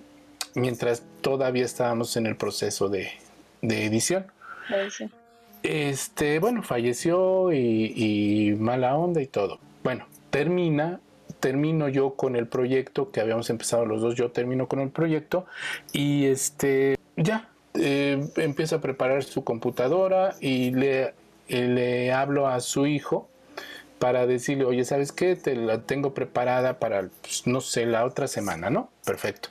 mientras 0.55 1.03
todavía 1.21 1.65
estábamos 1.65 2.15
en 2.17 2.27
el 2.27 2.35
proceso 2.35 2.89
de, 2.89 3.11
edición. 3.61 4.27
Este, 5.63 6.39
bueno, 6.39 6.63
falleció 6.63 7.51
y, 7.51 8.55
mala 8.59 8.95
onda 8.95 9.21
y 9.21 9.27
todo. 9.27 9.59
Bueno, 9.83 10.05
termina, 10.29 10.99
termino 11.39 11.87
yo 11.89 12.15
con 12.15 12.35
el 12.35 12.47
proyecto 12.47 13.11
que 13.11 13.21
habíamos 13.21 13.49
empezado 13.49 13.85
los 13.85 14.01
dos, 14.01 14.15
yo 14.15 14.31
termino 14.31 14.67
con 14.67 14.79
el 14.79 14.89
proyecto 14.89 15.45
y 15.93 16.25
este, 16.25 16.97
ya, 17.15 17.49
eh, 17.73 18.27
empiezo 18.37 18.77
a 18.77 18.81
preparar 18.81 19.23
su 19.23 19.43
computadora 19.43 20.35
y 20.39 20.71
le 20.71 21.13
le 21.49 22.11
hablo 22.11 22.47
a 22.47 22.59
su 22.59 22.85
hijo 22.87 23.29
para 23.99 24.27
decirle, 24.27 24.65
oye, 24.65 24.85
¿sabes 24.85 25.11
qué? 25.11 25.35
Te 25.35 25.55
la 25.55 25.81
tengo 25.81 26.13
preparada 26.13 26.79
para, 26.79 27.09
pues, 27.21 27.47
no 27.47 27.61
sé, 27.61 27.85
la 27.85 28.05
otra 28.05 28.27
semana, 28.27 28.69
¿no? 28.69 28.89
Perfecto. 29.03 29.49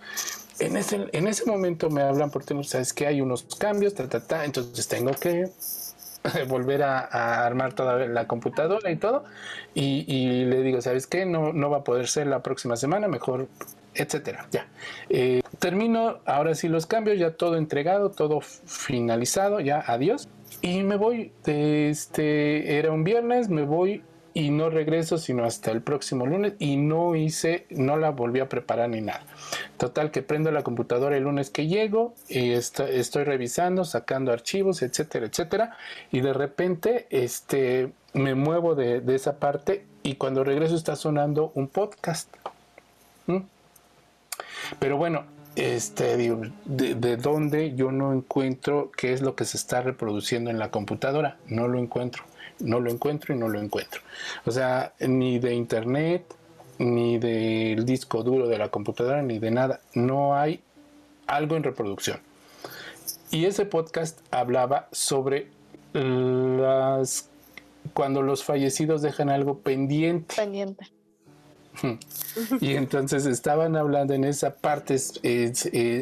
En 0.59 0.77
ese, 0.77 1.07
en 1.13 1.27
ese 1.27 1.45
momento 1.47 1.91
me 1.91 2.03
hablan 2.03 2.31
por 2.31 2.45
teléfono, 2.45 2.65
¿sabes 2.65 2.93
qué? 2.93 3.07
Hay 3.07 3.21
unos 3.21 3.43
cambios, 3.59 3.95
ta, 3.95 4.09
ta, 4.09 4.27
ta, 4.27 4.45
entonces 4.45 4.87
tengo 4.89 5.13
que 5.13 5.49
volver 6.49 6.83
a, 6.83 7.47
armar 7.47 7.73
toda 7.73 8.07
la 8.07 8.27
computadora 8.27 8.91
y 8.91 8.97
todo. 8.97 9.25
Y, 9.75 10.45
le 10.45 10.63
digo, 10.63 10.81
¿sabes 10.81 11.07
qué? 11.07 11.27
No, 11.27 11.53
no 11.53 11.71
va 11.71 11.79
a 11.79 11.85
poder 11.85 12.09
ser 12.09 12.27
la 12.27 12.43
próxima 12.43 12.77
semana, 12.77 13.09
mejor, 13.09 13.49
etcétera. 13.95 14.47
Ya. 14.51 14.67
Eh, 15.09 15.43
termino 15.59 16.19
ahora 16.25 16.55
sí 16.55 16.69
los 16.69 16.87
cambios, 16.87 17.19
ya 17.19 17.33
todo 17.33 17.57
entregado, 17.57 18.11
todo 18.11 18.41
finalizado, 18.41 19.61
ya, 19.61 19.83
adiós. 19.87 20.29
Y 20.63 20.83
me 20.83 20.97
voy, 20.97 21.33
este, 21.45 22.79
era 22.79 22.91
un 22.91 23.05
viernes, 23.05 23.49
me 23.49 23.63
voy 23.63 24.03
y 24.37 24.51
no 24.51 24.69
regreso 24.69 25.17
sino 25.17 25.47
hasta 25.47 25.71
el 25.71 25.81
próximo 25.81 26.27
lunes 26.27 26.53
y 26.59 26.77
no 26.77 27.17
hice, 27.17 27.65
no 27.71 27.97
la 27.97 28.11
volví 28.11 28.41
a 28.41 28.51
preparar 28.51 28.91
ni 28.91 29.01
nada. 29.01 29.23
Total 29.79 30.11
que 30.11 30.21
prendo 30.21 30.51
la 30.51 30.63
computadora 30.63 31.17
el 31.17 31.23
lunes 31.23 31.49
que 31.49 31.69
llego 31.69 32.13
y 32.29 32.51
estoy 32.51 33.25
revisando, 33.25 33.87
sacando 33.87 34.33
archivos, 34.33 34.83
etcétera, 34.83 35.25
etcétera. 35.25 35.79
Y 36.13 36.21
de 36.21 36.35
repente 36.35 37.07
este, 37.09 37.93
me 38.13 38.35
muevo 38.35 38.75
de, 38.75 39.03
esa 39.15 39.39
parte 39.39 39.87
y 40.03 40.17
cuando 40.17 40.45
regreso 40.45 40.77
está 40.77 40.97
sonando 40.97 41.51
un 41.55 41.69
podcast. 41.69 42.29
¿Mm? 43.29 43.39
Pero 44.79 44.99
bueno, 44.99 45.25
este, 45.55 46.19
de, 46.19 46.53
de, 46.67 47.17
dónde 47.17 47.75
yo 47.75 47.91
no 47.91 48.13
encuentro 48.13 48.93
qué 48.95 49.15
es 49.15 49.23
lo 49.23 49.35
que 49.35 49.47
se 49.47 49.57
está 49.57 49.81
reproduciendo 49.81 50.51
en 50.51 50.59
la 50.59 50.71
computadora. 50.71 51.39
No 51.47 51.69
lo 51.69 51.79
encuentro, 51.79 52.25
no 52.61 52.81
lo 52.81 52.91
encuentro 52.91 53.35
y 53.35 53.39
no 53.39 53.49
lo 53.49 53.61
encuentro. 53.61 54.01
O 54.45 54.51
sea, 54.51 54.93
ni 55.01 55.39
de 55.39 55.55
internet, 55.55 56.25
ni 56.79 57.19
del 57.19 57.85
disco 57.85 58.23
duro 58.23 58.49
de 58.49 58.59
la 58.59 58.69
computadora, 58.69 59.23
ni 59.23 59.39
de 59.39 59.51
nada. 59.51 59.81
No 59.95 60.37
hay 60.37 60.61
algo 61.27 61.57
en 61.57 61.63
reproducción. 61.63 62.21
Y 63.31 63.47
ese 63.47 63.67
podcast 63.67 64.21
hablaba 64.31 64.89
sobre 64.93 65.49
las 65.93 67.29
cuando 67.95 68.23
los 68.23 68.45
fallecidos 68.45 69.03
dejan 69.03 69.31
algo 69.31 69.59
pendiente. 69.59 70.35
Pendiente. 70.37 70.87
Y 72.61 72.75
entonces 72.75 73.25
estaban 73.27 73.77
hablando 73.77 74.13
en 74.15 74.25
esa 74.25 74.57
parte 74.57 74.97
eh, 75.23 75.53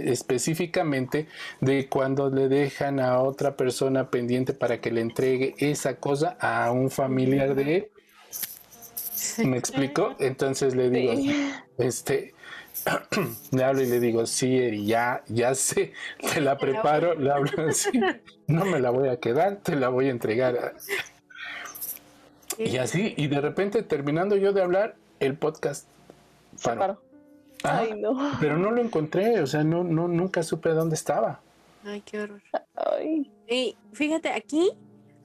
específicamente 0.07 1.29
de 1.61 1.89
cuando 1.89 2.29
le 2.29 2.49
dejan 2.49 2.99
a 3.01 3.21
otra 3.21 3.57
persona 3.57 4.11
pendiente 4.11 4.53
para 4.53 4.81
que 4.81 4.91
le 4.91 5.01
entregue 5.01 5.55
esa 5.59 5.97
cosa 5.97 6.37
a 6.41 6.71
un 6.73 6.91
familiar 6.91 7.55
de 7.55 7.77
él. 7.77 7.89
¿Me 9.45 9.57
explico? 9.57 10.15
Entonces 10.19 10.75
le 10.75 10.91
digo, 10.91 11.15
este, 11.79 12.35
le 13.53 13.65
hablo 13.65 13.83
y 13.83 13.87
le 13.87 14.01
digo, 14.01 14.27
sí, 14.27 14.59
Eri, 14.59 14.87
ya, 14.87 15.23
ya 15.29 15.55
sé, 15.55 15.93
te 16.33 16.41
la 16.41 16.59
preparo, 16.59 17.15
le 17.15 17.31
hablo 17.31 17.69
así, 17.69 18.01
no 18.47 18.65
me 18.65 18.81
la 18.81 18.91
voy 18.91 19.09
a 19.09 19.19
quedar, 19.19 19.61
te 19.63 19.77
la 19.77 19.89
voy 19.89 20.09
a 20.09 20.11
entregar. 20.11 20.75
Y 22.59 22.77
así, 22.77 23.15
y 23.17 23.27
de 23.29 23.41
repente 23.41 23.83
terminando 23.83 24.37
yo 24.37 24.53
de 24.53 24.63
hablar, 24.63 24.97
el 25.21 25.37
podcast 25.37 25.87
paró. 26.63 27.01
Ay, 27.63 27.95
no. 27.99 28.33
Pero 28.41 28.59
no 28.59 28.71
lo 28.71 28.81
encontré, 28.81 29.41
o 29.41 29.47
sea, 29.47 29.65
no, 29.65 29.85
no, 29.85 30.07
nunca 30.07 30.43
supe 30.43 30.71
dónde 30.71 30.97
estaba. 30.97 31.41
Ay, 31.85 32.03
qué 32.03 32.21
horror. 32.21 32.43
Ay. 32.75 33.31
Y 33.49 33.77
fíjate, 33.93 34.31
aquí, 34.31 34.73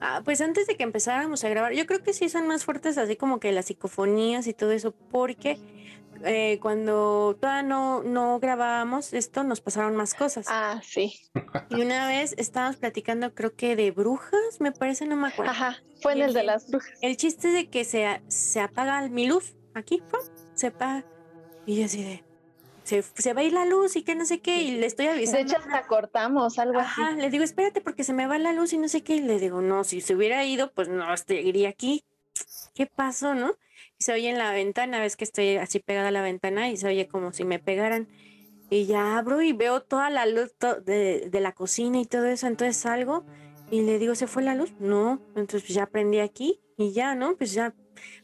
ah, 0.00 0.22
pues 0.24 0.40
antes 0.40 0.66
de 0.66 0.76
que 0.76 0.82
empezáramos 0.82 1.44
a 1.44 1.48
grabar, 1.48 1.72
yo 1.72 1.86
creo 1.86 2.02
que 2.02 2.12
sí 2.12 2.28
son 2.28 2.46
más 2.46 2.64
fuertes 2.64 2.96
así 2.98 3.16
como 3.16 3.40
que 3.40 3.52
las 3.52 3.66
psicofonías 3.66 4.46
y 4.46 4.54
todo 4.54 4.72
eso, 4.72 4.94
porque 5.10 5.58
eh, 6.24 6.58
cuando 6.60 7.36
todavía 7.40 7.62
no, 7.62 8.02
no 8.02 8.38
grabábamos 8.40 9.12
esto, 9.12 9.42
nos 9.44 9.60
pasaron 9.60 9.96
más 9.96 10.14
cosas. 10.14 10.46
Ah, 10.48 10.80
sí. 10.82 11.18
Y 11.70 11.82
una 11.82 12.08
vez 12.08 12.34
estábamos 12.38 12.76
platicando, 12.76 13.34
creo 13.34 13.54
que 13.54 13.76
de 13.76 13.90
brujas, 13.90 14.60
me 14.60 14.72
parece, 14.72 15.06
no 15.06 15.16
me 15.16 15.28
acuerdo. 15.28 15.52
Ajá, 15.52 15.76
fue 16.02 16.12
en 16.12 16.22
el, 16.22 16.32
de 16.32 16.44
las 16.44 16.70
brujas. 16.70 16.92
El 17.00 17.16
chiste 17.16 17.48
de 17.48 17.68
que 17.68 17.84
se, 17.84 18.22
se 18.28 18.60
apaga 18.60 19.08
mi 19.08 19.26
luz 19.26 19.54
aquí, 19.74 20.02
se 20.54 20.68
apaga. 20.68 21.04
Y 21.66 21.76
yo 21.76 21.84
así 21.84 22.02
de, 22.02 22.24
se, 22.84 23.02
se, 23.02 23.32
va 23.34 23.42
a 23.42 23.44
ir 23.44 23.52
la 23.52 23.64
luz 23.64 23.96
y 23.96 24.02
que 24.02 24.14
no 24.14 24.24
sé 24.24 24.40
qué, 24.40 24.62
y 24.62 24.78
le 24.78 24.86
estoy 24.86 25.06
avisando. 25.06 25.38
De 25.38 25.44
hecho, 25.44 25.56
hasta 25.58 25.86
cortamos 25.86 26.58
algo 26.58 26.80
Ajá, 26.80 27.12
le 27.12 27.30
digo, 27.30 27.44
espérate 27.44 27.80
porque 27.80 28.04
se 28.04 28.12
me 28.12 28.26
va 28.26 28.38
la 28.38 28.52
luz 28.52 28.72
y 28.72 28.78
no 28.78 28.88
sé 28.88 29.02
qué, 29.02 29.16
y 29.16 29.20
le 29.20 29.38
digo, 29.38 29.60
no, 29.60 29.84
si 29.84 30.00
se 30.00 30.14
hubiera 30.14 30.44
ido, 30.44 30.72
pues 30.72 30.88
no, 30.88 31.04
seguiría 31.16 31.68
aquí. 31.68 32.04
¿Qué 32.74 32.86
pasó, 32.86 33.34
no? 33.34 33.56
Y 33.98 34.04
se 34.04 34.12
oye 34.12 34.30
en 34.30 34.38
la 34.38 34.52
ventana, 34.52 35.00
ves 35.00 35.16
que 35.16 35.24
estoy 35.24 35.56
así 35.56 35.80
pegada 35.80 36.08
a 36.08 36.12
la 36.12 36.22
ventana 36.22 36.70
y 36.70 36.76
se 36.76 36.88
oye 36.88 37.06
como 37.08 37.32
si 37.32 37.44
me 37.44 37.58
pegaran. 37.58 38.08
Y 38.70 38.86
ya 38.86 39.18
abro 39.18 39.42
y 39.42 39.52
veo 39.52 39.82
toda 39.82 40.10
la 40.10 40.26
luz 40.26 40.54
de, 40.84 41.28
de 41.28 41.40
la 41.40 41.52
cocina 41.52 42.00
y 42.00 42.06
todo 42.06 42.26
eso, 42.26 42.46
entonces 42.46 42.76
salgo 42.76 43.24
y 43.70 43.82
le 43.82 43.98
digo, 43.98 44.14
¿se 44.14 44.26
fue 44.26 44.42
la 44.42 44.54
luz? 44.54 44.72
No, 44.80 45.20
entonces 45.36 45.62
pues 45.62 45.74
ya 45.74 45.86
prendí 45.86 46.18
aquí 46.18 46.60
y 46.76 46.92
ya, 46.92 47.14
¿no? 47.14 47.36
Pues 47.36 47.52
ya 47.52 47.74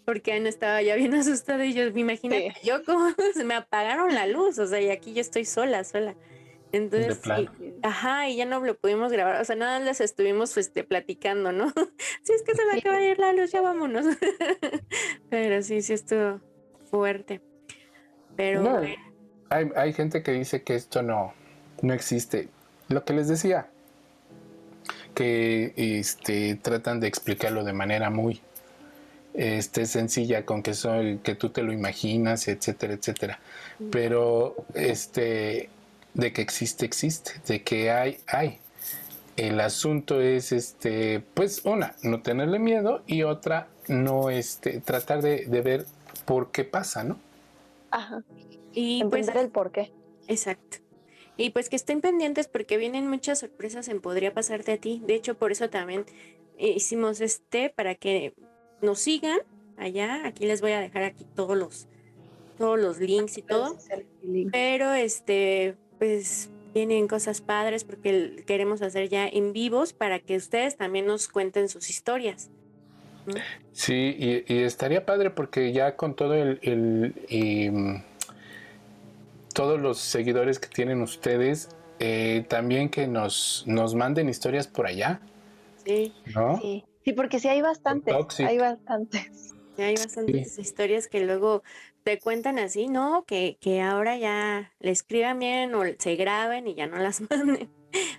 porque 0.04 0.32
Ana 0.32 0.48
estaba 0.48 0.82
ya 0.82 0.96
bien 0.96 1.14
asustada 1.14 1.64
y 1.64 1.74
yo 1.74 1.90
me 1.92 2.00
imagino 2.00 2.36
yo 2.62 2.84
como 2.84 3.08
se 3.34 3.44
me 3.44 3.54
apagaron 3.54 4.14
la 4.14 4.26
luz, 4.26 4.58
o 4.58 4.66
sea, 4.66 4.80
y 4.80 4.90
aquí 4.90 5.14
yo 5.14 5.20
estoy 5.20 5.44
sola, 5.44 5.84
sola. 5.84 6.14
Entonces, 6.72 7.20
ajá, 7.82 8.28
y 8.28 8.36
ya 8.36 8.44
no 8.44 8.60
lo 8.60 8.76
pudimos 8.76 9.12
grabar, 9.12 9.40
o 9.40 9.44
sea, 9.44 9.56
nada 9.56 9.78
les 9.78 10.00
estuvimos 10.00 10.56
este, 10.56 10.84
platicando, 10.84 11.52
¿no? 11.52 11.70
sí, 12.22 12.32
es 12.32 12.42
que 12.42 12.54
se 12.54 12.64
me 12.66 12.78
acaba 12.78 12.98
de 12.98 13.10
ir 13.10 13.18
la 13.18 13.32
luz, 13.32 13.52
ya 13.52 13.62
vámonos. 13.62 14.04
Pero 15.30 15.62
sí, 15.62 15.80
sí 15.80 15.92
estuvo 15.92 16.40
fuerte. 16.90 17.40
Pero 18.36 18.82
hay, 19.48 19.70
hay 19.76 19.92
gente 19.92 20.22
que 20.22 20.32
dice 20.32 20.62
que 20.62 20.74
esto 20.74 21.02
no, 21.02 21.32
no 21.82 21.94
existe. 21.94 22.48
Lo 22.88 23.04
que 23.04 23.14
les 23.14 23.28
decía, 23.28 23.68
que 25.16 25.72
este, 25.76 26.56
tratan 26.56 27.00
de 27.00 27.08
explicarlo 27.08 27.64
de 27.64 27.72
manera 27.72 28.10
muy, 28.10 28.42
este, 29.36 29.84
sencilla 29.84 30.46
con 30.46 30.62
que 30.62 30.72
soy, 30.74 31.18
que 31.18 31.34
tú 31.34 31.50
te 31.50 31.62
lo 31.62 31.72
imaginas, 31.72 32.48
etcétera, 32.48 32.94
etcétera. 32.94 33.38
Pero 33.90 34.56
este, 34.74 35.68
de 36.14 36.32
que 36.32 36.40
existe, 36.40 36.86
existe, 36.86 37.32
de 37.46 37.62
que 37.62 37.90
hay, 37.90 38.18
hay. 38.26 38.58
El 39.36 39.60
asunto 39.60 40.22
es, 40.22 40.52
este, 40.52 41.20
pues, 41.34 41.62
una, 41.66 41.94
no 42.02 42.22
tenerle 42.22 42.58
miedo 42.58 43.02
y 43.06 43.22
otra, 43.22 43.68
no, 43.86 44.30
este, 44.30 44.80
tratar 44.80 45.20
de, 45.20 45.44
ver 45.60 45.84
por 46.24 46.50
qué 46.50 46.64
pasa, 46.64 47.04
¿no? 47.04 47.18
Ajá. 47.90 48.22
Y 48.72 49.04
pues 49.04 49.28
el 49.28 49.50
por 49.50 49.70
qué. 49.70 49.92
Exacto. 50.28 50.78
Y 51.36 51.50
pues 51.50 51.68
que 51.68 51.76
estén 51.76 52.00
pendientes 52.00 52.48
porque 52.48 52.78
vienen 52.78 53.08
muchas 53.08 53.40
sorpresas 53.40 53.88
en 53.88 54.00
Podría 54.00 54.32
Pasarte 54.32 54.72
a 54.72 54.78
ti. 54.78 55.02
De 55.06 55.14
hecho, 55.14 55.34
por 55.34 55.52
eso 55.52 55.68
también 55.68 56.06
hicimos 56.58 57.20
este 57.20 57.68
para 57.68 57.94
que 57.94 58.34
nos 58.82 59.00
sigan 59.00 59.38
allá. 59.76 60.26
Aquí 60.26 60.46
les 60.46 60.60
voy 60.60 60.72
a 60.72 60.80
dejar 60.80 61.04
aquí 61.04 61.24
todos 61.34 61.56
los 61.56 61.86
todos 62.56 62.78
los 62.78 62.98
links 62.98 63.38
y 63.38 63.42
todo. 63.42 63.76
Pero 64.50 64.92
este, 64.92 65.76
pues 65.98 66.50
tienen 66.72 67.08
cosas 67.08 67.40
padres 67.40 67.84
porque 67.84 68.42
queremos 68.46 68.82
hacer 68.82 69.08
ya 69.08 69.26
en 69.26 69.52
vivos 69.52 69.92
para 69.92 70.18
que 70.18 70.36
ustedes 70.36 70.76
también 70.76 71.06
nos 71.06 71.28
cuenten 71.28 71.68
sus 71.68 71.88
historias. 71.90 72.50
Sí, 73.72 74.44
y, 74.46 74.58
estaría 74.58 75.04
padre 75.04 75.30
porque 75.30 75.72
ya 75.72 75.96
con 75.96 76.14
todo 76.14 76.34
el, 76.34 76.60
el, 76.62 77.14
em, 77.28 78.02
todos 79.52 79.80
los 79.80 79.98
seguidores 79.98 80.58
que 80.58 80.68
tienen 80.68 81.02
ustedes, 81.02 81.70
eh, 81.98 82.44
también 82.48 82.88
que 82.88 83.08
nos, 83.08 83.64
nos 83.66 83.94
manden 83.94 84.28
historias 84.28 84.68
por 84.68 84.86
allá. 84.86 85.20
Sí. 85.84 86.12
¿No? 86.34 86.60
Sí, 86.60 86.84
sí 87.06 87.12
porque 87.12 87.38
sí 87.38 87.46
hay 87.46 87.62
bastantes. 87.62 88.14
Hay 88.40 88.58
bastantes. 88.58 89.54
Sí, 89.76 89.82
hay 89.82 89.94
bastantes 89.94 90.58
historias 90.58 91.06
que 91.06 91.20
luego 91.20 91.62
te 92.02 92.18
cuentan 92.18 92.58
así, 92.58 92.88
¿no? 92.88 93.24
Que, 93.26 93.58
que 93.60 93.80
ahora 93.80 94.16
ya 94.18 94.72
le 94.80 94.90
escriban 94.90 95.38
bien 95.38 95.72
o 95.76 95.84
se 95.98 96.16
graben 96.16 96.66
y 96.66 96.74
ya 96.74 96.88
no 96.88 96.96
las 96.96 97.20
manden. 97.30 97.70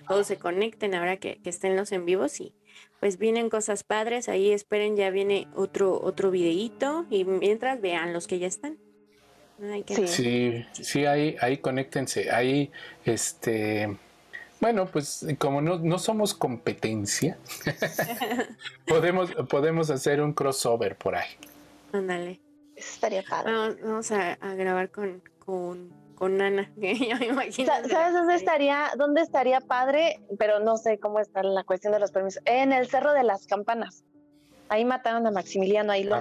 o 0.08 0.24
se 0.24 0.38
conecten 0.38 0.94
ahora 0.94 1.18
que, 1.18 1.38
que 1.42 1.50
estén 1.50 1.76
los 1.76 1.92
en 1.92 2.06
vivos 2.06 2.40
y 2.40 2.54
pues 2.98 3.18
vienen 3.18 3.50
cosas 3.50 3.84
padres. 3.84 4.30
Ahí 4.30 4.52
esperen, 4.52 4.96
ya 4.96 5.10
viene 5.10 5.48
otro, 5.54 6.00
otro 6.02 6.30
videíto 6.30 7.04
y 7.10 7.24
mientras 7.24 7.82
vean 7.82 8.14
los 8.14 8.26
que 8.26 8.38
ya 8.38 8.46
están. 8.46 8.78
Sí, 10.06 10.64
sí, 10.72 11.04
ahí, 11.04 11.36
ahí 11.40 11.58
conéctense. 11.58 12.30
Ahí, 12.30 12.70
este, 13.04 13.98
bueno, 14.60 14.86
pues 14.86 15.26
como 15.38 15.60
no, 15.60 15.78
no 15.78 15.98
somos 15.98 16.34
competencia, 16.34 17.38
podemos, 18.86 19.32
podemos 19.48 19.90
hacer 19.90 20.20
un 20.20 20.32
crossover 20.32 20.96
por 20.96 21.14
ahí. 21.14 21.30
Ándale. 21.92 22.40
estaría 22.76 23.22
padre. 23.22 23.52
Vamos, 23.82 24.10
a, 24.10 24.36
grabar 24.54 24.90
con, 24.90 25.22
con, 25.38 25.92
con 26.14 26.40
Ana, 26.42 26.70
¿Sabes 26.80 28.12
dónde 28.12 28.34
estaría, 28.34 28.90
dónde 28.96 29.22
estaría 29.22 29.60
padre? 29.60 30.20
Pero 30.38 30.60
no 30.60 30.76
sé 30.76 30.98
cómo 30.98 31.20
está 31.20 31.42
la 31.42 31.64
cuestión 31.64 31.92
de 31.92 32.00
los 32.00 32.10
permisos. 32.10 32.42
En 32.44 32.72
el 32.72 32.88
Cerro 32.88 33.12
de 33.12 33.24
las 33.24 33.46
Campanas 33.46 34.04
ahí 34.68 34.84
mataron 34.84 35.26
a 35.26 35.30
Maximiliano, 35.30 35.92
ahí 35.92 36.04
lo 36.04 36.16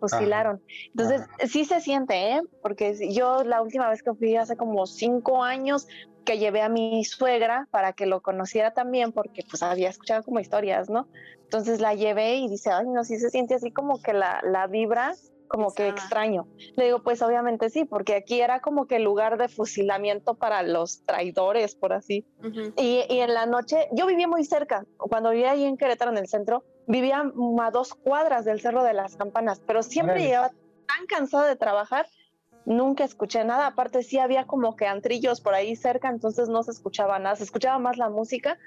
fusilaron. 0.00 0.62
Entonces, 0.88 1.22
sí 1.48 1.64
se 1.64 1.80
siente, 1.80 2.32
¿eh? 2.32 2.42
Porque 2.62 3.12
yo 3.12 3.44
la 3.44 3.62
última 3.62 3.88
vez 3.88 4.02
que 4.02 4.14
fui 4.14 4.36
hace 4.36 4.56
como 4.56 4.86
cinco 4.86 5.42
años 5.42 5.86
que 6.24 6.38
llevé 6.38 6.62
a 6.62 6.68
mi 6.68 7.04
suegra 7.04 7.66
para 7.70 7.92
que 7.92 8.06
lo 8.06 8.20
conociera 8.20 8.72
también, 8.72 9.12
porque 9.12 9.42
pues 9.48 9.62
había 9.62 9.88
escuchado 9.88 10.22
como 10.22 10.40
historias, 10.40 10.90
¿no? 10.90 11.08
Entonces 11.42 11.80
la 11.80 11.94
llevé 11.94 12.36
y 12.36 12.48
dice, 12.48 12.70
ay, 12.70 12.86
no, 12.86 13.04
sí 13.04 13.18
se 13.18 13.30
siente 13.30 13.54
así 13.54 13.72
como 13.72 14.00
que 14.02 14.12
la, 14.12 14.40
la 14.44 14.66
vibra 14.66 15.14
como 15.50 15.74
que 15.74 15.88
extraño. 15.88 16.46
Le 16.76 16.84
digo, 16.84 17.02
pues 17.02 17.20
obviamente 17.22 17.70
sí, 17.70 17.84
porque 17.84 18.14
aquí 18.14 18.40
era 18.40 18.60
como 18.60 18.86
que 18.86 18.96
el 18.96 19.02
lugar 19.02 19.36
de 19.36 19.48
fusilamiento 19.48 20.34
para 20.34 20.62
los 20.62 21.04
traidores, 21.04 21.74
por 21.74 21.92
así. 21.92 22.24
y, 22.76 23.04
y, 23.08 23.18
en 23.18 23.34
la 23.34 23.46
noche, 23.46 23.88
yo 23.90 24.06
vivía 24.06 24.28
muy 24.28 24.44
cerca, 24.44 24.86
cuando 24.96 25.30
vivía 25.30 25.50
ahí 25.50 25.64
en 25.64 25.76
Querétaro, 25.76 26.12
en 26.12 26.18
el 26.18 26.28
centro, 26.28 26.62
vivía 26.90 27.22
a 27.22 27.70
dos 27.70 27.94
cuadras 27.94 28.44
del 28.44 28.60
Cerro 28.60 28.82
de 28.82 28.92
las 28.92 29.16
Campanas, 29.16 29.60
pero 29.66 29.82
siempre 29.82 30.22
llegaba 30.22 30.48
tan 30.48 31.06
cansada 31.06 31.46
de 31.46 31.56
trabajar, 31.56 32.06
nunca 32.66 33.04
escuché 33.04 33.44
nada. 33.44 33.68
Aparte, 33.68 34.02
sí 34.02 34.18
había 34.18 34.46
como 34.46 34.76
que 34.76 34.86
antrillos 34.86 35.40
por 35.40 35.54
ahí 35.54 35.76
cerca, 35.76 36.08
entonces 36.08 36.48
no 36.48 36.62
se 36.62 36.72
escuchaba 36.72 37.18
nada, 37.18 37.36
se 37.36 37.44
escuchaba 37.44 37.78
más 37.78 37.96
la 37.96 38.08
música, 38.08 38.58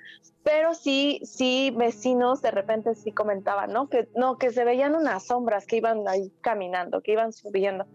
pero 0.43 0.73
sí, 0.73 1.19
sí, 1.23 1.73
vecinos 1.75 2.41
de 2.41 2.51
repente 2.51 2.95
sí 2.95 3.11
comentaban, 3.11 3.71
¿no? 3.71 3.89
Que 3.89 4.09
no, 4.15 4.37
que 4.37 4.51
se 4.51 4.63
veían 4.63 4.95
unas 4.95 5.25
sombras 5.27 5.65
que 5.65 5.77
iban 5.77 6.07
ahí 6.07 6.31
caminando, 6.41 7.01
que 7.01 7.11
iban 7.13 7.33
subiendo. 7.33 7.85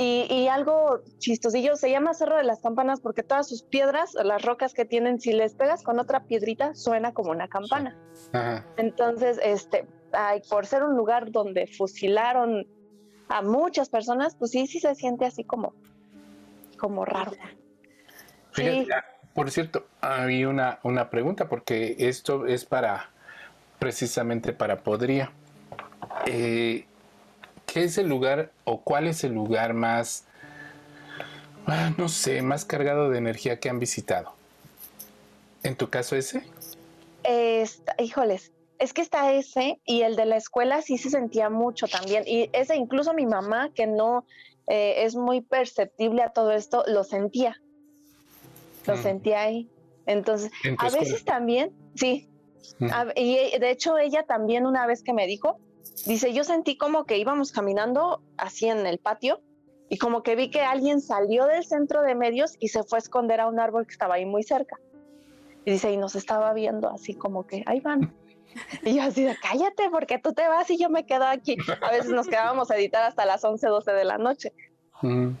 Y, 0.00 0.46
algo 0.46 1.00
chistosillo, 1.18 1.74
se 1.74 1.90
llama 1.90 2.14
Cerro 2.14 2.36
de 2.36 2.44
las 2.44 2.60
Campanas 2.60 3.00
porque 3.00 3.24
todas 3.24 3.48
sus 3.48 3.64
piedras, 3.64 4.14
las 4.14 4.42
rocas 4.42 4.72
que 4.72 4.84
tienen, 4.84 5.20
si 5.20 5.32
les 5.32 5.54
pegas 5.54 5.82
con 5.82 5.98
otra 5.98 6.22
piedrita, 6.22 6.76
suena 6.76 7.12
como 7.12 7.32
una 7.32 7.48
campana. 7.48 7.96
Entonces, 8.76 9.40
este, 9.42 9.86
ay, 10.12 10.40
por 10.48 10.66
ser 10.66 10.84
un 10.84 10.96
lugar 10.96 11.32
donde 11.32 11.66
fusilaron 11.66 12.64
a 13.28 13.42
muchas 13.42 13.88
personas, 13.88 14.36
pues 14.36 14.52
sí, 14.52 14.68
sí 14.68 14.78
se 14.78 14.94
siente 14.94 15.24
así 15.26 15.42
como, 15.42 15.74
como 16.78 17.04
raro. 17.04 17.32
Ah, 18.56 19.04
por 19.34 19.50
cierto, 19.50 19.86
había 20.00 20.48
una, 20.48 20.78
una 20.84 21.10
pregunta, 21.10 21.48
porque 21.48 21.96
esto 21.98 22.46
es 22.46 22.64
para, 22.64 23.10
precisamente 23.80 24.52
para 24.52 24.84
Podría. 24.84 25.32
Eh, 26.26 26.86
¿Qué 27.72 27.84
es 27.84 27.98
el 27.98 28.08
lugar 28.08 28.50
o 28.64 28.80
cuál 28.80 29.06
es 29.06 29.24
el 29.24 29.32
lugar 29.32 29.74
más, 29.74 30.24
ah, 31.66 31.92
no 31.98 32.08
sé, 32.08 32.40
más 32.40 32.64
cargado 32.64 33.10
de 33.10 33.18
energía 33.18 33.60
que 33.60 33.68
han 33.68 33.78
visitado? 33.78 34.32
¿En 35.62 35.76
tu 35.76 35.88
caso 35.90 36.16
ese? 36.16 36.42
híjoles, 37.98 38.52
es 38.78 38.94
que 38.94 39.02
está 39.02 39.32
ese 39.34 39.80
y 39.84 40.00
el 40.00 40.16
de 40.16 40.24
la 40.24 40.36
escuela 40.36 40.80
sí 40.80 40.96
se 40.96 41.10
sentía 41.10 41.50
mucho 41.50 41.86
también. 41.88 42.24
Y 42.26 42.48
ese 42.54 42.74
incluso 42.74 43.12
mi 43.12 43.26
mamá, 43.26 43.70
que 43.74 43.86
no 43.86 44.24
eh, 44.66 45.04
es 45.04 45.14
muy 45.14 45.42
perceptible 45.42 46.22
a 46.22 46.30
todo 46.30 46.52
esto, 46.52 46.84
lo 46.86 47.04
sentía. 47.04 47.60
Lo 48.86 48.96
mm. 48.96 49.02
sentía 49.02 49.42
ahí. 49.42 49.68
Entonces, 50.06 50.50
a 50.78 50.88
veces 50.88 51.22
también, 51.26 51.70
sí. 51.94 52.30
Mm. 52.78 52.86
y 53.16 53.58
de 53.58 53.70
hecho 53.70 53.98
ella 53.98 54.24
también 54.24 54.66
una 54.66 54.86
vez 54.86 55.02
que 55.02 55.12
me 55.12 55.26
dijo, 55.26 55.58
Dice, 56.06 56.32
yo 56.32 56.44
sentí 56.44 56.76
como 56.76 57.04
que 57.04 57.18
íbamos 57.18 57.52
caminando 57.52 58.22
así 58.36 58.68
en 58.68 58.86
el 58.86 58.98
patio 58.98 59.40
y 59.88 59.98
como 59.98 60.22
que 60.22 60.36
vi 60.36 60.50
que 60.50 60.62
alguien 60.62 61.00
salió 61.00 61.46
del 61.46 61.64
centro 61.64 62.02
de 62.02 62.14
medios 62.14 62.56
y 62.58 62.68
se 62.68 62.82
fue 62.82 62.98
a 62.98 63.00
esconder 63.00 63.40
a 63.40 63.46
un 63.46 63.58
árbol 63.58 63.86
que 63.86 63.92
estaba 63.92 64.14
ahí 64.14 64.26
muy 64.26 64.42
cerca. 64.42 64.78
Y 65.64 65.72
dice, 65.72 65.92
y 65.92 65.96
nos 65.96 66.14
estaba 66.14 66.52
viendo 66.52 66.90
así 66.90 67.14
como 67.14 67.46
que, 67.46 67.62
ahí 67.66 67.80
van. 67.80 68.14
Y 68.82 68.96
yo 68.96 69.02
así 69.02 69.22
de, 69.22 69.36
cállate 69.36 69.90
porque 69.90 70.18
tú 70.18 70.32
te 70.32 70.48
vas 70.48 70.68
y 70.70 70.78
yo 70.78 70.88
me 70.88 71.04
quedo 71.04 71.26
aquí. 71.26 71.56
A 71.82 71.90
veces 71.90 72.10
nos 72.10 72.26
quedábamos 72.26 72.70
a 72.70 72.76
editar 72.76 73.04
hasta 73.04 73.26
las 73.26 73.44
11, 73.44 73.66
12 73.66 73.92
de 73.92 74.04
la 74.04 74.18
noche. 74.18 74.52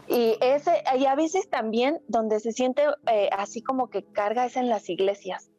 Y 0.06 0.36
ese, 0.40 0.84
y 0.96 1.06
a 1.06 1.16
veces 1.16 1.48
también 1.48 2.00
donde 2.06 2.38
se 2.38 2.52
siente 2.52 2.84
eh, 3.10 3.28
así 3.36 3.60
como 3.60 3.88
que 3.88 4.04
carga 4.04 4.46
es 4.46 4.56
en 4.56 4.68
las 4.68 4.88
iglesias. 4.88 5.50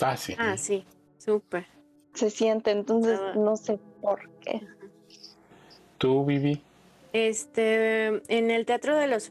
Ah, 0.00 0.16
sí. 0.16 0.34
Ah, 0.38 0.56
sí, 0.56 0.86
súper 1.18 1.73
se 2.14 2.30
siente, 2.30 2.70
entonces 2.70 3.20
no 3.36 3.56
sé 3.56 3.78
por 4.00 4.30
qué. 4.40 4.62
¿Tú, 5.98 6.24
Vivi? 6.24 6.62
Este, 7.12 8.06
en 8.28 8.50
el 8.50 8.66
Teatro 8.66 8.96
de 8.96 9.06
los 9.06 9.30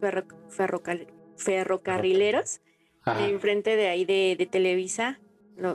Ferrocarrileros, 1.38 2.62
enfrente 3.06 3.76
de 3.76 3.90
ahí 3.90 4.06
de, 4.06 4.48
Televisa, 4.50 5.20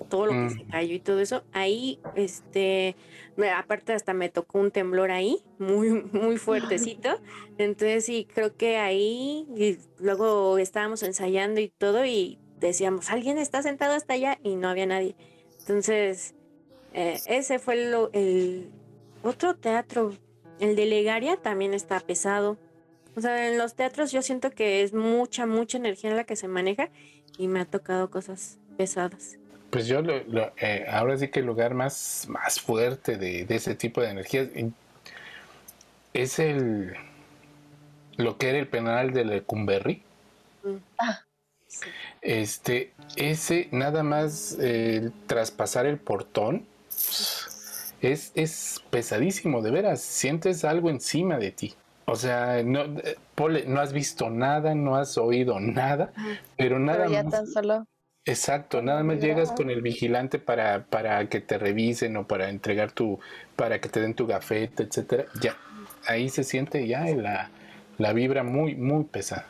todo 0.08 0.26
lo 0.26 0.32
que 0.32 0.50
se 0.50 0.64
mm. 0.64 0.70
cayó 0.70 0.94
y 0.94 1.00
todo 1.00 1.20
eso, 1.20 1.44
ahí, 1.52 2.00
este, 2.14 2.96
aparte 3.54 3.92
hasta 3.92 4.14
me 4.14 4.28
tocó 4.28 4.58
un 4.58 4.70
temblor 4.70 5.10
ahí, 5.10 5.42
muy, 5.58 5.90
muy 5.90 6.38
fuertecito, 6.38 7.20
entonces 7.58 8.06
sí, 8.06 8.26
creo 8.32 8.56
que 8.56 8.78
ahí, 8.78 9.46
y 9.54 9.78
luego 9.98 10.58
estábamos 10.58 11.02
ensayando 11.02 11.60
y 11.60 11.68
todo, 11.68 12.04
y 12.06 12.38
decíamos, 12.58 13.10
alguien 13.10 13.38
está 13.38 13.62
sentado 13.62 13.94
hasta 13.94 14.14
allá, 14.14 14.38
y 14.42 14.56
no 14.56 14.68
había 14.68 14.86
nadie, 14.86 15.14
entonces 15.60 16.34
eh, 16.92 17.18
ese 17.26 17.58
fue 17.58 17.74
el 17.74 18.70
otro 19.22 19.54
teatro. 19.56 20.14
El 20.60 20.74
de 20.76 20.86
Legaria 20.86 21.36
también 21.36 21.74
está 21.74 22.00
pesado. 22.00 22.56
O 23.18 23.20
sea, 23.20 23.48
en 23.48 23.58
los 23.58 23.74
teatros 23.74 24.12
yo 24.12 24.22
siento 24.22 24.52
que 24.52 24.84
es 24.84 24.92
mucha, 24.92 25.44
mucha 25.44 25.76
energía 25.76 26.10
en 26.10 26.16
la 26.16 26.22
que 26.22 26.36
se 26.36 26.46
maneja 26.46 26.88
y 27.36 27.48
me 27.48 27.58
ha 27.58 27.64
tocado 27.64 28.10
cosas 28.10 28.58
pesadas. 28.76 29.38
Pues 29.70 29.88
yo 29.88 30.00
eh, 30.06 30.86
ahora 30.88 31.18
sí 31.18 31.26
que 31.26 31.40
el 31.40 31.46
lugar 31.46 31.74
más, 31.74 32.26
más 32.28 32.60
fuerte 32.60 33.18
de, 33.18 33.44
ese 33.48 33.74
tipo 33.74 34.00
de 34.00 34.10
energía 34.10 34.48
es 36.14 36.38
el 36.38 36.96
lo 38.16 38.38
que 38.38 38.50
era 38.50 38.58
el 38.58 38.68
penal 38.68 39.12
de 39.12 39.24
Lecumberri. 39.24 40.00
Mm. 40.62 40.76
Ah. 40.98 41.24
Este, 42.22 42.92
ese 43.16 43.66
nada 43.72 44.04
más 44.04 44.56
eh, 44.60 45.10
traspasar 45.26 45.86
el 45.86 45.98
portón 45.98 46.67
es, 48.00 48.32
es 48.34 48.82
pesadísimo, 48.90 49.62
de 49.62 49.70
veras, 49.70 50.00
sientes 50.00 50.64
algo 50.64 50.90
encima 50.90 51.38
de 51.38 51.50
ti. 51.50 51.74
O 52.06 52.16
sea, 52.16 52.62
no, 52.62 52.84
eh, 52.84 53.16
no 53.66 53.80
has 53.80 53.92
visto 53.92 54.30
nada, 54.30 54.74
no 54.74 54.96
has 54.96 55.18
oído 55.18 55.60
nada, 55.60 56.12
pero 56.56 56.78
nada 56.78 57.06
ya 57.08 57.24
tan 57.24 57.46
solo. 57.46 57.86
Exacto, 58.24 58.82
nada 58.82 59.02
más 59.02 59.20
llegas 59.20 59.52
con 59.52 59.70
el 59.70 59.80
vigilante 59.80 60.38
para, 60.38 60.84
para 60.84 61.28
que 61.28 61.40
te 61.40 61.56
revisen 61.56 62.16
o 62.18 62.26
para 62.26 62.50
entregar 62.50 62.92
tu, 62.92 63.18
para 63.56 63.80
que 63.80 63.88
te 63.88 64.00
den 64.00 64.14
tu 64.14 64.26
gafete, 64.26 64.82
etcétera. 64.82 65.26
Ya, 65.40 65.56
ahí 66.06 66.28
se 66.28 66.44
siente 66.44 66.86
ya 66.86 67.04
la, 67.04 67.50
la 67.96 68.12
vibra 68.12 68.42
muy, 68.42 68.74
muy 68.74 69.04
pesada. 69.04 69.46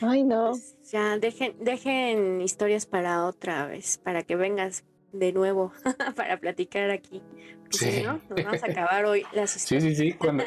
Ay, 0.00 0.24
no. 0.24 0.50
Pues 0.50 0.76
ya, 0.90 1.16
dejen, 1.18 1.54
dejen 1.60 2.40
historias 2.40 2.86
para 2.86 3.24
otra 3.24 3.66
vez, 3.66 3.98
para 3.98 4.24
que 4.24 4.34
vengas 4.34 4.84
de 5.12 5.32
nuevo 5.32 5.72
para 6.16 6.38
platicar 6.38 6.90
aquí. 6.90 7.22
sí. 7.70 8.02
no, 8.04 8.20
nos 8.28 8.44
vamos 8.44 8.62
a 8.62 8.66
acabar 8.66 9.04
hoy 9.04 9.24
las 9.32 9.56
historias. 9.56 9.84
Sí, 9.90 9.94
sí, 9.94 10.10
sí, 10.10 10.12
cuando, 10.14 10.44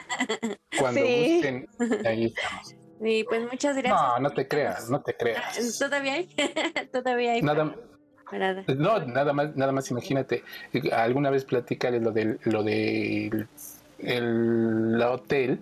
cuando 0.78 1.02
gusten, 1.02 1.68
ahí 2.06 2.26
estamos. 2.26 2.76
Y 3.02 3.24
pues 3.26 3.42
muchas 3.52 3.76
gracias. 3.76 4.02
No, 4.02 4.20
no 4.20 4.30
te 4.32 4.48
creas, 4.48 4.90
no 4.90 5.02
te 5.02 5.16
creas. 5.16 5.78
¿Todavía 5.78 6.14
hay? 6.14 6.28
¿Todavía 6.92 7.34
hay? 7.34 7.42
Nada, 7.42 7.76
No, 8.78 9.00
nada 9.06 9.34
más, 9.34 9.56
nada 9.56 9.72
más 9.72 9.92
imagínate. 9.92 10.44
Alguna 10.92 11.30
vez 11.30 11.46
platícale 11.46 12.00
lo 12.00 12.12
del, 12.12 12.40
lo 12.46 12.64
del 12.64 13.48
el, 14.00 15.02
hotel 15.02 15.60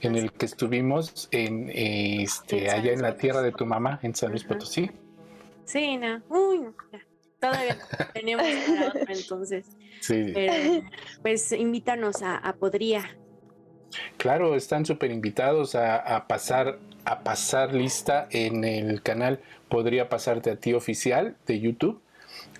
en 0.00 0.16
el 0.16 0.32
que 0.32 0.46
estuvimos 0.46 1.28
en 1.30 1.70
este 1.72 2.70
allá 2.70 2.92
en 2.92 3.02
la 3.02 3.16
tierra 3.16 3.40
de 3.40 3.52
tu 3.52 3.64
mamá 3.64 4.00
en 4.02 4.14
San 4.14 4.30
Luis 4.30 4.44
Potosí. 4.44 4.90
Sí, 5.64 5.96
no. 5.96 6.20
Uy, 6.28 6.68
todavía 7.50 7.78
tenemos 8.12 8.44
para 8.44 8.88
otro 8.88 9.04
entonces. 9.08 9.66
Sí. 10.00 10.30
Pero, 10.32 10.82
pues 11.22 11.52
invítanos 11.52 12.22
a, 12.22 12.36
a 12.36 12.54
Podría. 12.54 13.16
Claro, 14.16 14.54
están 14.54 14.84
súper 14.84 15.10
invitados 15.10 15.74
a, 15.74 15.96
a, 15.96 16.26
pasar 16.26 16.78
a 17.04 17.22
pasar 17.22 17.74
lista 17.74 18.26
en 18.30 18.64
el 18.64 19.02
canal 19.02 19.40
Podría 19.68 20.08
pasarte 20.08 20.50
a 20.50 20.56
ti 20.56 20.72
oficial 20.72 21.36
de 21.46 21.58
YouTube. 21.58 22.00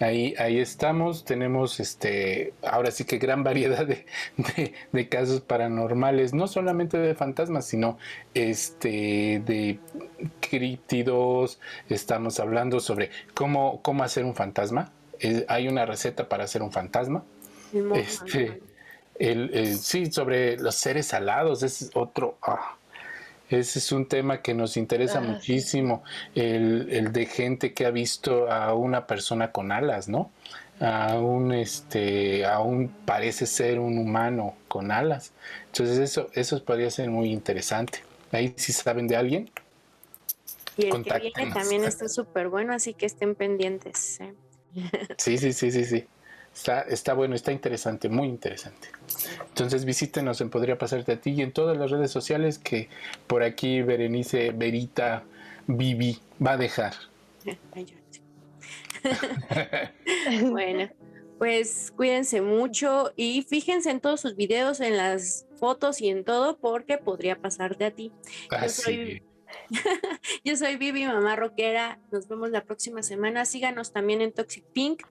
Ahí, 0.00 0.34
ahí 0.38 0.58
estamos, 0.58 1.24
tenemos 1.24 1.78
este, 1.78 2.52
ahora 2.62 2.90
sí 2.90 3.04
que 3.04 3.18
gran 3.18 3.44
variedad 3.44 3.86
de, 3.86 4.04
de, 4.92 5.08
casos 5.08 5.40
paranormales, 5.40 6.34
no 6.34 6.48
solamente 6.48 6.98
de 6.98 7.14
fantasmas, 7.14 7.66
sino 7.66 7.96
este, 8.34 9.40
de 9.46 9.78
críptidos, 10.40 11.60
estamos 11.88 12.40
hablando 12.40 12.80
sobre 12.80 13.10
cómo, 13.34 13.80
cómo 13.82 14.02
hacer 14.02 14.24
un 14.24 14.34
fantasma, 14.34 14.90
hay 15.46 15.68
una 15.68 15.86
receta 15.86 16.28
para 16.28 16.44
hacer 16.44 16.62
un 16.62 16.72
fantasma, 16.72 17.22
este, 17.94 18.60
el, 19.18 19.78
sí, 19.78 20.10
sobre 20.10 20.56
los 20.58 20.74
seres 20.74 21.14
alados, 21.14 21.62
es 21.62 21.90
otro, 21.94 22.36
ah, 22.42 22.76
ese 23.50 23.78
es 23.78 23.92
un 23.92 24.06
tema 24.06 24.40
que 24.42 24.54
nos 24.54 24.76
interesa 24.76 25.20
muchísimo, 25.20 26.02
el, 26.34 26.88
el, 26.90 27.12
de 27.12 27.26
gente 27.26 27.74
que 27.74 27.86
ha 27.86 27.90
visto 27.90 28.50
a 28.50 28.74
una 28.74 29.06
persona 29.06 29.52
con 29.52 29.70
alas, 29.72 30.08
¿no? 30.08 30.30
Aún 30.80 31.52
este, 31.52 32.44
aún 32.46 32.92
parece 33.04 33.46
ser 33.46 33.78
un 33.78 33.98
humano 33.98 34.54
con 34.68 34.90
alas. 34.90 35.32
Entonces 35.66 35.98
eso, 35.98 36.30
eso 36.32 36.62
podría 36.64 36.90
ser 36.90 37.10
muy 37.10 37.30
interesante. 37.30 38.00
Ahí 38.32 38.54
si 38.56 38.72
saben 38.72 39.06
de 39.06 39.16
alguien. 39.16 39.50
Y 40.76 40.86
el 40.86 41.04
que 41.04 41.18
viene 41.18 41.52
también 41.52 41.84
está 41.84 42.08
súper 42.08 42.48
bueno, 42.48 42.72
así 42.72 42.94
que 42.94 43.06
estén 43.06 43.34
pendientes. 43.36 44.20
¿eh? 44.20 44.34
Sí, 45.18 45.38
sí, 45.38 45.52
sí, 45.52 45.70
sí, 45.70 45.84
sí. 45.84 46.04
Está, 46.54 46.82
está 46.82 47.14
bueno, 47.14 47.34
está 47.34 47.50
interesante, 47.52 48.08
muy 48.08 48.28
interesante. 48.28 48.88
Entonces 49.48 49.84
visítenos 49.84 50.40
en 50.40 50.50
Podría 50.50 50.78
Pasarte 50.78 51.12
a 51.12 51.20
ti 51.20 51.30
y 51.32 51.42
en 51.42 51.52
todas 51.52 51.76
las 51.76 51.90
redes 51.90 52.10
sociales 52.10 52.58
que 52.58 52.88
por 53.26 53.42
aquí 53.42 53.82
Berenice, 53.82 54.52
Verita, 54.52 55.24
Vivi 55.66 56.20
va 56.44 56.52
a 56.52 56.56
dejar. 56.56 56.94
bueno, 60.50 60.88
pues 61.38 61.92
cuídense 61.94 62.40
mucho 62.40 63.12
y 63.16 63.42
fíjense 63.42 63.90
en 63.90 64.00
todos 64.00 64.20
sus 64.20 64.36
videos, 64.36 64.80
en 64.80 64.96
las 64.96 65.46
fotos 65.56 66.00
y 66.00 66.08
en 66.08 66.24
todo, 66.24 66.56
porque 66.58 66.98
podría 66.98 67.36
pasarte 67.36 67.84
a 67.84 67.90
ti. 67.90 68.12
Yo 68.50 68.56
ah, 68.56 68.68
soy, 68.68 69.22
Yo 70.44 70.56
soy 70.56 70.76
Vivi, 70.76 71.04
mamá 71.04 71.36
rockera. 71.36 71.98
Nos 72.10 72.28
vemos 72.28 72.50
la 72.50 72.64
próxima 72.64 73.02
semana. 73.02 73.44
Síganos 73.44 73.92
también 73.92 74.20
en 74.20 74.32
Toxic 74.32 74.64
Pink. 74.72 75.02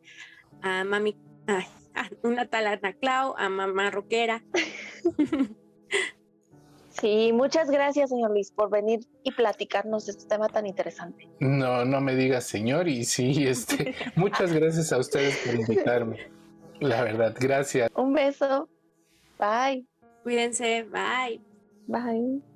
A 0.62 0.84
mami 0.84 1.18
Ay, 1.48 1.66
una 2.24 2.46
tal 2.46 2.68
Ana 2.68 2.94
Clau, 2.94 3.36
a 3.38 3.50
mamá 3.50 3.92
roquera. 3.92 4.44
Sí, 7.04 7.32
muchas 7.34 7.72
gracias, 7.72 8.12
señor 8.12 8.32
Luis, 8.32 8.52
por 8.52 8.70
venir 8.70 9.00
y 9.24 9.32
platicarnos 9.32 10.06
de 10.06 10.12
este 10.12 10.28
tema 10.28 10.48
tan 10.48 10.68
interesante. 10.68 11.28
No, 11.40 11.84
no 11.86 12.00
me 12.02 12.16
digas, 12.16 12.46
señor, 12.46 12.88
y 12.88 13.04
sí, 13.04 13.48
este, 13.48 13.96
muchas 14.16 14.54
gracias 14.54 14.94
a 14.94 15.00
ustedes 15.00 15.36
por 15.38 15.56
invitarme. 15.56 16.32
La 16.80 17.04
verdad, 17.04 17.36
gracias. 17.40 17.90
Un 17.96 18.14
beso. 18.14 18.70
Bye. 19.40 19.86
Cuídense, 20.24 20.84
bye. 20.84 21.42
Bye. 21.88 22.53